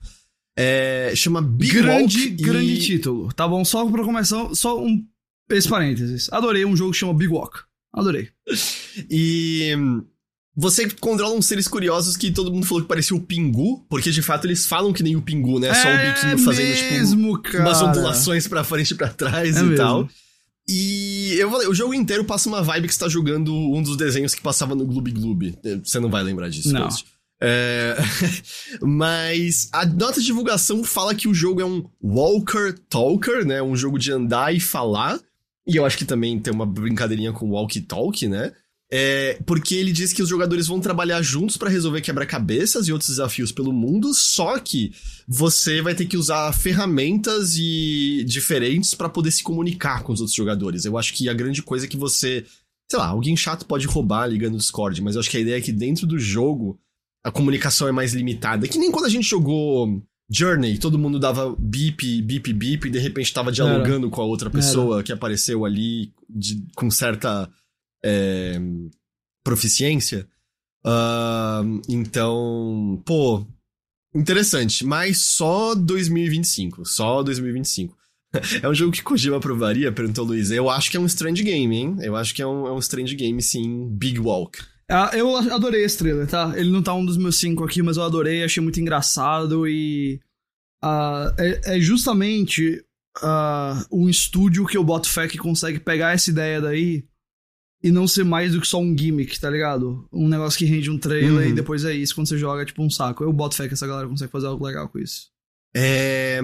[0.57, 2.79] É, chama Big grande, Walk grande e...
[2.79, 3.33] título.
[3.33, 5.05] Tá bom, só pra começar, só um
[5.49, 6.31] esse parênteses.
[6.31, 7.59] Adorei um jogo que chama Big Walk.
[7.93, 8.29] Adorei.
[9.09, 9.73] e
[10.56, 14.22] você controla uns seres curiosos que todo mundo falou que parecia o Pingu, porque de
[14.22, 15.69] fato eles falam que nem o Pingu, né?
[15.69, 17.64] É Só o é biquinho fazendo tipo, mesmo, tipo cara.
[17.64, 19.78] umas ondulações para frente e pra trás é e mesmo.
[19.78, 20.10] tal.
[20.68, 23.98] E eu falei, o jogo inteiro passa uma vibe que você tá jogando um dos
[23.98, 25.57] desenhos que passava no Gloob Gloob.
[25.84, 26.84] Você não vai lembrar disso, não.
[26.84, 27.06] Post.
[27.41, 27.95] É...
[28.82, 33.61] Mas a nota de divulgação fala que o jogo é um Walker Talker, né?
[33.61, 35.19] Um jogo de andar e falar.
[35.65, 38.52] E eu acho que também tem uma brincadeirinha com Walkie Talk, né?
[38.93, 43.09] É, porque ele diz que os jogadores vão trabalhar juntos para resolver quebra-cabeças e outros
[43.09, 44.91] desafios pelo mundo, só que
[45.26, 50.35] você vai ter que usar ferramentas e diferentes para poder se comunicar com os outros
[50.35, 50.84] jogadores.
[50.84, 52.45] Eu acho que a grande coisa é que você,
[52.91, 55.57] sei lá, alguém chato pode roubar ligando o Discord, mas eu acho que a ideia
[55.57, 56.77] é que dentro do jogo
[57.23, 58.68] a comunicação é mais limitada.
[58.68, 62.99] Que nem quando a gente jogou Journey, todo mundo dava bip, bip, bip, e de
[62.99, 64.15] repente tava dialogando Era.
[64.15, 65.03] com a outra pessoa Era.
[65.03, 67.49] que apareceu ali de, com certa
[68.03, 68.60] é,
[69.44, 70.28] proficiência.
[70.86, 73.45] Uh, então, pô,
[74.15, 77.95] interessante, mas só 2025, só 2025.
[78.64, 80.52] é um jogo que Kojima aprovaria, perguntou Luiz.
[80.52, 81.98] Eu acho que é um Strange Game, hein?
[82.02, 84.60] Eu acho que é um, é um Strange Game, sim, Big Walk.
[84.90, 86.53] Ah, eu adorei esse trailer, tá?
[86.56, 90.19] Ele não tá um dos meus cinco aqui, mas eu adorei, achei muito engraçado e.
[90.84, 92.84] Uh, é, é, justamente
[93.19, 97.06] uh, um estúdio que eu boto fé que consegue pegar essa ideia daí
[97.84, 100.08] e não ser mais do que só um gimmick, tá ligado?
[100.12, 101.49] Um negócio que rende um trailer uhum.
[101.49, 103.24] e depois é isso, quando você joga é tipo um saco.
[103.24, 105.30] Eu boto fé que essa galera consegue fazer algo legal com isso.
[105.76, 106.41] É.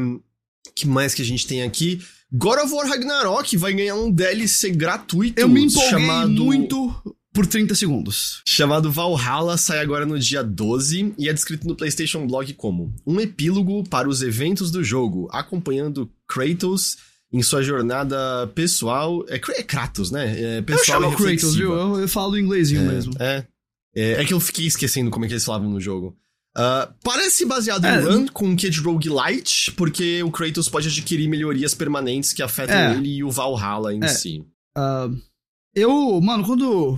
[0.76, 2.02] que mais que a gente tem aqui?
[2.32, 5.40] God of War Ragnarok vai ganhar um DLC gratuito.
[5.40, 6.44] Eu me empolguei chamado...
[6.44, 8.42] muito por 30 segundos.
[8.48, 13.20] Chamado Valhalla, sai agora no dia 12 e é descrito no PlayStation Blog como um
[13.20, 16.98] epílogo para os eventos do jogo, acompanhando Kratos
[17.38, 19.24] em sua jornada pessoal.
[19.30, 20.58] É, é Kratos, né?
[20.58, 21.74] É pessoal eu chamo Kratos, viu?
[21.74, 23.14] Eu, eu falo inglêsinho é, mesmo.
[23.20, 23.46] É,
[23.96, 24.12] é.
[24.22, 26.18] É que eu fiquei esquecendo como é que eles falavam no jogo.
[26.58, 31.76] Uh, parece baseado é, em Run com Kid Roguelite, porque o Kratos pode adquirir melhorias
[31.76, 34.44] permanentes que afetam é, ele e o Valhalla em si.
[34.76, 35.16] Uh,
[35.76, 36.98] eu, mano, quando,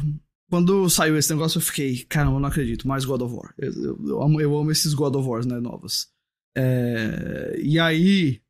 [0.49, 3.53] quando saiu esse negócio, eu fiquei, caramba, eu não acredito, mais God of War.
[3.57, 6.07] Eu, eu, eu, amo, eu amo esses God of Wars, né, novos.
[6.57, 8.41] É, e aí,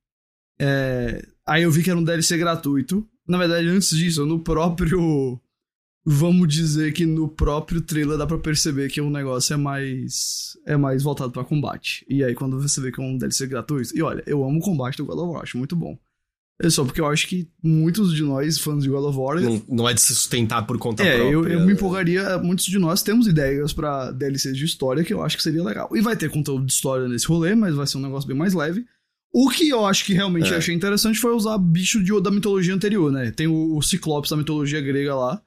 [0.59, 3.05] é, aí eu vi que era um DLC gratuito.
[3.27, 5.39] Na verdade, antes disso, no próprio
[6.05, 10.77] vamos dizer que no próprio trailer dá para perceber que o negócio é mais é
[10.77, 12.05] mais voltado para combate.
[12.09, 14.61] E aí quando você vê que é um DLC gratuito, e olha, eu amo o
[14.61, 15.97] combate do God of War, acho muito bom.
[16.61, 19.39] É só porque eu acho que muitos de nós, fãs de God of War.
[19.39, 21.31] Não, não é de se sustentar por conta é, própria.
[21.31, 22.37] Eu, eu me empolgaria.
[22.37, 25.89] Muitos de nós temos ideias para DLCs de história que eu acho que seria legal.
[25.95, 28.53] E vai ter conteúdo de história nesse rolê, mas vai ser um negócio bem mais
[28.53, 28.85] leve.
[29.31, 30.57] O que eu acho que realmente é.
[30.57, 33.31] achei interessante foi usar bicho de, da mitologia anterior, né?
[33.31, 35.41] Tem o, o Ciclopes da mitologia grega lá.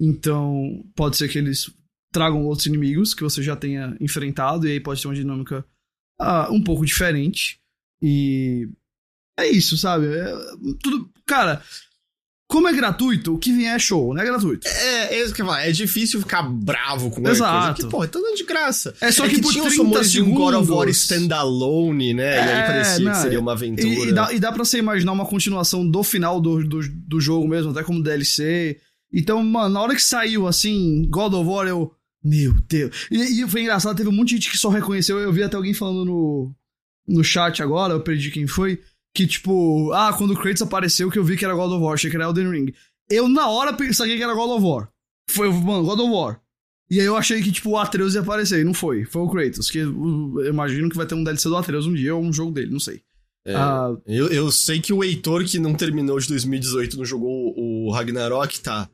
[0.00, 1.70] Então, pode ser que eles
[2.12, 5.64] tragam outros inimigos que você já tenha enfrentado, e aí pode ter uma dinâmica
[6.20, 7.60] uh, um pouco diferente.
[8.02, 8.68] E
[9.38, 10.06] é isso, sabe?
[10.06, 10.34] É,
[10.82, 11.10] tudo.
[11.24, 11.62] Cara,
[12.50, 14.66] como é gratuito, o que vier é show, não é gratuito.
[14.66, 17.52] É, é isso que eu É difícil ficar bravo com Exato.
[17.52, 18.92] coisa que, pô, tá dando de graça.
[19.00, 22.12] É só é que, que por tinha 30 os de um God of War standalone,
[22.12, 22.36] né?
[22.36, 23.88] É, e aí parecia não, que seria uma aventura.
[23.88, 27.20] E, e, dá, e dá pra você imaginar uma continuação do final do, do, do
[27.20, 28.80] jogo mesmo, até como DLC.
[29.12, 31.92] Então, mano, na hora que saiu, assim, God of War, eu...
[32.22, 33.06] Meu Deus.
[33.12, 35.20] E, e foi engraçado, teve um monte de gente que só reconheceu.
[35.20, 36.52] Eu vi até alguém falando no,
[37.06, 38.80] no chat agora, eu perdi quem foi,
[39.14, 41.94] que tipo, ah, quando o Kratos apareceu que eu vi que era God of War,
[41.94, 42.74] achei que era Elden Ring.
[43.08, 44.88] Eu, na hora, pensei que era God of War.
[45.28, 46.40] Foi, mano, God of War.
[46.90, 49.04] E aí eu achei que, tipo, o Atreus ia aparecer, e não foi.
[49.04, 52.14] Foi o Kratos, que eu imagino que vai ter um DLC do Atreus um dia,
[52.14, 53.02] ou um jogo dele, não sei.
[53.44, 57.54] É, ah, eu, eu sei que o Heitor, que não terminou de 2018, não jogou
[57.56, 58.88] o Ragnarok, tá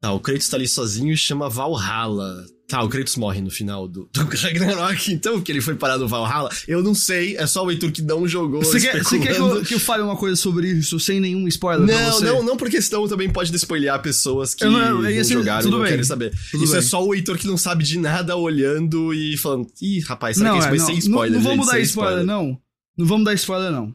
[0.00, 2.44] Tá, o Kratos tá ali sozinho e chama Valhalla.
[2.68, 6.08] Tá, o Kratos morre no final do, do Ragnarok, então, que ele foi parar no
[6.08, 6.50] Valhalla.
[6.66, 8.62] Eu não sei, é só o Heitor que não jogou.
[8.62, 11.46] Você quer, você quer que, eu, que eu fale uma coisa sobre isso sem nenhum
[11.46, 11.86] spoiler?
[11.86, 15.70] Não, não, não, porque senão também pode despoilear pessoas que eu não, não jogaram e
[15.70, 16.32] não bem, querem saber.
[16.34, 16.78] Isso é bem.
[16.78, 20.50] é só o Heitor que não sabe de nada olhando e falando, ih, rapaz, será
[20.50, 21.30] não, que isso é, vai não, sem spoiler?
[21.32, 22.60] Não, não vamos dar spoiler, spoiler, não.
[22.98, 23.94] Não vamos dar spoiler, não.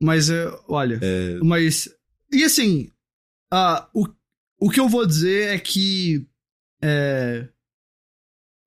[0.00, 1.38] Mas, é, olha, é...
[1.42, 1.90] mas...
[2.32, 2.90] E assim,
[3.52, 4.06] uh, o
[4.60, 6.26] o que eu vou dizer é que.
[6.82, 7.48] É...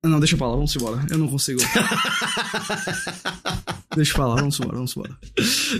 [0.04, 1.06] Não, deixa pra lá, vamos embora.
[1.08, 1.60] Eu não consigo.
[3.94, 5.16] deixa pra lá, vamos embora, vamos embora.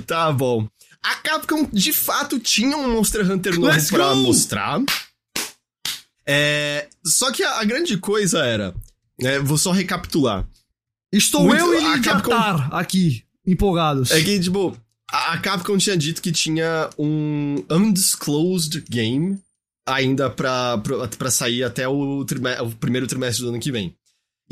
[0.06, 0.68] Tá bom.
[1.02, 4.16] A Capcom de fato tinha um Monster Hunter novo Let's pra go!
[4.16, 4.80] mostrar.
[6.24, 6.88] É...
[7.04, 8.72] Só que a, a grande coisa era.
[9.20, 10.46] É, vou só recapitular.
[11.12, 12.32] Estou Muito, eu e a Capcom...
[12.70, 14.12] aqui, empolgados.
[14.12, 14.76] É que, tipo,
[15.10, 19.38] a Capcom tinha dito que tinha um undisclosed game
[19.86, 23.94] ainda pra, pra, pra sair até o, o primeiro trimestre do ano que vem.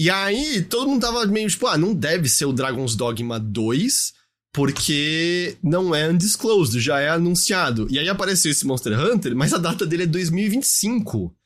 [0.01, 4.15] E aí, todo mundo tava meio tipo, ah, não deve ser o Dragon's Dogma 2,
[4.51, 7.87] porque não é undisclosed, já é anunciado.
[7.91, 11.37] E aí apareceu esse Monster Hunter, mas a data dele é 2025.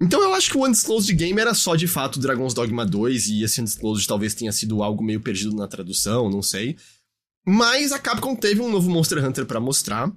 [0.00, 3.42] Então eu acho que o Undisclosed Game era só de fato Dragon's Dogma 2 e
[3.42, 6.76] esse Undisclosed talvez tenha sido algo meio perdido na tradução, não sei.
[7.44, 10.08] Mas a Capcom teve um novo Monster Hunter para mostrar.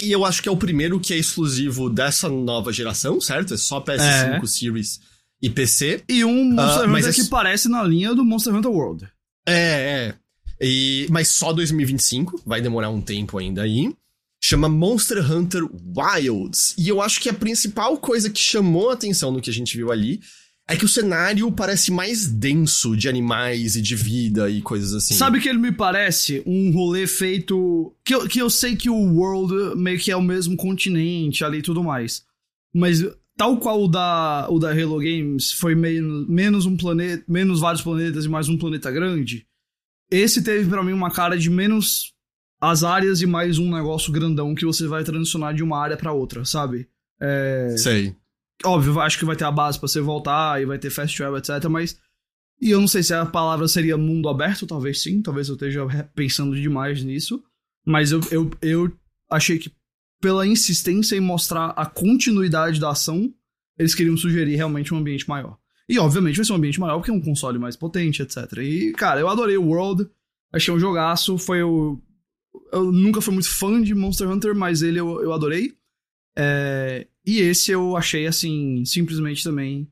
[0.00, 3.52] E eu acho que é o primeiro que é exclusivo dessa nova geração, certo?
[3.52, 4.46] É só PS5, é.
[4.46, 5.00] Series
[5.44, 6.02] e PC.
[6.08, 9.06] E um Monster uh, Hunter que parece na linha do Monster Hunter World.
[9.46, 10.14] É, é.
[10.58, 13.94] E, mas só 2025, vai demorar um tempo ainda aí.
[14.42, 16.74] Chama Monster Hunter Wilds.
[16.78, 19.76] E eu acho que a principal coisa que chamou a atenção no que a gente
[19.76, 20.20] viu ali
[20.66, 25.12] é que o cenário parece mais denso de animais e de vida e coisas assim.
[25.12, 27.94] Sabe que ele me parece um rolê feito.
[28.02, 31.58] Que eu, que eu sei que o World meio que é o mesmo continente ali
[31.58, 32.24] e tudo mais.
[32.74, 33.04] Mas
[33.36, 37.24] tal qual o da, o da Hello Games foi meio, menos um planeta.
[37.28, 39.46] Menos vários planetas e mais um planeta grande.
[40.10, 42.12] Esse teve para mim uma cara de menos
[42.60, 46.12] as áreas e mais um negócio grandão que você vai transicionar de uma área para
[46.12, 46.88] outra, sabe?
[47.20, 47.76] É...
[47.76, 48.16] Sei.
[48.64, 51.38] Óbvio, acho que vai ter a base para você voltar e vai ter fast travel,
[51.38, 51.64] etc.
[51.68, 51.98] Mas.
[52.60, 55.84] E eu não sei se a palavra seria mundo aberto, talvez sim, talvez eu esteja
[56.14, 57.42] pensando demais nisso.
[57.84, 58.92] Mas eu, eu, eu
[59.28, 59.70] achei que,
[60.24, 63.30] pela insistência em mostrar a continuidade da ação,
[63.78, 65.58] eles queriam sugerir realmente um ambiente maior.
[65.86, 68.38] E obviamente vai ser um ambiente maior porque é um console mais potente, etc.
[68.56, 70.08] E, cara, eu adorei o World,
[70.50, 72.00] achei um jogaço, foi o.
[72.72, 75.74] eu nunca fui muito fã de Monster Hunter, mas ele eu, eu adorei.
[76.34, 79.86] É, e esse eu achei, assim, simplesmente também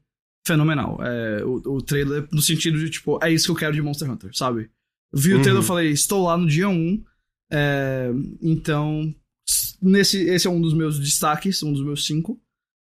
[0.46, 0.98] fenomenal.
[1.04, 4.10] É, o, o trailer, no sentido de, tipo, é isso que eu quero de Monster
[4.10, 4.70] Hunter, sabe?
[5.12, 5.42] Vi o Uhum.
[5.42, 7.04] trailer e falei, estou lá no dia 1.
[7.52, 8.10] é,
[8.40, 9.14] então,
[9.82, 12.40] nesse, esse é um dos meus destaques, um dos meus cinco.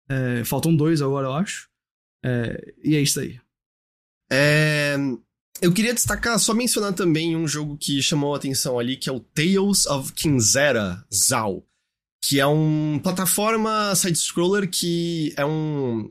[0.08, 1.68] É, faltam dois agora, eu acho.
[2.24, 3.38] É, e é isso aí.
[4.30, 4.96] É,
[5.60, 9.12] eu queria destacar, só mencionar também um jogo que chamou a atenção ali, que é
[9.12, 11.64] o Tales of Kinzera Zao.
[12.20, 16.08] Que é um plataforma side-scroller que é um.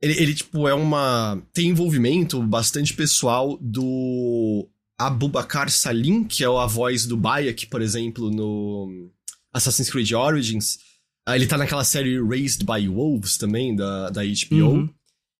[0.00, 1.42] Ele, ele, tipo, é uma.
[1.52, 4.66] Tem envolvimento bastante pessoal do
[4.98, 9.10] Abubakar Salim, que é a voz do Bayek, por exemplo, no
[9.54, 10.78] Assassin's Creed Origins.
[11.26, 14.70] Ah, Ele tá naquela série Raised by Wolves também, da, da HBO.
[14.70, 14.90] Uhum.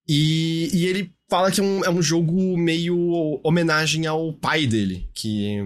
[0.09, 5.09] E, e ele fala que é um, é um jogo meio homenagem ao pai dele,
[5.15, 5.59] que,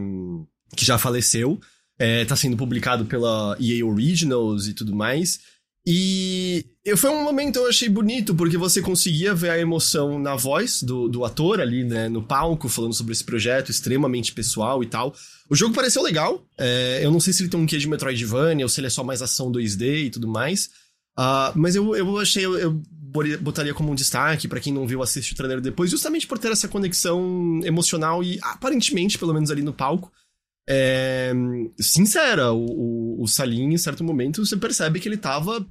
[0.75, 1.61] que já faleceu.
[1.99, 5.41] É, tá sendo publicado pela EA Originals e tudo mais.
[5.87, 6.65] E
[6.97, 11.09] foi um momento eu achei bonito, porque você conseguia ver a emoção na voz do,
[11.09, 15.15] do ator ali, né, no palco, falando sobre esse projeto extremamente pessoal e tal.
[15.49, 16.45] O jogo pareceu legal.
[16.59, 18.91] é, eu não sei se ele tem um quê de Metroidvania ou se ele é
[18.91, 20.71] só mais ação 2D e tudo mais.
[21.17, 22.83] Ah, mas eu, eu achei, eu, eu
[23.41, 26.53] botaria como um destaque pra quem não viu, assiste o trailer depois, justamente por ter
[26.53, 30.13] essa conexão emocional e aparentemente, pelo menos ali no palco,
[30.69, 31.33] é,
[31.81, 32.53] sincera.
[32.53, 35.67] O, o, o Salim, em certo momento, você percebe que ele tava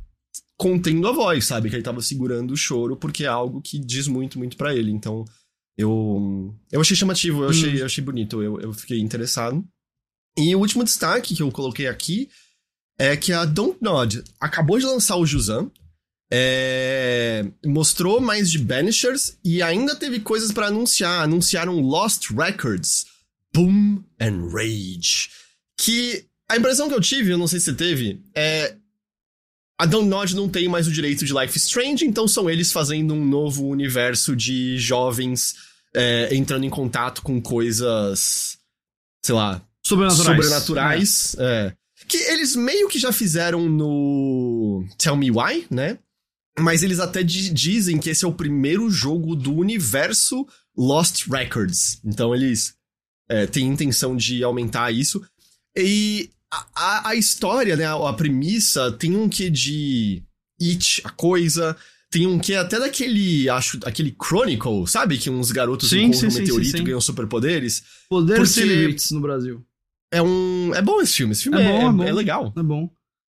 [0.58, 1.70] contendo a voz, sabe?
[1.70, 4.92] Que ele tava segurando o choro, porque é algo que diz muito, muito pra ele.
[4.92, 5.24] Então,
[5.78, 9.64] eu, eu achei chamativo, eu achei, eu achei bonito, eu, eu fiquei interessado.
[10.36, 12.30] E o último destaque que eu coloquei aqui
[13.00, 15.70] é que a Don't Nod acabou de lançar o Juzan,
[16.32, 21.24] é, mostrou mais de Banishers e ainda teve coisas pra anunciar.
[21.24, 23.06] Anunciaram Lost Records,
[23.58, 25.30] Boom and Rage.
[25.80, 28.76] Que a impressão que eu tive, eu não sei se você teve, é.
[29.80, 33.24] A Download não tem mais o direito de Life Strange, então são eles fazendo um
[33.24, 35.54] novo universo de jovens
[35.96, 38.58] é, entrando em contato com coisas.
[39.24, 40.26] sei lá, Sobrenaturais.
[40.38, 41.36] sobrenaturais.
[41.40, 41.74] é.
[42.08, 45.98] Que eles meio que já fizeram no Tell Me Why, né?
[46.60, 52.00] Mas eles até di- dizem que esse é o primeiro jogo do universo Lost Records.
[52.06, 52.74] Então eles
[53.30, 55.24] é, têm intenção de aumentar isso.
[55.76, 57.86] E a, a, a história, né?
[57.86, 60.24] A, a premissa tem um quê de
[60.62, 61.76] It, a coisa.
[62.10, 65.18] Tem um quê até daquele, acho, aquele Chronicle, sabe?
[65.18, 66.86] Que uns garotos Sim, encontram sim, um meteorito sim, e sim.
[66.86, 67.84] ganham superpoderes.
[68.10, 69.64] Poder Porque- sem limites no Brasil.
[70.12, 70.72] É um.
[70.74, 71.34] É bom esse filme.
[71.34, 72.04] Esse filme É é, bom, é bom.
[72.04, 72.54] é legal.
[72.56, 72.90] É bom.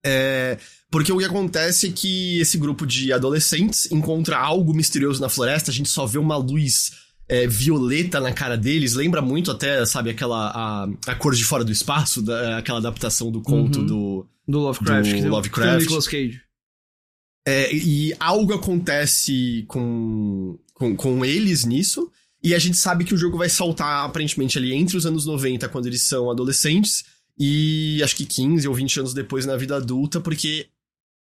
[0.06, 0.58] É,
[0.92, 5.72] porque o que acontece é que esse grupo de adolescentes encontra algo misterioso na floresta,
[5.72, 6.92] a gente só vê uma luz
[7.30, 10.50] é, violeta na cara deles, lembra muito até, sabe, aquela.
[10.52, 13.86] a, a cor de fora do espaço, da- aquela adaptação do conto Uhum.
[13.86, 14.28] do.
[14.48, 15.10] Do Lovecraft.
[15.12, 15.70] Do que Lovecraft.
[15.70, 16.42] Tem o Nicolas Cage.
[17.46, 22.10] É, e algo acontece com, com, com eles nisso.
[22.44, 25.68] E a gente sabe que o jogo vai saltar aparentemente ali entre os anos 90,
[25.70, 27.04] quando eles são adolescentes,
[27.38, 30.68] e acho que 15 ou 20 anos depois na vida adulta, porque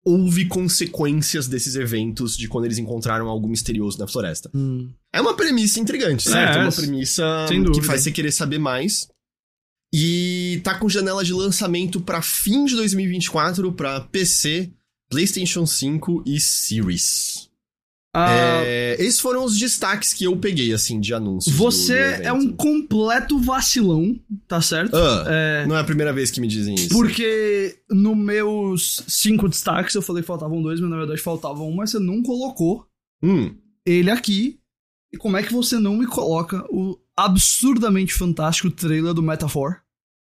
[0.06, 4.50] houve consequências desses eventos de quando eles encontraram algo misterioso na floresta.
[4.54, 4.90] Hum.
[5.12, 6.58] É uma premissa intrigante, certo?
[6.58, 9.08] É, É, uma premissa que faz você querer saber mais.
[9.94, 14.72] E tá com janela de lançamento pra fim de 2024 pra PC,
[15.10, 17.37] PlayStation 5 e Series.
[18.20, 21.54] Ah, É, esses foram os destaques que eu peguei, assim, de anúncios.
[21.54, 22.34] do- você do é evento.
[22.36, 24.96] um completo vacilão, tá certo?
[24.96, 26.90] Ah, É, Não é a primeira vez que me dizem isso.
[26.90, 31.76] Porque nos meus cinco destaques eu falei que faltavam dois, mas na verdade faltavam um,
[31.76, 32.86] mas você não colocou
[33.22, 33.54] Hum,
[33.86, 34.60] ele aqui.
[35.14, 39.78] E como é que você não me coloca o absurdamente fantástico trailer do Metaphor?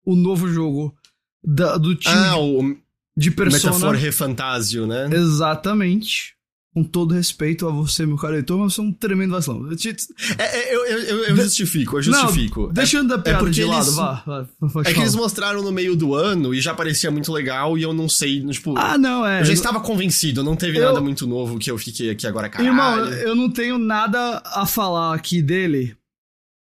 [0.06, 0.96] O novo jogo
[1.44, 2.76] da- do time ah, o
[3.16, 3.74] de Persona.
[3.74, 5.08] Metafor Refantasio, né?
[5.12, 6.36] Exatamente.
[6.78, 9.68] Com todo respeito a você, meu caro leitor, mas você é um tremendo vacilão.
[9.68, 9.96] Eu te-
[10.38, 12.68] É, é, eu, eu, eu- justifico, eu justifico.
[12.68, 14.24] Não, deixando a piada porque de lado, eles- vá.
[14.24, 14.98] vá É, é que falar.
[15.00, 18.46] eles mostraram no meio do ano e já parecia muito legal e eu não sei,
[18.50, 18.78] tipo...
[18.78, 19.42] Ah, não, é.
[19.42, 22.70] eu já estava convencido, não teve nada muito novo que eu fiquei aqui agora, caralho.
[22.70, 25.98] Irmão, eu não tenho nada a falar aqui dele,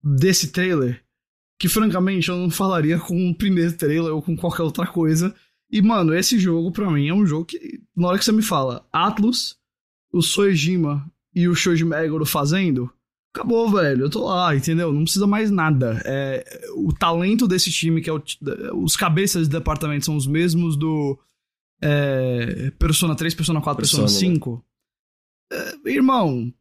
[0.02, 1.02] desse trailer,
[1.60, 5.34] que francamente eu não falaria com o primeiro trailer ou com qualquer outra coisa.
[5.70, 8.40] E, mano, esse jogo pra mim é um jogo que, na hora que você me
[8.42, 9.56] fala Atlus,
[10.16, 12.90] o Soejima e o Shoji Meguro fazendo,
[13.34, 14.04] acabou, velho.
[14.04, 14.92] Eu tô lá, entendeu?
[14.92, 16.00] Não precisa mais nada.
[16.04, 18.22] É, o talento desse time, que é o,
[18.82, 21.18] os cabeças de departamento são os mesmos do
[21.82, 24.34] é, Persona 3, Persona 4, Persona, Persona, né?
[24.34, 24.64] 5.
[25.52, 26.52] É, irmão,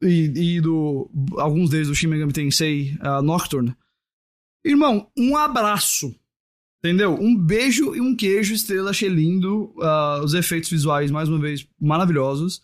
[0.00, 3.76] e, e do alguns deles do Shin Megami Tensei, a Nocturne.
[4.64, 6.14] Irmão, um abraço.
[6.84, 7.14] Entendeu?
[7.14, 9.72] Um beijo e um queijo, estrela, achei lindo.
[9.76, 12.56] Uh, os efeitos visuais, mais uma vez, maravilhosos.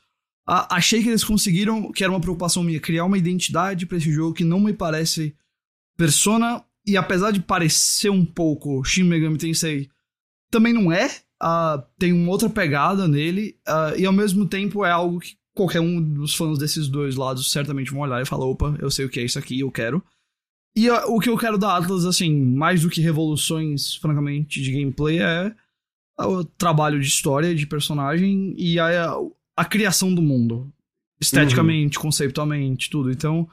[0.49, 4.11] Uh, achei que eles conseguiram, que era uma preocupação minha, criar uma identidade para esse
[4.11, 5.37] jogo que não me parece
[5.97, 6.65] Persona.
[6.85, 9.89] E apesar de parecer um pouco Shin Megami Tensei,
[10.51, 11.07] também não é.
[11.41, 13.57] Uh, tem uma outra pegada nele.
[13.97, 17.91] e ao mesmo tempo é algo que qualquer um dos fãs desses dois lados certamente
[17.91, 20.03] vão olhar e falar: opa, eu sei o que é isso aqui, eu quero.
[20.79, 24.71] E a, o que eu quero da Atlas, assim, mais do que revoluções, francamente, de
[24.71, 25.53] gameplay, é
[26.17, 29.13] o trabalho de história, de personagem e a,
[29.57, 30.73] a criação do mundo.
[31.21, 32.03] Esteticamente, uhum.
[32.03, 33.11] conceitualmente, tudo.
[33.11, 33.49] Então,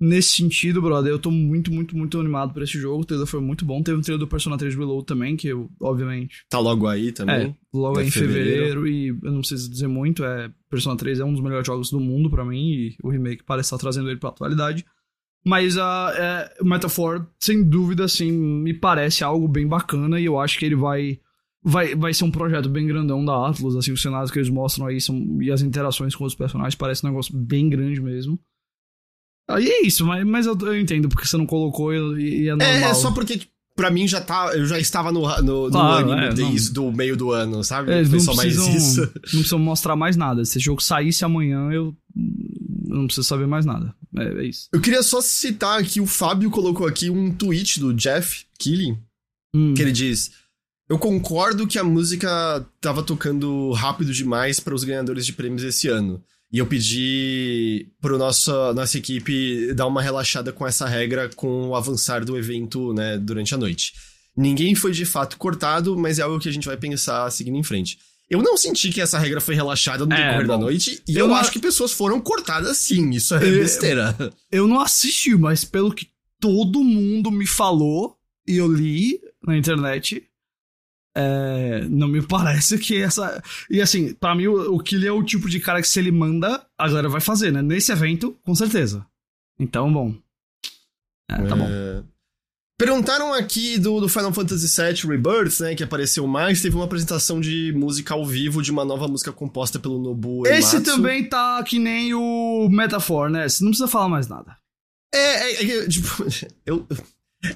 [0.00, 3.02] nesse sentido, brother, eu tô muito, muito, muito animado por esse jogo.
[3.02, 3.82] O trailer foi muito bom.
[3.82, 6.44] Teve um trailer do Persona 3 Reload também, que eu, obviamente.
[6.48, 7.34] Tá logo aí também.
[7.34, 8.82] É, logo aí em fevereiro.
[8.82, 8.86] fevereiro.
[8.86, 10.22] E eu não preciso dizer muito.
[10.22, 12.70] É, Persona 3 é um dos melhores jogos do mundo para mim.
[12.70, 14.86] E o remake parece estar trazendo ele pra atualidade.
[15.48, 16.12] Mas a
[16.60, 20.66] uh, uh, Metaphor, sem dúvida, assim, me parece algo bem bacana e eu acho que
[20.66, 21.18] ele vai,
[21.64, 24.88] vai, vai ser um projeto bem grandão da Atlas, assim, os cenários que eles mostram
[24.88, 28.38] aí são, e as interações com os personagens parece um negócio bem grande mesmo.
[29.48, 32.50] Aí é isso, mas, mas eu, eu entendo porque você não colocou e, e é,
[32.50, 32.68] é normal.
[32.68, 33.40] É, é só porque
[33.74, 34.52] pra mim já tá.
[34.54, 36.28] Eu já estava no, no, claro, no é,
[36.74, 37.90] do meio do ano, sabe?
[37.90, 39.00] É, Foi só mais isso.
[39.00, 40.44] Não precisam mostrar mais nada.
[40.44, 41.96] Se esse jogo saísse amanhã, eu,
[42.86, 43.94] eu não preciso saber mais nada.
[44.16, 44.68] É, é, isso.
[44.72, 48.96] Eu queria só citar aqui, o Fábio colocou aqui um tweet do Jeff Keighley,
[49.54, 49.74] hum.
[49.74, 50.30] que ele diz.
[50.88, 55.88] Eu concordo que a música tava tocando rápido demais para os ganhadores de prêmios esse
[55.88, 56.22] ano.
[56.50, 61.76] E eu pedi pro nosso, nossa equipe dar uma relaxada com essa regra com o
[61.76, 63.92] avançar do evento, né, durante a noite.
[64.34, 67.62] Ninguém foi de fato cortado, mas é algo que a gente vai pensar seguindo em
[67.62, 67.98] frente.
[68.30, 71.28] Eu não senti que essa regra foi relaxada no é, decorrer da noite, e eu,
[71.28, 74.14] eu acho que pessoas foram cortadas sim, isso é besteira.
[74.52, 80.28] Eu não assisti, mas pelo que todo mundo me falou, e eu li na internet,
[81.16, 83.42] é, não me parece que essa.
[83.70, 86.12] E assim, para mim, o, o Killy é o tipo de cara que se ele
[86.12, 87.62] manda, a galera vai fazer, né?
[87.62, 89.06] Nesse evento, com certeza.
[89.58, 90.14] Então, bom.
[91.30, 91.68] É, tá bom.
[92.78, 95.74] Perguntaram aqui do, do, Final Fantasy VII Rebirth, né?
[95.74, 96.62] Que apareceu mais.
[96.62, 100.76] Teve uma apresentação de música ao vivo de uma nova música composta pelo Nobu Esse
[100.76, 100.92] Ematsu.
[100.92, 103.48] também tá que nem o Metaphor, né?
[103.48, 104.56] Você não precisa falar mais nada.
[105.12, 106.08] É, é, é tipo,
[106.64, 106.86] eu,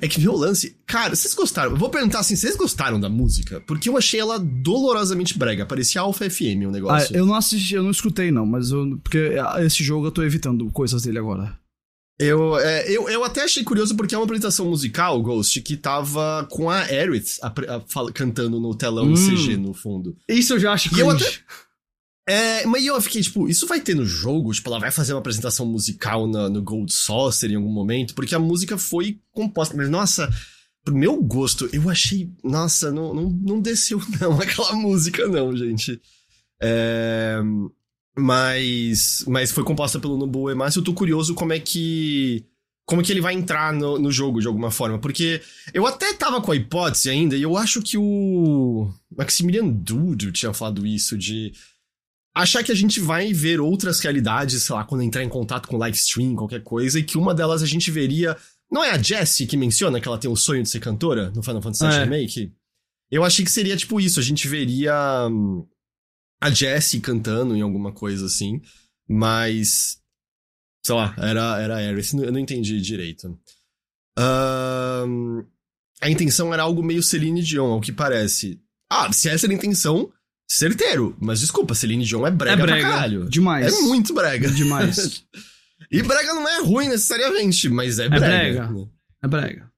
[0.00, 0.76] é que meu lance.
[0.84, 1.70] Cara, vocês gostaram?
[1.70, 3.60] Eu vou perguntar assim: vocês gostaram da música?
[3.60, 5.64] Porque eu achei ela dolorosamente brega.
[5.64, 7.14] Parecia Alpha FM o um negócio.
[7.14, 8.98] Ah, eu não assisti, eu não escutei, não, mas eu.
[9.04, 9.34] Porque
[9.64, 11.61] esse jogo eu tô evitando coisas dele agora.
[12.18, 16.46] Eu, é, eu, eu até achei curioso porque é uma apresentação musical, Ghost, que tava
[16.50, 17.38] com a Aerith
[18.14, 20.16] cantando no telão hum, CG no fundo.
[20.28, 21.00] Isso eu já acho que.
[21.00, 21.26] eu até.
[22.28, 24.52] É, mas eu fiquei, tipo, isso vai ter no jogo?
[24.52, 28.14] Tipo, ela vai fazer uma apresentação musical na, no Gold Saucer em algum momento?
[28.14, 29.76] Porque a música foi composta.
[29.76, 30.30] Mas, nossa,
[30.84, 32.30] pro meu gosto, eu achei.
[32.44, 36.00] Nossa, não, não, não desceu, não, aquela música, não, gente.
[36.60, 37.40] É,
[38.16, 39.24] mas.
[39.26, 40.80] Mas foi composta pelo Nobuo Ematsu.
[40.80, 42.44] Eu tô curioso como é que.
[42.84, 44.98] Como que ele vai entrar no, no jogo de alguma forma.
[44.98, 45.40] Porque
[45.72, 48.92] eu até tava com a hipótese ainda, e eu acho que o.
[49.16, 51.52] Maximilian Dudo tinha falado isso, de
[52.34, 55.76] achar que a gente vai ver outras realidades, sei lá, quando entrar em contato com
[55.76, 58.36] live stream, qualquer coisa, e que uma delas a gente veria.
[58.70, 61.42] Não é a Jessie que menciona que ela tem o sonho de ser cantora no
[61.42, 62.04] Final Fantasy VII é.
[62.04, 62.52] Remake?
[63.10, 65.66] Eu achei que seria tipo isso, a gente veria hum,
[66.42, 68.60] a Jessie cantando em alguma coisa assim,
[69.08, 69.98] mas.
[70.84, 73.38] Sei lá, era, era a Aerith, eu não entendi direito.
[74.18, 75.44] Um,
[76.00, 78.60] a intenção era algo meio Celine Dion, ao que parece.
[78.90, 80.12] Ah, se essa era a intenção,
[80.50, 81.16] certeiro.
[81.20, 83.28] Mas desculpa, Celine Dion é brega, é brega pra caralho.
[83.28, 83.72] Demais.
[83.72, 84.50] É muito brega.
[84.50, 85.24] Demais.
[85.88, 88.26] e brega não é ruim necessariamente, mas é brega.
[88.26, 88.90] É brega.
[89.22, 89.71] É brega.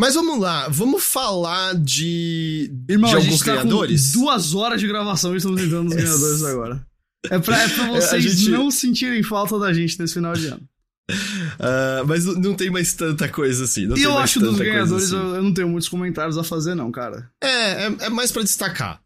[0.00, 4.12] Mas vamos lá, vamos falar de, Irmão, de alguns tá ganhadores.
[4.12, 6.86] duas horas de gravação e estamos entrando nos ganhadores agora.
[7.28, 8.50] É pra, é pra é, vocês gente...
[8.50, 10.62] não sentirem falta da gente nesse final de ano.
[11.10, 13.94] Uh, mas não tem mais tanta coisa assim.
[13.94, 15.16] e eu acho dos ganhadores, assim.
[15.16, 17.30] eu, eu, não tenho muitos comentários a fazer, não, cara.
[17.38, 19.02] É, é, é mais para destacar.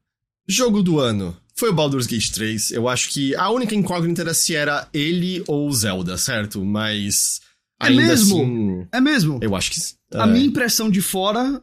[0.47, 1.37] Jogo do ano.
[1.57, 2.71] Foi o Baldur's Gate 3.
[2.71, 6.65] Eu acho que a única incógnita era se era ele ou Zelda, certo?
[6.65, 7.41] Mas.
[7.83, 8.43] É mesmo?
[8.43, 9.41] Assim, é mesmo?
[9.43, 9.81] Eu acho que.
[10.15, 11.63] A minha impressão de fora.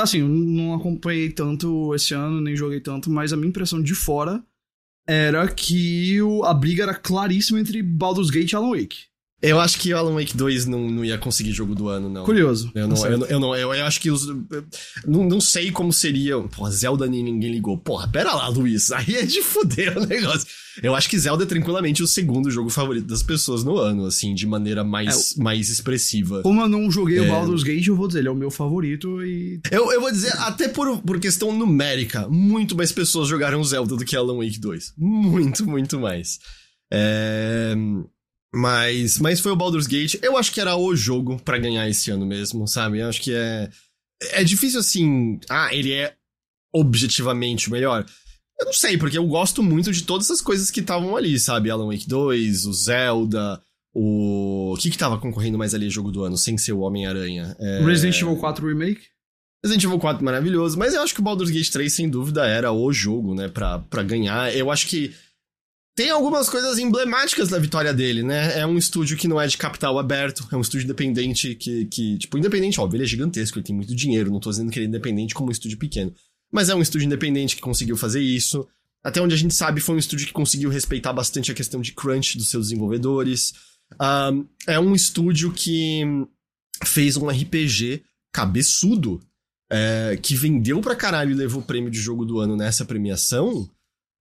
[0.00, 3.94] Assim, eu não acompanhei tanto esse ano, nem joguei tanto, mas a minha impressão de
[3.94, 4.42] fora
[5.06, 9.06] era que o, a briga era claríssima entre Baldur's Gate e Alan Wake.
[9.48, 12.24] Eu acho que o Alan Wake 2 não, não ia conseguir jogo do ano, não.
[12.24, 12.70] Curioso.
[12.74, 14.26] Eu não, eu, não- eu, não, eu, eu acho que os.
[14.26, 14.36] eu
[15.06, 16.38] não, não sei como seria.
[16.40, 17.76] Porra, Zelda nem ninguém ligou.
[17.78, 18.90] Porra, pera lá, Luiz.
[18.90, 20.46] Aí é de fuder o negócio.
[20.82, 24.34] Eu acho que Zelda é tranquilamente o segundo jogo favorito das pessoas no ano, assim,
[24.34, 26.42] de maneira mais, mais expressiva.
[26.42, 27.28] Como eu não joguei o É.
[27.28, 29.60] Baldur's Gate, eu vou dizer, ele é o meu favorito e.
[29.70, 34.04] Eu, eu vou dizer, até por, por questão numérica, muito mais pessoas jogaram Zelda do
[34.04, 34.94] que Alan Wake 2.
[34.98, 36.38] Muito, muito mais.
[36.92, 37.74] É,
[38.54, 40.16] Mas, mas foi o Baldur's Gate.
[40.22, 43.00] Eu acho que era o jogo pra ganhar esse ano mesmo, sabe?
[43.00, 43.68] Eu acho que é.
[44.30, 45.40] É difícil assim.
[45.50, 46.14] Ah, ele é
[46.72, 48.06] objetivamente o melhor.
[48.60, 51.70] Eu não sei, porque eu gosto muito de todas as coisas que estavam ali, sabe?
[51.70, 53.60] Alan Wake 2, o Zelda,
[53.92, 54.72] o.
[54.72, 57.56] O que que tava concorrendo mais ali jogo do ano, sem ser o Homem-Aranha?
[57.58, 57.84] É...
[57.84, 59.02] Resident Evil 4 Remake?
[59.64, 62.70] Resident Evil 4 maravilhoso, mas eu acho que o Baldur's Gate 3, sem dúvida, era
[62.70, 64.54] o jogo, né, pra, pra ganhar.
[64.54, 65.14] Eu acho que
[65.96, 68.58] tem algumas coisas emblemáticas da vitória dele, né?
[68.58, 72.18] É um estúdio que não é de capital aberto, é um estúdio independente que, que
[72.18, 74.86] tipo, independente, óbvio, ele é gigantesco, ele tem muito dinheiro, não tô dizendo que ele
[74.86, 76.12] é independente como um estúdio pequeno.
[76.52, 78.66] Mas é um estúdio independente que conseguiu fazer isso.
[79.04, 81.92] Até onde a gente sabe, foi um estúdio que conseguiu respeitar bastante a questão de
[81.92, 83.52] crunch dos seus desenvolvedores.
[83.98, 86.02] Ahn, é um estúdio que
[86.84, 88.02] fez um RPG
[88.32, 89.20] cabeçudo,
[89.70, 93.70] é, que vendeu pra caralho e levou o prêmio de jogo do ano nessa premiação,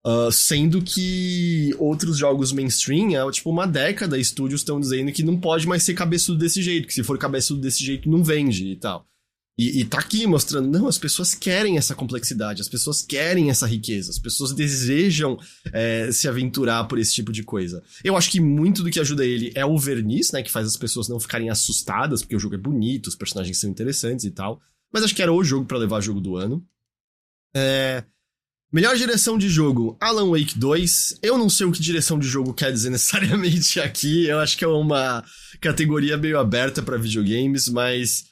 [0.05, 5.39] ah, sendo que outros jogos mainstream, há tipo uma década, estúdios estão dizendo que não
[5.39, 8.75] pode mais ser cabeçudo desse jeito, que se for cabeçudo desse jeito não vende e
[8.75, 9.07] tal.
[9.57, 13.67] E, e tá aqui mostrando, não, as pessoas querem essa complexidade, as pessoas querem essa
[13.67, 15.37] riqueza, as pessoas desejam
[15.71, 17.83] é, se aventurar por esse tipo de coisa.
[18.03, 20.75] Eu acho que muito do que ajuda ele é o verniz, né, que faz as
[20.75, 24.59] pessoas não ficarem assustadas, porque o jogo é bonito, os personagens são interessantes e tal.
[24.91, 26.65] Mas acho que era o jogo pra levar jogo do ano.
[27.55, 28.03] É...
[28.73, 31.19] Melhor direção de jogo, Alan Wake 2.
[31.21, 34.25] Eu não sei o que direção de jogo quer dizer necessariamente aqui.
[34.25, 35.23] Eu acho que é uma
[35.61, 38.25] categoria meio aberta pra videogames, mas.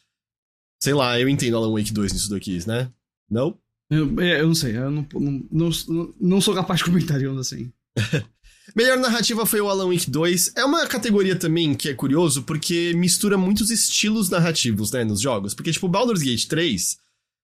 [0.81, 2.91] Sei lá, eu entendo Alan Wake 2 nisso daqui, né?
[3.29, 3.55] Não?
[3.87, 7.41] Eu, é, eu não sei, eu não, não, não, não sou capaz de comentar, digamos
[7.41, 7.71] assim.
[8.75, 10.53] Melhor narrativa foi o Alan Wake 2.
[10.55, 15.53] É uma categoria também que é curioso, porque mistura muitos estilos narrativos, né, nos jogos.
[15.53, 16.97] Porque, tipo, Baldur's Gate 3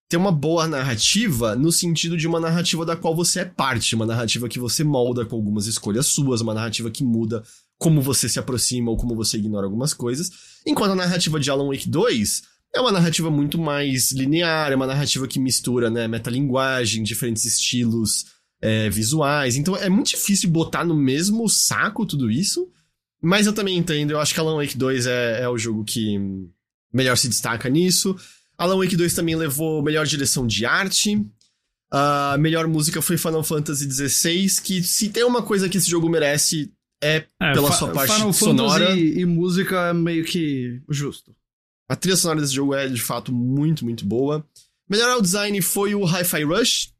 [0.09, 4.05] tem uma boa narrativa no sentido de uma narrativa da qual você é parte, uma
[4.05, 7.43] narrativa que você molda com algumas escolhas suas, uma narrativa que muda
[7.77, 10.31] como você se aproxima ou como você ignora algumas coisas.
[10.65, 12.43] Enquanto a narrativa de Alan Wake 2
[12.73, 18.25] é uma narrativa muito mais linear, é uma narrativa que mistura, né, metalinguagem, diferentes estilos
[18.61, 19.55] é, visuais.
[19.55, 22.67] Então é muito difícil botar no mesmo saco tudo isso.
[23.21, 26.17] Mas eu também entendo, eu acho que Alan Wake 2 é, é o jogo que
[26.93, 28.15] melhor se destaca nisso.
[28.57, 31.21] Alan Wake 2 também levou melhor direção de arte.
[31.91, 36.09] A melhor música foi Final Fantasy XVI, que se tem uma coisa que esse jogo
[36.09, 36.71] merece
[37.01, 38.85] é, pela Fa- sua parte Final sonora.
[38.88, 41.34] Fantasy e, e música é meio que justo.
[41.89, 44.45] A trilha sonora desse jogo é de fato muito, muito boa.
[44.89, 46.91] Melhor design foi o Hi-Fi Rush.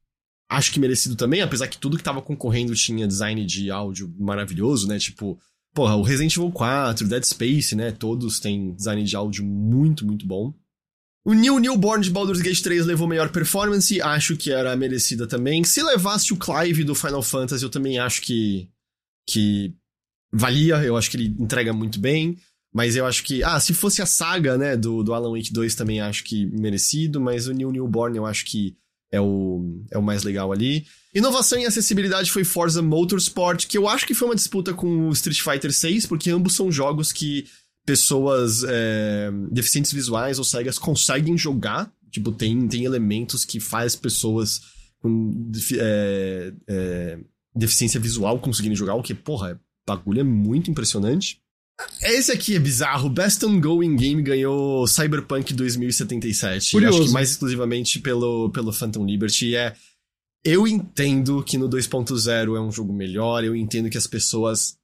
[0.50, 4.88] Acho que merecido também, apesar que tudo que tava concorrendo tinha design de áudio maravilhoso,
[4.88, 4.98] né?
[4.98, 5.38] Tipo,
[5.74, 7.92] porra, o Resident Evil 4, Dead Space, né?
[7.92, 10.54] Todos têm design de áudio muito, muito bom.
[11.28, 15.62] O New Newborn de Baldur's Gate 3 levou melhor performance, acho que era merecida também.
[15.66, 18.70] Se levasse o Clive do Final Fantasy, eu também acho que
[19.30, 19.74] que
[20.32, 22.38] valia, eu acho que ele entrega muito bem.
[22.74, 23.44] Mas eu acho que.
[23.44, 27.20] Ah, se fosse a saga, né, do, do Alan Wake 2 também acho que merecido,
[27.20, 28.78] mas o New Newborn eu acho que
[29.12, 30.86] é o, é o mais legal ali.
[31.14, 35.12] Inovação e acessibilidade foi Forza Motorsport, que eu acho que foi uma disputa com o
[35.12, 37.46] Street Fighter 6, porque ambos são jogos que
[37.88, 41.90] pessoas é, deficientes visuais ou cegas conseguem jogar.
[42.12, 44.62] Tipo, tem, tem elementos que faz pessoas
[45.00, 45.50] com
[45.80, 47.20] é, é,
[47.56, 51.40] deficiência visual conseguirem jogar, o que, porra, bagulho é muito impressionante.
[52.02, 53.10] Esse aqui é bizarro.
[53.10, 56.72] Best Ongoing Game ganhou Cyberpunk 2077.
[56.72, 56.98] Curioso.
[56.98, 59.56] Acho que mais exclusivamente pelo, pelo Phantom Liberty.
[59.56, 59.74] É.
[60.44, 64.78] Eu entendo que no 2.0 é um jogo melhor, eu entendo que as pessoas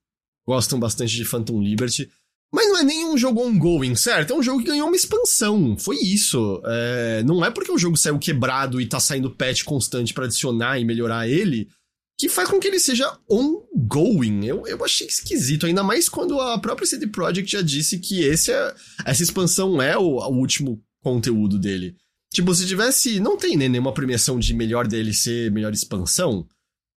[0.46, 2.10] gostam bastante de Phantom Liberty.
[2.54, 4.32] Mas não é nem um jogo ongoing, certo?
[4.32, 5.76] É um jogo que ganhou uma expansão.
[5.76, 6.62] Foi isso.
[6.64, 10.80] É, não é porque o jogo saiu quebrado e tá saindo patch constante pra adicionar
[10.80, 11.68] e melhorar ele
[12.16, 14.46] que faz com que ele seja ongoing.
[14.46, 18.52] Eu, eu achei esquisito, ainda mais quando a própria CD Projekt já disse que esse
[18.52, 21.96] é, essa expansão é o, o último conteúdo dele.
[22.32, 23.20] Tipo, se tivesse.
[23.20, 26.48] Não tem né, nenhuma premiação de melhor DLC, melhor expansão.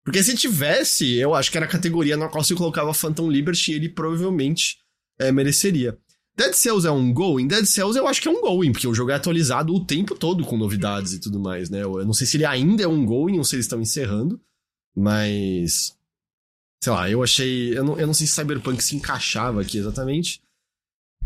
[0.05, 3.73] Porque se tivesse, eu acho que era a categoria na qual se colocava Phantom Liberty
[3.73, 4.77] ele provavelmente
[5.19, 5.97] é, mereceria.
[6.37, 7.47] Dead Cells é ongoing?
[7.47, 10.45] Dead Cells eu acho que é ongoing, porque o jogo é atualizado o tempo todo
[10.45, 11.83] com novidades e tudo mais, né?
[11.83, 14.39] Eu não sei se ele ainda é ongoing ou se eles estão encerrando.
[14.95, 15.97] Mas.
[16.83, 17.77] Sei lá, eu achei.
[17.77, 20.43] Eu não, eu não sei se Cyberpunk se encaixava aqui exatamente.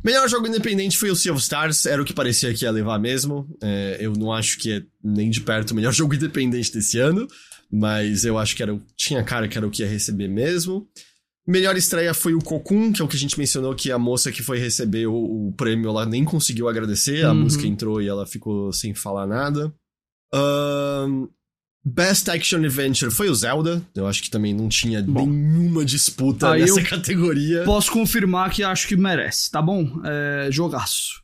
[0.02, 2.98] Melhor jogo independente foi o Sea of Stars, era o que parecia que ia levar
[2.98, 3.46] mesmo.
[3.62, 7.28] É, eu não acho que é nem de perto o melhor jogo independente desse ano,
[7.70, 10.88] mas eu acho que era, tinha cara que era o que ia receber mesmo.
[11.50, 14.30] Melhor estreia foi o Cocoon, que é o que a gente mencionou que a moça
[14.30, 17.40] que foi receber o, o prêmio ela nem conseguiu agradecer, a Uhum.
[17.42, 19.72] música entrou e ela ficou sem falar nada.
[21.84, 25.26] Best Action Adventure foi o Zelda, eu acho que também não tinha Bom.
[25.26, 27.64] nenhuma disputa Aí nessa categoria.
[27.64, 30.00] Posso confirmar que acho que merece, tá bom?
[30.04, 31.22] É, jogaço.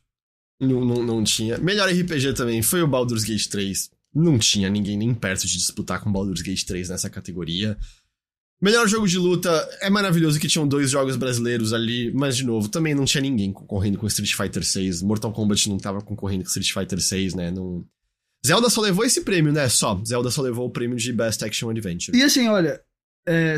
[0.59, 1.59] Não, não, não tinha.
[1.59, 3.91] Melhor RPG também foi o Baldur's Gate 3.
[4.15, 7.77] Não tinha ninguém nem perto de disputar com Baldur's Gate 3 nessa categoria.
[8.59, 9.49] Melhor jogo de luta
[9.81, 13.51] é maravilhoso que tinham dois jogos brasileiros ali, mas de novo, também não tinha ninguém
[13.51, 15.03] concorrendo com Street Fighter 6.
[15.03, 17.51] Mortal Kombat não tava concorrendo com Street Fighter 6, né?
[17.51, 17.85] Não...
[18.45, 19.69] Zelda só levou esse prêmio, né?
[19.69, 20.01] Só.
[20.03, 22.17] Zelda só levou o prêmio de Best Action Adventure.
[22.17, 22.81] E assim, olha,
[23.27, 23.57] é,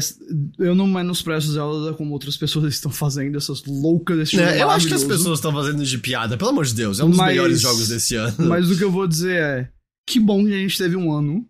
[0.57, 4.49] eu não menosprezo Zelda como outras pessoas estão fazendo, essas loucas desse jogo.
[4.49, 4.61] Né?
[4.61, 6.99] Eu acho que as pessoas estão fazendo de piada, pelo amor de Deus.
[6.99, 8.35] É um dos Mas- melhores jogos desse ano.
[8.39, 9.69] Mas o que eu vou dizer é:
[10.05, 11.47] que bom que a gente teve um ano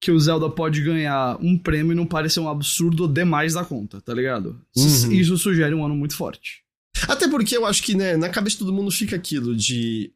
[0.00, 4.00] que o Zelda pode ganhar um prêmio e não parecer um absurdo demais da conta,
[4.00, 4.58] tá ligado?
[4.74, 5.12] Isso- Uhum.
[5.12, 6.62] Isso sugere um ano muito forte.
[7.06, 10.12] Até porque eu acho que, né, na cabeça de todo mundo fica aquilo de.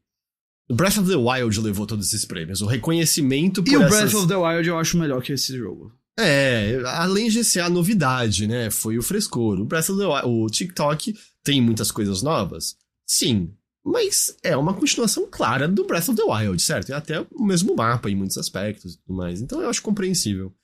[0.73, 2.62] Breath of the Wild levou todos esses prêmios.
[2.62, 3.98] O reconhecimento por E o essas...
[4.12, 5.93] Breath of the Wild eu acho melhor que esse jogo.
[6.19, 8.70] É, além de ser a novidade, né?
[8.70, 9.61] Foi o frescor.
[9.61, 12.77] O Breath of the Wild, o TikTok tem muitas coisas novas?
[13.06, 13.51] Sim.
[13.85, 16.90] Mas é uma continuação clara do Breath of the Wild, certo?
[16.90, 19.43] É até o mesmo mapa em muitos aspectos e tudo mais.
[19.43, 20.55] Então eu acho compreensível.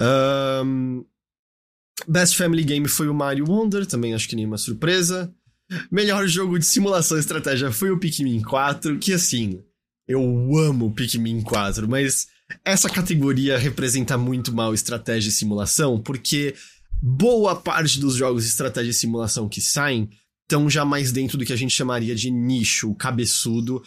[0.00, 1.02] Ahn,
[2.06, 5.32] Best Family Game foi o Mario Wonder, também acho que nenhuma surpresa.
[5.90, 9.62] Melhor jogo de simulação e estratégia foi o Pikmin 4, que assim,
[10.06, 10.22] eu
[10.56, 12.28] amo o Pikmin 4, mas
[12.64, 16.54] essa categoria representa muito mal estratégia e simulação, porque
[17.02, 20.08] boa parte dos jogos de estratégia e simulação que saem
[20.48, 23.82] estão já mais dentro do que a gente chamaria de nicho, cabeçudo,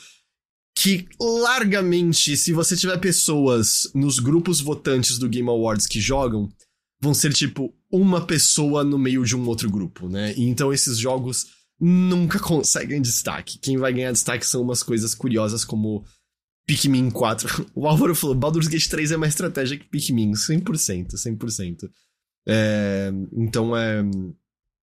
[0.78, 6.50] que largamente, se você tiver pessoas nos grupos votantes do Game Awards que jogam,
[7.02, 10.34] vão ser tipo uma pessoa no meio de um outro grupo, né?
[10.38, 11.48] E então esses jogos
[11.80, 13.58] nunca conseguem destaque.
[13.58, 16.06] Quem vai ganhar destaque são umas coisas curiosas como
[16.68, 17.68] Pikmin 4.
[17.74, 21.90] O Álvaro falou, Baldur's Gate 3 é mais estratégia que Pikmin, 100%, 100%.
[22.48, 24.04] É, então é,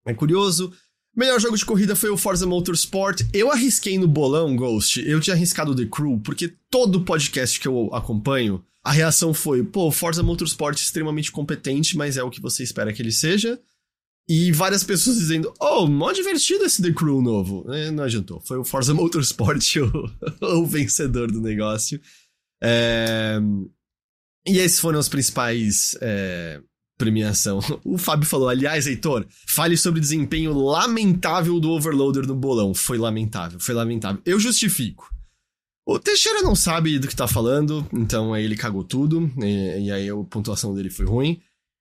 [0.08, 0.74] é curioso.
[1.18, 3.24] Melhor jogo de corrida foi o Forza Motorsport.
[3.34, 5.04] Eu arrisquei no bolão, Ghost.
[5.04, 9.92] Eu tinha arriscado The Crew, porque todo podcast que eu acompanho, a reação foi: pô,
[9.92, 13.60] Forza Motorsport é extremamente competente, mas é o que você espera que ele seja.
[14.30, 17.66] E várias pessoas dizendo: oh, mó divertido esse The Crew novo.
[17.74, 18.40] É, não adiantou.
[18.42, 19.78] Foi o Forza Motorsport
[20.40, 22.00] o, o vencedor do negócio.
[22.62, 23.40] É,
[24.46, 25.98] E esses foram os principais.
[26.00, 26.62] é,
[26.98, 27.60] premiação.
[27.86, 32.74] O Fábio falou, aliás, Heitor, fale sobre o desempenho lamentável do Overloader no bolão.
[32.74, 34.22] Foi lamentável, foi lamentável.
[34.26, 35.10] Eu justifico.
[35.86, 39.92] O Teixeira não sabe do que tá falando, então aí ele cagou tudo, e, e
[39.92, 41.40] aí a pontuação dele foi ruim.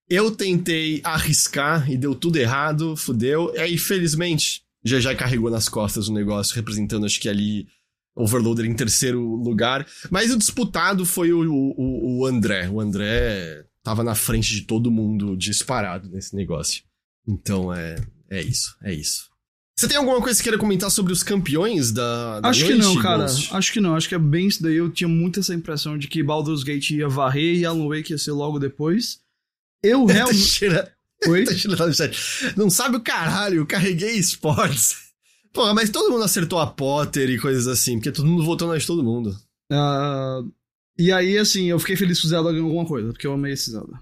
[0.08, 3.52] Eu tentei arriscar e deu tudo errado, fudeu.
[3.56, 7.66] E aí, felizmente, já já carregou nas costas o negócio, representando, acho que ali,
[8.14, 9.84] Overloader em terceiro lugar.
[10.08, 12.66] Mas o disputado foi o, o, o André.
[12.70, 16.82] O André tava na frente de todo mundo disparado nesse negócio.
[17.24, 17.94] Então é,
[18.28, 19.30] é isso, é isso.
[19.78, 22.96] Você tem alguma coisa que queira comentar sobre os campeões da, da Acho que noite,
[22.96, 23.22] não, cara.
[23.22, 23.54] Ghost?
[23.54, 23.94] Acho que não.
[23.94, 24.74] Acho que é bem isso daí.
[24.74, 28.18] Eu tinha muito essa impressão de que Baldur's Gate ia varrer e Alan Wake ia
[28.18, 29.20] ser logo depois.
[29.82, 30.38] Eu realmente.
[30.38, 30.92] Teixeira,
[31.28, 31.44] Oi?
[31.76, 31.84] Tá.
[32.56, 34.96] Não sabe o caralho, eu carreguei esportes.
[35.54, 38.76] Porra, mas todo mundo acertou a Potter e coisas assim, porque todo mundo votou na
[38.76, 39.36] de todo mundo.
[39.70, 40.42] Ah,
[40.98, 43.52] e aí, assim, eu fiquei feliz que o Zelda ganhou alguma coisa, porque eu amei
[43.52, 44.00] esse Zelda.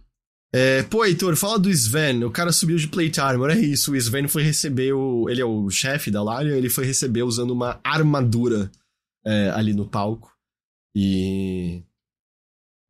[0.57, 2.23] É, pô, Heitor, fala do Sven.
[2.23, 3.51] O cara subiu de Plate Armor.
[3.51, 5.29] É isso, o Sven foi receber o.
[5.29, 8.71] Ele é o chefe da Larian, ele foi receber usando uma armadura
[9.27, 10.33] é, ali no palco.
[10.95, 11.83] E.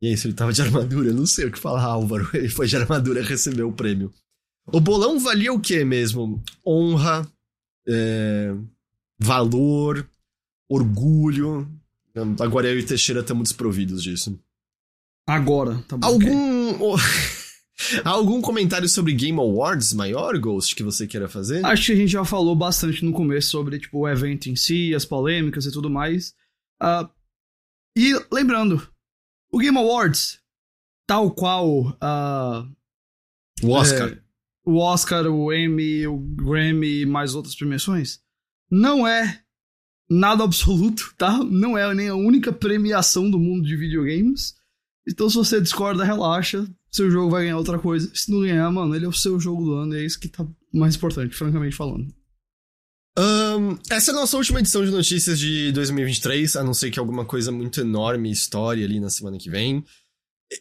[0.02, 1.09] E é isso, ele tava de armadura.
[1.09, 2.28] Eu não sei o que falar, Álvaro.
[2.36, 4.12] Ele foi de armadura receber o prêmio.
[4.66, 6.43] O bolão valia o quê mesmo?
[6.66, 7.26] Honra,
[7.89, 8.55] é,
[9.18, 10.06] valor,
[10.68, 11.66] orgulho.
[12.40, 14.38] Agora eu e Teixeira estamos desprovidos disso.
[15.26, 16.06] Agora, tá bom.
[16.06, 16.96] Algum.
[18.04, 21.64] Algum comentário sobre Game Awards maior, Ghost, que você queira fazer?
[21.66, 24.94] Acho que a gente já falou bastante no começo sobre, tipo, o evento em si,
[24.94, 26.34] as polêmicas e tudo mais.
[26.80, 27.10] Ah,
[27.96, 28.88] e lembrando,
[29.52, 30.40] o Game Awards,
[31.06, 32.66] tal qual ah,
[33.62, 34.10] o Oscar.
[34.10, 34.22] é,
[34.64, 38.20] o Oscar, o Emmy, o Grammy e mais outras premiações,
[38.70, 39.43] não é
[40.09, 41.43] nada absoluto, tá?
[41.43, 44.55] Não é nem a única premiação do mundo de videogames.
[45.06, 46.66] Então, se você discorda, relaxa.
[46.90, 48.10] Seu jogo vai ganhar outra coisa.
[48.14, 50.28] Se não ganhar, mano, ele é o seu jogo do ano e é isso que
[50.28, 52.14] tá mais importante, francamente falando.
[53.16, 56.98] Um, essa é a nossa última edição de notícias de 2023, a não ser que
[56.98, 59.85] alguma coisa muito enorme história ali na semana que vem.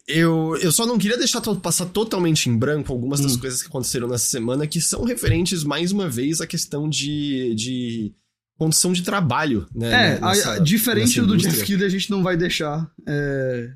[0.08, 3.40] Eu, eu só não queria deixar passar totalmente em branco algumas das hum.
[3.40, 8.14] coisas que aconteceram nessa semana que são referentes, mais uma vez, à questão de, de
[8.58, 10.16] condição de trabalho, né?
[10.16, 13.74] É, nessa, a, diferente do Jeff Keighley, a gente não vai deixar é,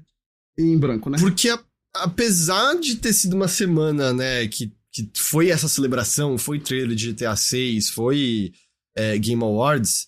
[0.58, 1.18] em branco, né?
[1.20, 1.60] Porque a,
[1.96, 7.12] apesar de ter sido uma semana, né, que, que foi essa celebração, foi trailer de
[7.12, 8.54] GTA 6, foi
[8.96, 10.08] é, Game Awards,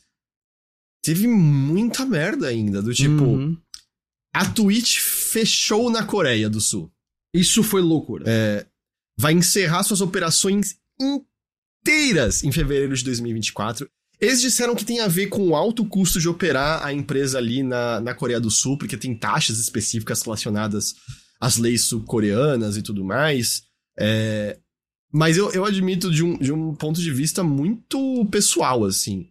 [1.04, 3.24] teve muita merda ainda, do tipo...
[3.24, 3.58] Uhum.
[4.32, 6.92] A Twitch fechou na Coreia do Sul.
[7.34, 8.26] Isso foi loucura.
[8.28, 8.66] É,
[9.18, 13.90] vai encerrar suas operações inteiras em fevereiro de 2024
[14.20, 17.64] eles disseram que tem a ver com o alto custo de operar a empresa ali
[17.64, 20.96] na, na Coreia do Sul, porque tem taxas específicas relacionadas
[21.40, 23.64] às leis sul-coreanas e tudo mais.
[23.98, 24.60] É,
[25.12, 29.30] mas eu, eu admito de um, de um ponto de vista muito pessoal, assim.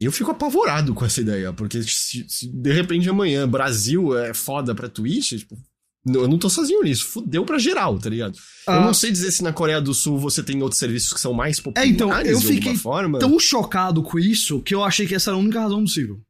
[0.00, 4.74] Eu fico apavorado com essa ideia, porque se, se de repente amanhã Brasil é foda
[4.74, 5.58] pra Twitch, tipo,
[6.06, 7.06] eu não tô sozinho nisso.
[7.06, 8.38] Fudeu pra geral, tá ligado?
[8.66, 8.76] Ah.
[8.76, 11.34] Eu não sei dizer se na Coreia do Sul você tem outros serviços que são
[11.34, 11.90] mais populares.
[11.90, 13.18] É, então, eu fiquei forma.
[13.18, 16.20] tão chocado com isso que eu achei que essa era a única razão possível.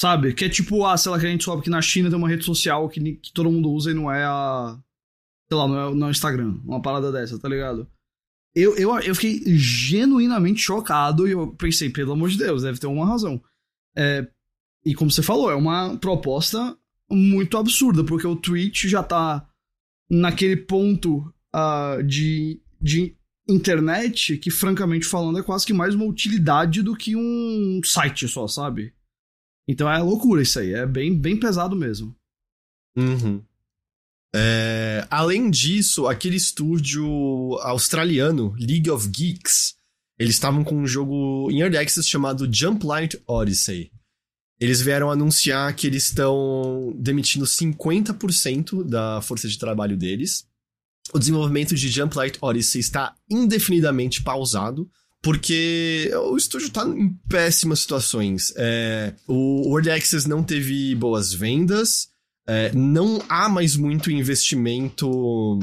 [0.00, 0.34] Sabe?
[0.34, 2.28] Que é tipo, ah, sei lá, que a gente soube que na China tem uma
[2.28, 4.78] rede social que, que todo mundo usa e não é a.
[5.48, 6.58] Sei lá, não é, não é o Instagram.
[6.64, 7.88] Uma parada dessa, tá ligado?
[8.54, 12.86] Eu, eu, eu fiquei genuinamente chocado e eu pensei, pelo amor de Deus, deve ter
[12.86, 13.40] uma razão.
[13.96, 14.26] É,
[14.84, 16.76] e como você falou, é uma proposta
[17.10, 19.48] muito absurda, porque o Twitch já tá
[20.10, 23.16] naquele ponto uh, de, de
[23.48, 28.46] internet que, francamente falando, é quase que mais uma utilidade do que um site só,
[28.46, 28.94] sabe?
[29.68, 32.14] Então é loucura isso aí, é bem, bem pesado mesmo.
[32.96, 33.42] Uhum.
[34.34, 37.06] É, além disso, aquele estúdio
[37.62, 39.74] australiano, League of Geeks,
[40.18, 43.90] eles estavam com um jogo em Early Access chamado Jump Light Odyssey.
[44.58, 50.46] Eles vieram anunciar que eles estão demitindo 50% da força de trabalho deles.
[51.12, 54.90] O desenvolvimento de Jump Light Odyssey está indefinidamente pausado,
[55.22, 58.52] porque o estúdio está em péssimas situações.
[58.56, 62.08] É, o World Access não teve boas vendas,
[62.46, 65.58] é, não há mais muito investimento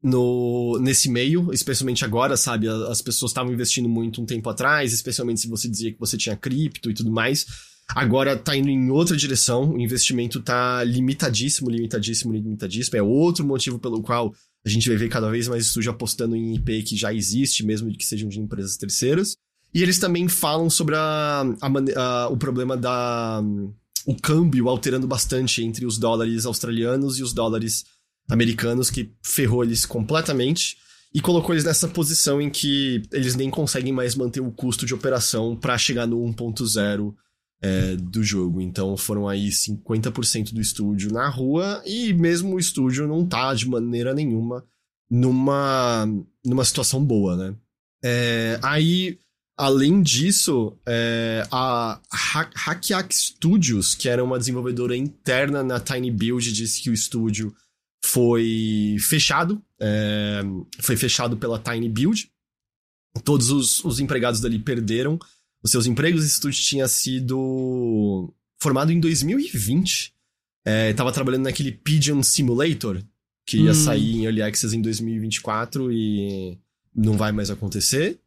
[0.00, 2.68] no nesse meio, especialmente agora, sabe?
[2.68, 6.36] As pessoas estavam investindo muito um tempo atrás, especialmente se você dizia que você tinha
[6.36, 7.46] cripto e tudo mais.
[7.94, 12.96] Agora tá indo em outra direção, o investimento tá limitadíssimo, limitadíssimo, limitadíssimo.
[12.96, 14.34] É outro motivo pelo qual
[14.64, 17.90] a gente vai ver cada vez mais estúdio apostando em IP que já existe, mesmo
[17.92, 19.36] que sejam de empresas terceiras.
[19.72, 23.42] E eles também falam sobre a, a, a, o problema da.
[24.06, 27.84] o câmbio alterando bastante entre os dólares australianos e os dólares
[28.30, 30.76] americanos, que ferrou eles completamente
[31.14, 34.94] e colocou eles nessa posição em que eles nem conseguem mais manter o custo de
[34.94, 37.14] operação para chegar no 1.0
[37.60, 38.60] é, do jogo.
[38.60, 43.68] Então foram aí 50% do estúdio na rua e mesmo o estúdio não tá de
[43.68, 44.64] maneira nenhuma
[45.10, 46.06] numa,
[46.44, 47.56] numa situação boa, né?
[48.02, 49.18] É, aí,
[49.56, 56.82] além disso, é, a Hackack Studios, que era uma desenvolvedora interna na Tiny Build, disse
[56.82, 57.54] que o estúdio
[58.04, 60.42] foi fechado, é,
[60.80, 62.30] foi fechado pela Tiny Build.
[63.24, 65.18] Todos os, os empregados dali perderam
[65.62, 66.24] os seus empregos.
[66.24, 70.12] Esse estúdio tinha sido formado em 2020.
[70.64, 73.02] É, tava trabalhando naquele Pigeon Simulator,
[73.46, 73.74] que ia hum.
[73.74, 76.58] sair em Early Access em 2024 e
[76.94, 78.18] não vai mais acontecer.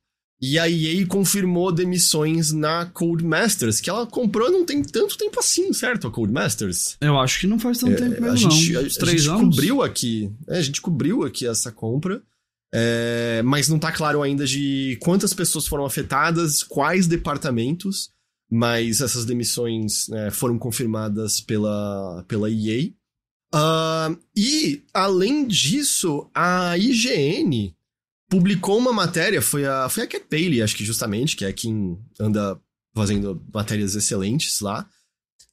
[0.42, 5.72] E a EA confirmou demissões na Codemasters, que ela comprou não tem tanto tempo assim,
[5.72, 6.08] certo?
[6.08, 6.98] A Codemasters.
[7.00, 8.82] Eu acho que não faz tanto é, tempo mesmo, a gente, não.
[8.82, 9.56] A, a, gente anos?
[9.56, 10.32] cobriu aqui.
[10.48, 12.24] É, a gente cobriu aqui essa compra.
[12.74, 18.10] É, mas não tá claro ainda de quantas pessoas foram afetadas, quais departamentos,
[18.50, 22.92] mas essas demissões né, foram confirmadas pela, pela EA.
[23.54, 27.76] Uh, e, além disso, a IGN
[28.30, 32.00] publicou uma matéria, foi a, foi a Cat Bailey, acho que justamente, que é quem
[32.18, 32.58] anda
[32.96, 34.88] fazendo matérias excelentes lá,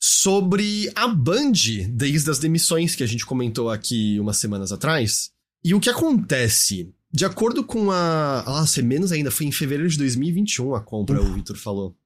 [0.00, 1.52] sobre a Band
[1.90, 5.30] desde as demissões que a gente comentou aqui umas semanas atrás.
[5.64, 6.94] E o que acontece?
[7.12, 8.44] De acordo com a.
[8.46, 11.96] Nossa, menos ainda, foi em fevereiro de 2021 a compra, o Victor falou.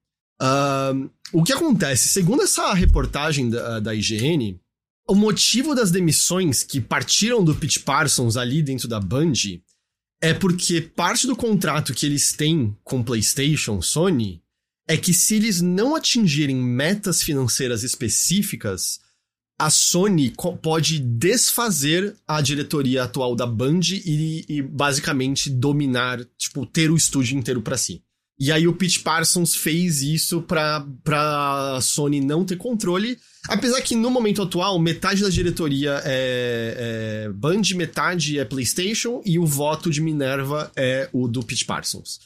[0.41, 2.07] Uh, o que acontece?
[2.07, 4.59] Segundo essa reportagem da, da IGN,
[5.07, 9.33] o motivo das demissões que partiram do Pete Parsons ali dentro da Band
[10.21, 14.41] é porque parte do contrato que eles têm com PlayStation, Sony,
[14.87, 18.99] é que se eles não atingirem metas financeiras específicas,
[19.63, 26.91] a Sony pode desfazer a diretoria atual da Band e, e basicamente dominar, tipo, ter
[26.91, 28.03] o estúdio inteiro para si.
[28.37, 33.17] E aí o Pete Parsons fez isso pra, pra Sony não ter controle.
[33.47, 39.39] Apesar que no momento atual, metade da diretoria é, é Band, metade é PlayStation e
[39.39, 42.19] o voto de Minerva é o do Pete Parsons.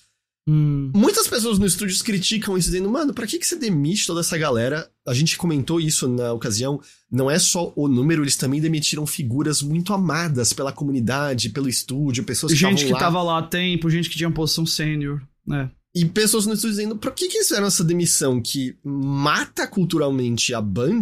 [0.48, 0.92] Hum.
[0.96, 4.38] Muitas pessoas no estúdio criticam isso, dizendo, mano, pra que, que você demite toda essa
[4.38, 4.90] galera?
[5.06, 6.80] A gente comentou isso na ocasião.
[7.12, 12.24] Não é só o número, eles também demitiram figuras muito amadas pela comunidade, pelo estúdio,
[12.24, 13.00] pessoas que Gente que lá.
[13.00, 15.70] tava lá há tempo, gente que tinha posição sênior, né?
[15.94, 20.54] E pessoas no estúdio dizendo, por que, que eles fizeram essa demissão que mata culturalmente
[20.54, 21.02] a Band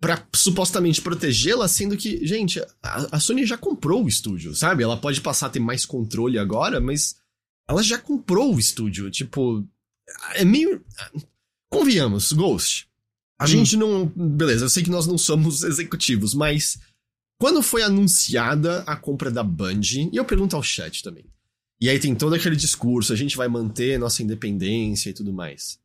[0.00, 4.84] para supostamente protegê-la, sendo que, gente, a, a Sony já comprou o estúdio, sabe?
[4.84, 7.16] Ela pode passar a ter mais controle agora, mas
[7.68, 9.10] ela já comprou o estúdio.
[9.10, 9.64] Tipo,
[10.34, 10.82] é meio.
[11.70, 12.88] Convenhamos, Ghost.
[13.38, 13.48] A hum.
[13.48, 14.06] gente não.
[14.06, 16.78] Beleza, eu sei que nós não somos executivos, mas.
[17.40, 19.80] Quando foi anunciada a compra da Band,
[20.12, 21.24] e eu pergunto ao chat também.
[21.80, 25.78] E aí tem todo aquele discurso, a gente vai manter nossa independência e tudo mais.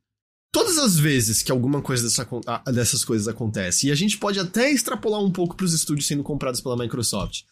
[0.50, 2.28] Todas as vezes que alguma coisa dessa,
[2.72, 6.24] dessas coisas acontece, e a gente pode até extrapolar um pouco para os estúdios sendo
[6.24, 7.42] comprados pela Microsoft,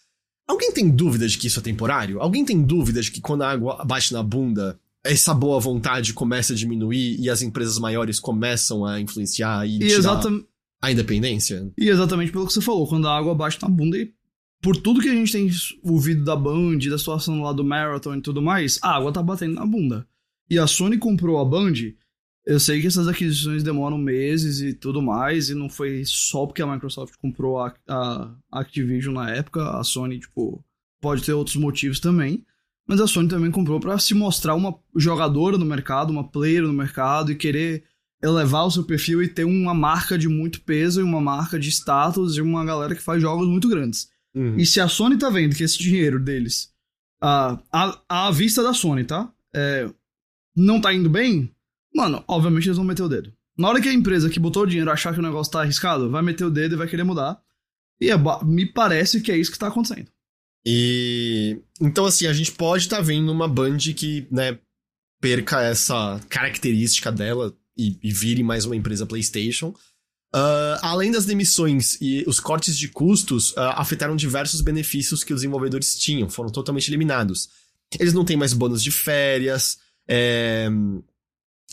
[0.47, 2.21] Alguém tem dúvida de que isso é temporário?
[2.21, 6.53] Alguém tem dúvida de que quando a água bate na bunda, essa boa vontade começa
[6.53, 10.21] a diminuir e as empresas maiores começam a influenciar e, e tirar
[10.81, 11.73] a independência?
[11.79, 14.13] E exatamente pelo que você falou, quando a água bate na bunda e
[14.61, 15.51] por tudo que a gente tem
[15.83, 19.55] ouvido da Band, da situação lá do Marathon e tudo mais, a água tá batendo
[19.55, 20.07] na bunda.
[20.49, 21.75] E a Sony comprou a Band
[22.45, 26.63] eu sei que essas aquisições demoram meses e tudo mais, e não foi só porque
[26.63, 30.65] a Microsoft comprou a, a Activision na época, a Sony, tipo,
[31.01, 32.45] pode ter outros motivos também,
[32.87, 36.73] mas a Sony também comprou para se mostrar uma jogadora no mercado, uma player no
[36.73, 37.85] mercado e querer
[38.23, 41.69] elevar o seu perfil e ter uma marca de muito peso e uma marca de
[41.69, 44.11] status e uma galera que faz jogos muito grandes.
[44.35, 44.57] Uhum.
[44.57, 46.73] E se a Sony tá vendo que esse dinheiro deles,
[47.21, 49.33] a, a, a vista da Sony, tá?
[49.55, 49.89] É,
[50.57, 51.53] não tá indo bem,
[51.95, 53.33] Mano, obviamente eles vão meter o dedo.
[53.57, 56.11] Na hora que a empresa que botou o dinheiro achar que o negócio tá arriscado,
[56.11, 57.41] vai meter o dedo e vai querer mudar.
[58.01, 60.09] E é, me parece que é isso que tá acontecendo.
[60.65, 61.61] E.
[61.81, 64.59] Então, assim, a gente pode estar tá vendo uma Band que, né,
[65.21, 69.75] perca essa característica dela e, e vire mais uma empresa PlayStation.
[70.35, 75.43] Uh, além das demissões e os cortes de custos, uh, afetaram diversos benefícios que os
[75.43, 77.51] desenvolvedores tinham, foram totalmente eliminados.
[78.01, 79.79] Eles não têm mais bônus de férias,
[80.09, 80.71] é,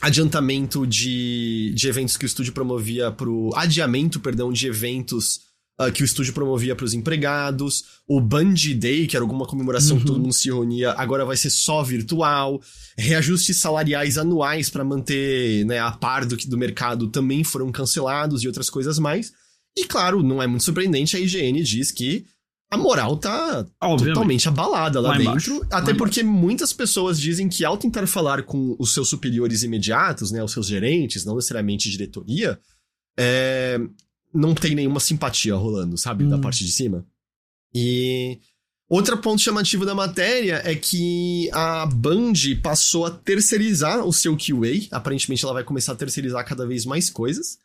[0.02, 3.52] adiantamento de, de eventos que o estúdio promovia pro.
[3.56, 5.42] adiamento, perdão, de eventos
[5.80, 7.84] uh, que o estúdio promovia para os empregados.
[8.08, 10.02] O Band Day, que era alguma comemoração uhum.
[10.02, 12.62] que todo mundo se reunia, agora vai ser só virtual.
[12.98, 18.48] Reajustes salariais anuais para manter né, a par do, do mercado também foram cancelados e
[18.48, 19.34] outras coisas mais.
[19.78, 22.26] E claro, não é muito surpreendente, a IGN diz que
[22.72, 24.14] a moral tá Obviamente.
[24.14, 25.32] totalmente abalada lá, lá dentro.
[25.32, 25.62] Embaixo.
[25.72, 26.40] Até lá porque embaixo.
[26.40, 30.68] muitas pessoas dizem que ao tentar falar com os seus superiores imediatos, né, os seus
[30.68, 32.60] gerentes, não necessariamente diretoria,
[33.18, 33.80] é,
[34.32, 36.30] não tem nenhuma simpatia rolando, sabe, hum.
[36.30, 37.04] da parte de cima.
[37.74, 38.40] E
[38.88, 44.88] outro ponto chamativo da matéria é que a Band passou a terceirizar o seu QA.
[44.92, 47.58] Aparentemente ela vai começar a terceirizar cada vez mais coisas.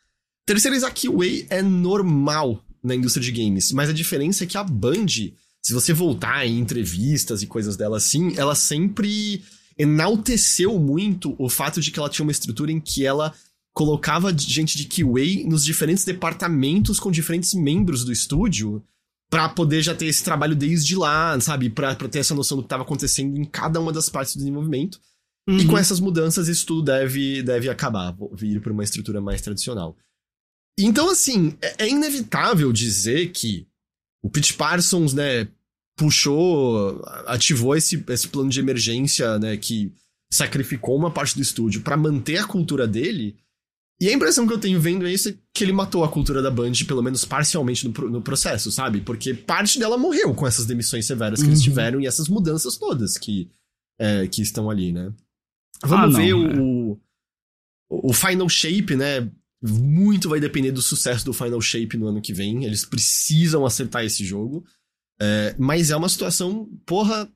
[0.47, 3.73] Terceirizar QA é normal na indústria de games.
[3.73, 7.97] Mas a diferença é que a Band, se você voltar em entrevistas e coisas dela
[7.97, 9.43] assim, ela sempre
[9.77, 13.35] enalteceu muito o fato de que ela tinha uma estrutura em que ela
[13.73, 18.85] colocava gente de QA nos diferentes departamentos com diferentes membros do estúdio
[19.29, 21.69] para poder já ter esse trabalho desde lá, sabe?
[21.69, 24.39] Pra, pra ter essa noção do que estava acontecendo em cada uma das partes do
[24.39, 25.01] desenvolvimento.
[25.49, 25.59] Uhum.
[25.59, 29.97] E com essas mudanças, isso tudo deve, deve acabar, vir para uma estrutura mais tradicional.
[30.79, 33.67] Então, assim, é, é inevitável dizer que
[34.23, 35.49] o Pete Parsons, né,
[35.97, 39.93] puxou, ativou esse, esse plano de emergência, né, que
[40.33, 43.37] sacrificou uma parte do estúdio para manter a cultura dele.
[44.01, 46.43] E a impressão que eu tenho vendo é isso é que ele matou a cultura
[46.43, 49.01] da Band, pelo menos parcialmente no, no processo, sabe?
[49.01, 51.53] Porque parte dela morreu com essas demissões severas que uhum.
[51.53, 53.49] eles tiveram e essas mudanças todas que,
[53.99, 55.13] é, que estão ali, né?
[55.83, 56.35] Vamos ah, ver é.
[56.35, 56.99] o,
[57.89, 59.31] o Final Shape, né?
[59.67, 62.65] Muito vai depender do sucesso do Final Shape no ano que vem.
[62.65, 64.63] Eles precisam acertar esse jogo.
[65.19, 67.27] É, mas é uma situação, porra.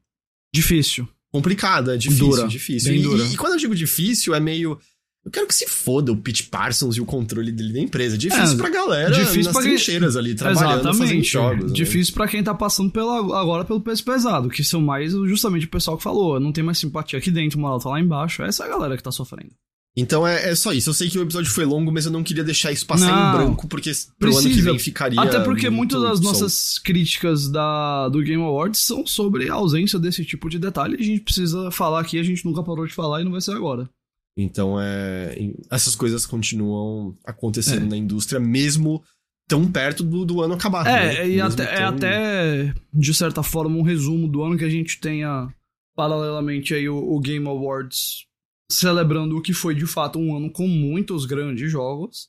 [0.55, 1.09] Difícil.
[1.33, 2.95] Complicada, difícil, dura, difícil.
[2.95, 3.25] E, dura.
[3.25, 4.79] E, quando eu digo difícil, é meio.
[5.25, 8.17] Eu quero que se foda o Pete Parsons e o controle dele da empresa.
[8.17, 10.21] Difícil é, pra galera difícil nas pra trincheiras quem...
[10.21, 10.99] ali, trabalhando, Exatamente.
[10.99, 11.65] fazendo jogos.
[11.65, 11.73] Né?
[11.73, 12.15] Difícil né?
[12.15, 15.97] pra quem tá passando pela, agora pelo peso pesado, que são mais justamente o pessoal
[15.97, 18.43] que falou, não tem mais simpatia aqui dentro, o moral tá lá embaixo.
[18.43, 19.53] Essa é a galera que tá sofrendo.
[20.01, 20.91] Então é, é, só isso.
[20.91, 23.29] Eu sei que o episódio foi longo, mas eu não queria deixar isso passar não,
[23.29, 24.47] em branco, porque pro precisa.
[24.47, 25.21] ano que vem ficaria.
[25.21, 30.25] Até porque muitas das nossas críticas da, do Game Awards são sobre a ausência desse
[30.25, 30.97] tipo de detalhe.
[30.99, 33.53] A gente precisa falar aqui, a gente nunca parou de falar e não vai ser
[33.53, 33.91] agora.
[34.37, 35.37] Então, é,
[35.69, 37.89] essas coisas continuam acontecendo É.
[37.89, 39.03] na indústria, mesmo
[39.49, 40.87] tão perto do, do ano acabar.
[40.87, 41.29] É, né?
[41.29, 45.01] e até, é tão- até, de certa forma, um resumo do ano que a gente
[45.01, 45.49] tenha,
[45.97, 48.28] paralelamente, aí o, o Game Awards
[48.71, 52.29] celebrando o que foi, de fato, um ano com muitos grandes jogos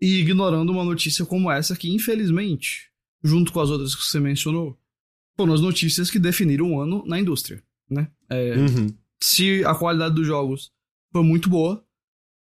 [0.00, 2.90] e ignorando uma notícia como essa que, infelizmente,
[3.22, 4.78] junto com as outras que você mencionou,
[5.36, 8.10] foram as notícias que definiram o ano na indústria, né?
[8.28, 8.94] É, Uhum.
[9.22, 10.70] se a qualidade dos jogos
[11.12, 11.84] foi muito boa,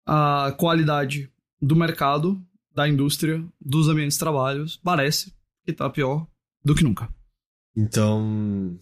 [0.06, 1.32] a qualidade
[1.62, 2.42] do mercado,
[2.74, 5.34] da indústria, dos ambientes de trabalho, parece
[5.66, 6.28] que tá pior
[6.64, 7.10] do que nunca.
[7.76, 8.80] Então,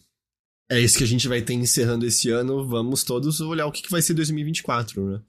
[0.69, 2.67] é isso que a gente vai ter encerrando esse ano.
[2.67, 5.21] Vamos todos olhar o que, que vai ser 2024, né?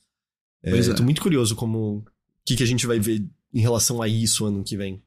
[0.62, 0.94] É, Pois é.
[0.94, 1.98] Tô muito curioso como...
[1.98, 2.04] O
[2.44, 5.02] que, que a gente vai ver em relação a isso ano que vem.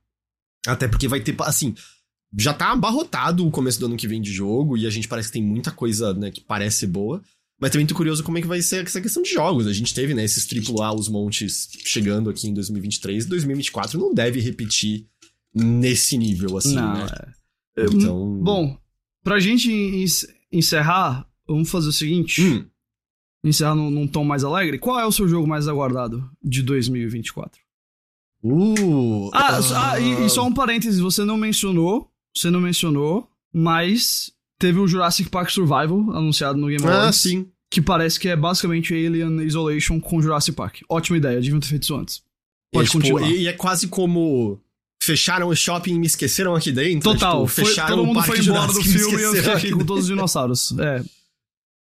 [0.68, 1.74] Até porque vai ter, assim...
[2.38, 5.30] Já tá abarrotado o começo do ano que vem de jogo e a gente parece
[5.30, 7.24] que tem muita coisa, né, que parece boa.
[7.60, 9.66] Mas também tô curioso como é que vai ser essa questão de jogos.
[9.66, 13.26] A gente teve, né, esses AAA, os montes chegando aqui em 2023.
[13.26, 15.08] 2024 não deve repetir
[15.54, 17.08] nesse nível, assim, Não, né?
[17.78, 17.86] é.
[17.86, 18.40] Então...
[18.44, 18.80] Bom,
[19.24, 20.06] pra gente en-
[20.52, 22.66] encerrar, vamos fazer o seguinte: Hum,
[23.44, 24.78] encerrar num, num tom mais alegre.
[24.80, 27.60] Qual é o seu jogo mais aguardado de 2024?
[28.44, 29.60] Uh, Ah,
[29.91, 34.88] ah, e, e só um parênteses, você não mencionou, você não mencionou, mas teve o
[34.88, 37.18] Jurassic Park Survival anunciado no Game Ah, Awards.
[37.20, 37.48] sim.
[37.72, 40.80] que parece que é basicamente Alien Isolation com Jurassic Park.
[40.90, 42.24] Ótima ideia, deviam ter feito isso antes.
[42.74, 43.30] Pode É, tipo, continuar.
[43.30, 44.60] E, e é quase como
[45.10, 47.11] fecharam o shopping e me esqueceram aqui dentro.
[47.11, 49.52] Total, Tipo, foi, fecharam todo o mundo parque foi embora do filme e eu fiquei
[49.53, 50.76] aqui com todos os dinossauros.
[50.80, 51.03] É.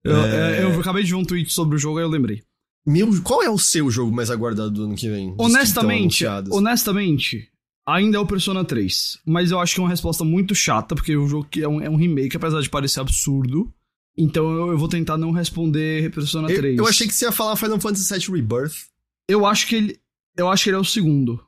[0.03, 0.59] Eu, É.
[0.59, 2.41] é, eu acabei de ver um tweet sobre o jogo e eu lembrei.
[2.87, 5.35] Meu, qual é o seu jogo mais aguardado do ano que vem?
[5.35, 6.51] Que Honestamente, anunciados?
[6.55, 7.49] honestamente,
[7.87, 9.19] ainda é o Persona 3.
[9.25, 11.81] Mas eu acho que é uma resposta muito chata, porque o jogo que é um,
[11.81, 13.71] é um remake, apesar de parecer absurdo.
[14.17, 16.77] Então eu, eu vou tentar não responder Persona eu, 3.
[16.79, 18.73] eu achei que você ia falar Final Fantasy VII Rebirth.
[19.27, 19.99] Eu acho que ele.
[20.37, 21.39] Eu acho que ele é o segundo.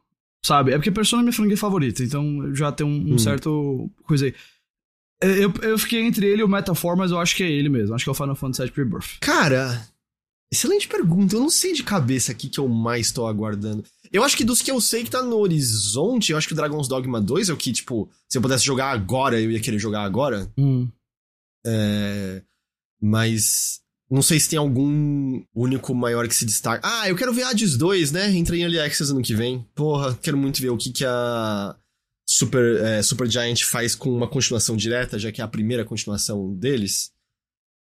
[0.44, 0.72] Sabe?
[0.72, 3.20] É porque Persona é minha franquia favorita, então já tem um, um Hum.
[3.20, 3.90] certo.
[4.04, 4.34] coisa aí.
[5.24, 7.70] É, Eu, eu fiquei entre ele e o Metafor, mas eu acho que é ele
[7.70, 7.94] mesmo.
[7.94, 9.20] Acho que é o Final Fantasy VII Rebirth.
[9.20, 9.88] Cara,
[10.52, 11.36] excelente pergunta.
[11.36, 13.84] Eu não sei de cabeça aqui que eu mais tô aguardando.
[14.12, 16.56] Eu acho que dos que eu sei que tá no horizonte, eu acho que o
[16.58, 19.78] Dragon's Dogma 2 é o que, tipo, se eu pudesse jogar agora, eu ia querer
[19.80, 20.52] jogar agora.
[20.58, 20.90] Hum.
[21.66, 22.42] É,
[23.02, 23.81] mas
[24.16, 26.82] não sei se tem algum único maior que se destaca.
[26.88, 28.32] Ah, eu quero ver Hades 2, né?
[28.32, 29.66] Entra em Early Access ano que vem.
[29.74, 31.76] Porra, quero muito ver o que, que a
[32.28, 36.54] Super, é, Super Giant faz com uma continuação direta, já que é a primeira continuação
[36.56, 37.12] deles.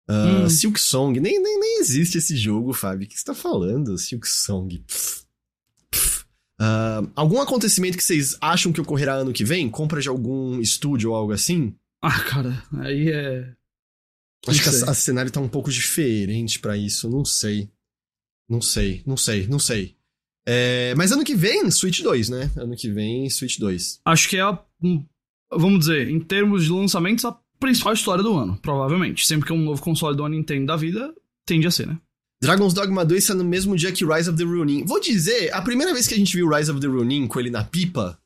[0.10, 0.50] Ah, Hum.
[0.50, 1.20] Silk Song.
[1.20, 3.06] Nem, nem, nem existe esse jogo, Fábio.
[3.06, 3.98] O que você tá falando?
[3.98, 4.84] Silk Song.
[4.88, 5.24] Pff,
[5.92, 6.26] pff.
[6.60, 9.70] Ah, algum acontecimento que vocês acham que ocorrerá ano que vem?
[9.70, 11.76] Compra de algum estúdio ou algo assim?
[12.02, 13.54] Ah, cara, aí é.
[14.48, 17.70] Acho que a, a cenário tá um pouco diferente pra isso, não sei.
[18.50, 19.96] Não sei, não sei, não sei.
[20.48, 22.52] É, mas ano que vem, Switch 2, né?
[22.56, 24.00] Ano que vem, Switch 2.
[24.06, 24.58] Acho que é a.
[25.52, 29.28] Vamos dizer, em termos de lançamentos, a principal história do ano, provavelmente.
[29.28, 31.14] Sempre que é um novo console do Nintendo da vida,
[31.46, 32.00] tende a ser, né?
[32.42, 34.86] Dragon's Dogma 2 sai no mesmo dia que Rise of the Ronin.
[34.86, 37.50] Vou dizer, a primeira vez que a gente viu Rise of the Ronin com ele
[37.50, 38.20] na pipa,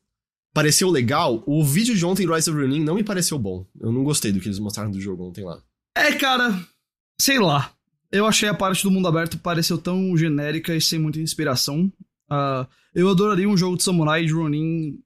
[0.52, 1.42] pareceu legal.
[1.46, 3.66] O vídeo de ontem, Rise of the Ronin, não me pareceu bom.
[3.80, 5.62] Eu não gostei do que eles mostraram do jogo ontem lá.
[5.96, 6.58] É, cara,
[7.20, 7.72] sei lá.
[8.10, 11.90] Eu achei a parte do mundo aberto pareceu tão genérica e sem muita inspiração.
[12.30, 14.98] Ah, eu adoraria um jogo de samurai de Ronin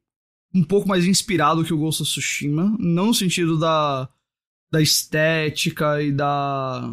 [0.55, 2.75] um pouco mais inspirado que o Ghost of Tsushima.
[2.79, 4.09] Não no sentido da,
[4.73, 6.93] da estética e da,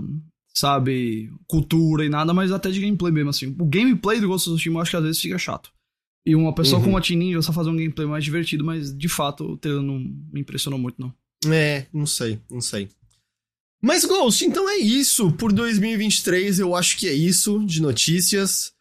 [0.54, 3.56] sabe, cultura e nada, mas até de gameplay mesmo, assim.
[3.60, 5.72] O gameplay do Ghost of Tsushima eu acho que às vezes fica chato.
[6.26, 6.86] E uma pessoa Uhum.
[6.86, 10.00] como a Tininja só fazer um gameplay mais divertido, mas de fato o trailer não
[10.00, 11.14] me impressionou muito, não.
[11.52, 12.88] É, não sei, não sei.
[13.86, 15.30] Mas, Ghost, então é isso.
[15.34, 18.72] Por 2023, eu acho que é isso de notícias.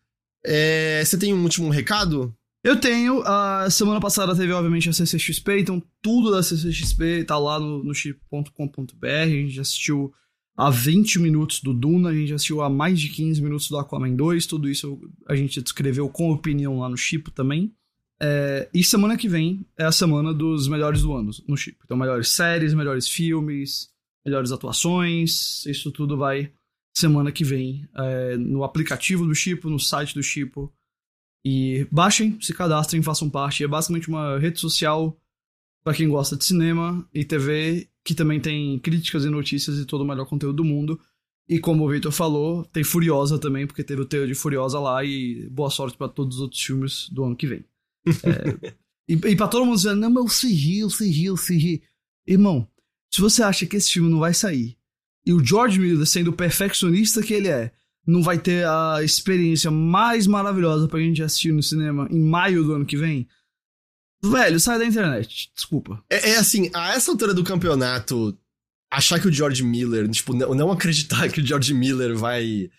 [0.47, 2.33] É, Você tem um último recado?
[2.63, 3.21] Eu tenho.
[3.23, 7.93] A semana passada teve, obviamente, a CCXP, então tudo da CCXP tá lá no, no
[7.93, 9.07] chip.com.br.
[9.07, 10.15] A gente já assistiu
[10.57, 13.79] a 20 minutos do Duna, a gente já assistiu a mais de 15 minutos do
[13.79, 14.47] Aquaman 2.
[14.47, 17.75] Tudo isso a gente descreveu com opinião lá no Chip também.
[18.23, 21.77] É, e semana que vem é a semana dos melhores do ano no Chip.
[21.85, 23.92] Então, melhores séries, melhores filmes,
[24.25, 25.65] melhores atuações.
[25.67, 26.53] Isso tudo vai
[26.95, 30.73] semana que vem é, no aplicativo do Chipo, no site do Chipo.
[31.45, 33.65] E baixem, se cadastrem, façam parte.
[33.65, 35.19] É basicamente uma rede social
[35.83, 40.03] para quem gosta de cinema e TV, que também tem críticas e notícias e todo
[40.03, 41.01] o melhor conteúdo do mundo.
[41.49, 45.05] E como o Victor falou, tem Furiosa também, porque teve o trailer de Furiosa lá
[45.05, 47.65] e boa sorte para todos os outros filmes do ano que vem.
[48.25, 48.73] É,
[49.09, 51.81] e, e pra todo mundo dizendo, não, mas se riu, se riu, se riu.
[52.27, 52.69] Irmão,
[53.13, 54.77] se você acha que esse filme não vai sair,
[55.25, 57.71] e o George Miller, sendo o perfeccionista que ele é,
[58.07, 62.73] não vai ter a experiência mais maravilhosa pra gente assistir no cinema em maio do
[62.73, 63.29] ano que vem.
[64.25, 65.53] Velho, sai da internet.
[65.55, 66.03] Desculpa.
[66.11, 68.37] É, é assim, a essa altura do campeonato,
[68.91, 72.71] achar que o George Miller, tipo, não, não acreditar que o George Miller vai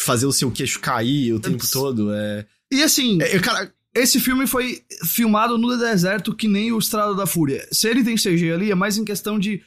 [0.00, 2.46] fazer o seu queixo cair o tempo todo, é.
[2.72, 7.26] E assim, é, cara, esse filme foi filmado no deserto que nem o Estrada da
[7.26, 7.66] Fúria.
[7.72, 9.62] Se ele tem CG ali, é mais em questão de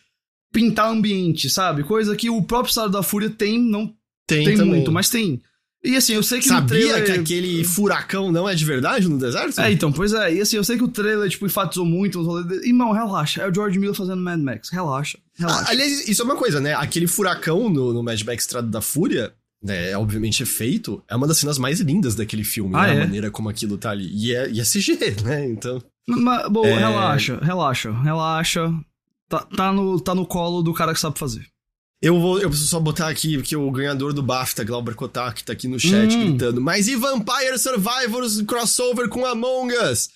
[0.54, 1.84] pintar ambiente, sabe?
[1.84, 3.94] Coisa que o próprio Estrada da Fúria tem, não
[4.28, 5.42] tem, tem muito, mas tem.
[5.84, 7.06] E assim, eu sei que no Sabia trailer...
[7.06, 9.62] que aquele furacão não é de verdade no deserto?
[9.62, 10.34] É, então, pois é.
[10.34, 12.22] E assim, eu sei que o trailer, tipo, enfatizou muito.
[12.22, 13.42] rolês Irmão, relaxa.
[13.42, 14.70] É o George Miller fazendo Mad Max.
[14.70, 15.64] Relaxa, relaxa.
[15.66, 16.74] Ah, aliás, isso é uma coisa, né?
[16.74, 21.28] Aquele furacão no, no Mad Max Estrada da Fúria, né, é obviamente efeito, é uma
[21.28, 22.94] das cenas mais lindas daquele filme, Ah, né?
[22.94, 22.98] é?
[22.98, 24.10] A maneira como aquilo tá ali.
[24.14, 25.46] E é, e é CG, né?
[25.48, 25.82] Então.
[26.08, 26.76] Mas, bom, É.
[26.78, 28.74] relaxa, relaxa, relaxa.
[29.28, 31.46] Tá, tá, no, tá no colo do cara que sabe fazer.
[32.02, 35.52] Eu vou, eu preciso só botar aqui que o ganhador do BAFTA, Glauber Kotak, tá
[35.54, 36.30] aqui no chat Hum.
[36.30, 36.62] gritando.
[36.62, 40.10] Mas e Vampire Survivors crossover com Among Us?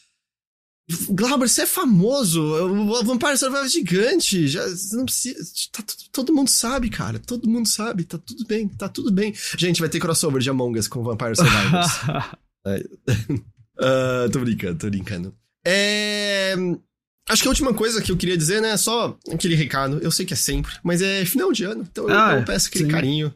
[1.10, 2.42] Glauber, você é famoso.
[2.42, 4.48] O Vampire Survivors é gigante.
[4.48, 5.40] Já, você não precisa.
[5.72, 5.82] tá
[6.12, 7.20] todo mundo sabe, cara.
[7.20, 8.04] Todo mundo sabe.
[8.04, 8.68] Tá tudo bem.
[8.68, 9.34] Tá tudo bem.
[9.58, 11.88] Gente, vai ter crossover de Among Us com Vampire Survivors.
[13.80, 15.36] Ah, tô brincando, tô brincando.
[15.66, 16.54] É.
[17.28, 20.00] Acho que a última coisa que eu queria dizer, né, é só aquele recado.
[20.02, 22.46] Eu sei que é sempre, mas é final de ano, então eu- Ah, eu, é,
[22.46, 22.92] peço aquele sim.
[22.92, 23.34] carinho.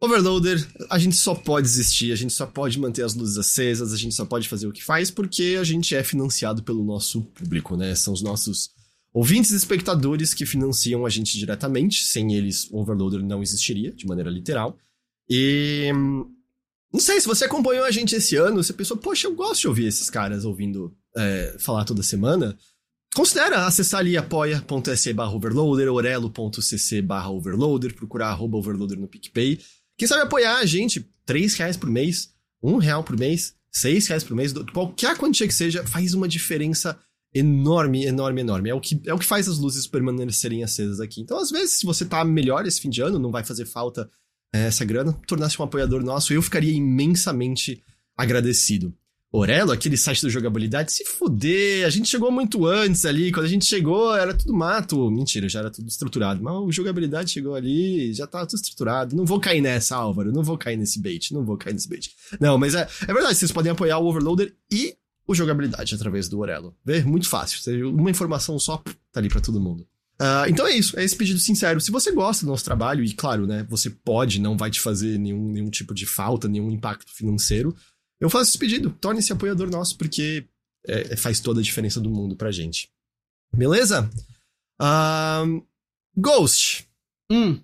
[0.00, 3.96] Overloader, a gente só pode existir, a gente só pode manter as luzes acesas, a
[3.96, 7.76] gente só pode fazer o que faz porque a gente é financiado pelo nosso público,
[7.76, 7.94] né?
[7.96, 8.70] São os nossos
[9.12, 12.04] ouvintes e espectadores que financiam a gente diretamente.
[12.04, 14.78] Sem eles, o Overloader não existiria, de maneira literal.
[15.28, 15.90] E.
[16.90, 19.68] Não sei, se você acompanhou a gente esse ano, você pensou, poxa, eu gosto de
[19.68, 22.56] ouvir esses caras ouvindo é, falar toda semana.
[23.14, 29.58] Considera acessar ali apoia.se barra overloader, orelo.cc barra overloader, procurar arroba overloader no PicPay.
[29.98, 34.22] Quem sabe apoiar a gente, 3 reais por mês, 1 real por mês, 6 reais
[34.24, 36.96] por mês, qualquer quantia que seja, faz uma diferença
[37.34, 38.70] enorme, enorme, enorme.
[38.70, 41.20] É o que, é o que faz as luzes permanecerem acesas aqui.
[41.20, 44.08] Então, às vezes, se você tá melhor esse fim de ano, não vai fazer falta
[44.54, 47.82] é, essa grana, tornar-se um apoiador nosso, eu ficaria imensamente
[48.16, 48.96] agradecido.
[49.30, 53.48] Orelo, aquele site da jogabilidade, se fuder, a gente chegou muito antes ali, quando a
[53.48, 55.10] gente chegou era tudo mato.
[55.10, 59.14] Mentira, já era tudo estruturado, mas o jogabilidade chegou ali, já tava tudo estruturado.
[59.14, 62.10] Não vou cair nessa, Álvaro, não vou cair nesse bait, não vou cair nesse bait.
[62.40, 64.94] Não, mas é, é verdade, vocês podem apoiar o Overloader e
[65.26, 66.74] o jogabilidade através do Orelo.
[66.82, 67.02] Vê?
[67.02, 68.78] Muito fácil, uma informação só
[69.12, 69.86] tá ali pra todo mundo.
[70.18, 71.80] Ah, então é isso, é esse pedido sincero.
[71.80, 75.18] Se você gosta do nosso trabalho, e claro, né, você pode, não vai te fazer
[75.18, 77.76] nenhum, nenhum tipo de falta, nenhum impacto financeiro,
[78.20, 78.90] eu faço esse pedido.
[79.00, 80.44] Torne-se apoiador nosso, porque
[80.86, 82.88] é, faz toda a diferença do mundo pra gente.
[83.54, 84.08] Beleza?
[84.80, 85.60] Ahn,
[86.16, 86.86] Ghost,
[87.30, 87.60] Hum,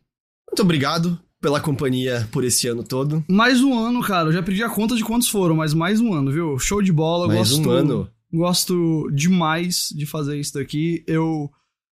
[0.51, 3.25] muito obrigado pela companhia por esse ano todo.
[3.29, 4.29] mais um ano, cara.
[4.29, 6.59] Eu já perdi a conta de quantos foram, mas mais um ano, viu?
[6.59, 7.27] Show de bola.
[7.29, 8.11] Mais gosto, um ano.
[8.33, 11.03] Gosto demais de fazer isso daqui.
[11.07, 11.51] Eu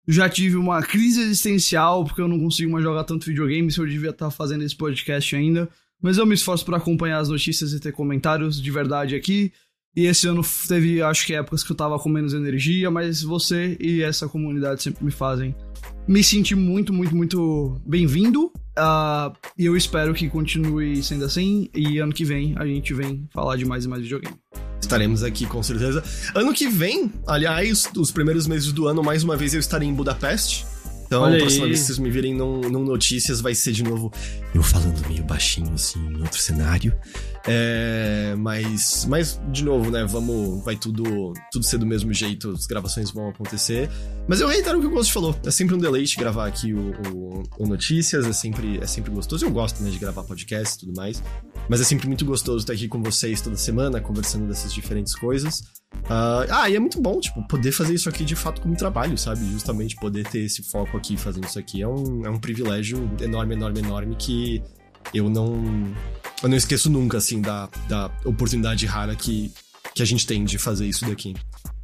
[0.06, 3.70] já tive uma crise existencial porque eu não consigo mais jogar tanto videogame.
[3.70, 5.68] Se eu devia estar fazendo esse podcast ainda.
[6.02, 9.52] Mas eu me esforço pra acompanhar as notícias e ter comentários de verdade aqui.
[9.96, 13.76] E esse ano teve, acho que épocas que eu tava com menos energia, mas você
[13.80, 15.54] e essa comunidade sempre me fazem
[16.08, 18.50] me sentir muito, muito, muito bem-vindo.
[18.76, 21.68] Ah, e eu espero que continue sendo assim.
[21.74, 24.34] E ano que vem a gente vem falar de mais e mais videogame.
[24.80, 26.02] Estaremos aqui com certeza.
[26.34, 29.92] Ano que vem, aliás, os primeiros meses do ano, mais uma vez eu estarei em
[29.92, 30.64] Budapeste.
[31.08, 31.70] Então, Olha a próxima aí.
[31.70, 34.12] vez que vocês me virem num, num Notícias, vai ser de novo
[34.54, 36.94] eu falando meio baixinho, assim, em outro cenário.
[37.48, 42.66] É, mas, mas, de novo, né, vamos, vai tudo, tudo ser do mesmo jeito, as
[42.66, 43.88] gravações vão acontecer.
[44.26, 46.90] Mas eu reitero o que o Ghost falou, é sempre um deleite gravar aqui o,
[47.14, 49.44] o- o Notícias, é sempre, é sempre gostoso.
[49.44, 51.22] Eu gosto, né, de gravar podcast e tudo mais.
[51.68, 55.62] Mas é sempre muito gostoso estar aqui com vocês toda semana, conversando dessas diferentes coisas.
[56.08, 59.16] Ah, ah, e é muito bom, tipo, poder fazer isso aqui de fato como trabalho,
[59.16, 59.44] sabe?
[59.50, 63.54] Justamente poder ter esse foco aqui fazendo isso aqui é um, é um privilégio enorme,
[63.54, 64.62] enorme, enorme que
[65.12, 65.62] eu não.
[66.42, 69.52] Eu não esqueço nunca, assim, da, da oportunidade rara que,
[69.94, 71.34] que a gente tem de fazer isso daqui.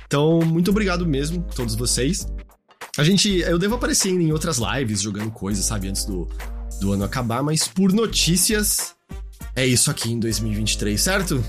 [0.07, 2.27] Então, muito obrigado mesmo, todos vocês.
[2.97, 3.29] A gente.
[3.41, 6.29] Eu devo aparecer em outras lives jogando coisas, sabe, antes do,
[6.81, 8.95] do ano acabar, mas por notícias.
[9.57, 11.45] É isso aqui em 2023, certo?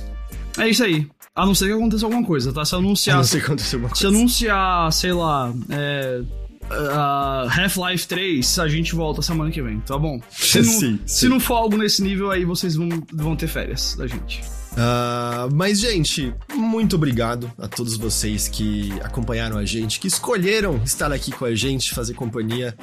[0.57, 1.07] É isso aí.
[1.35, 2.63] A não ser que aconteça alguma coisa, tá?
[2.63, 3.17] Se anunciar.
[3.17, 4.17] não sei se aconteceu alguma Se coisa.
[4.17, 6.21] anunciar, sei lá, é,
[6.69, 10.19] ah, Half-Life 3, a gente volta semana que vem, tá bom?
[10.31, 11.27] Se não, Sim, se sim.
[11.29, 14.41] não for algo nesse nível, aí vocês vão, vão ter férias da gente.
[14.77, 21.11] Ah, mas, gente, muito obrigado a todos vocês que acompanharam a gente, que escolheram estar
[21.11, 22.75] aqui com a gente, fazer companhia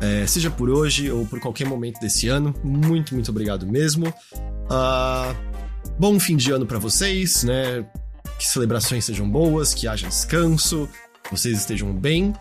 [0.00, 2.54] É, seja por hoje ou por qualquer momento desse ano.
[2.62, 4.06] Muito, muito obrigado mesmo.
[4.70, 5.34] Uh,
[5.98, 7.84] bom fim de ano para vocês, né?
[8.38, 10.88] Que celebrações sejam boas, que haja descanso,
[11.32, 12.32] vocês estejam bem.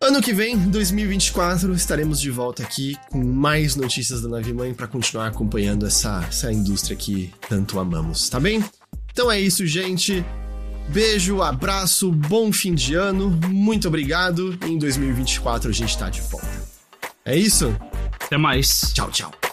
[0.00, 4.86] Ano que vem, 2024, estaremos de volta aqui com mais notícias da Nave Mãe para
[4.86, 8.62] continuar acompanhando essa, essa indústria que tanto amamos, tá bem?
[9.10, 10.24] Então é isso, gente.
[10.88, 14.56] Beijo, abraço, bom fim de ano, muito obrigado.
[14.66, 16.46] Em 2024 a gente tá de volta.
[17.24, 17.74] É isso?
[18.20, 18.92] Até mais.
[18.92, 19.45] Tchau, tchau.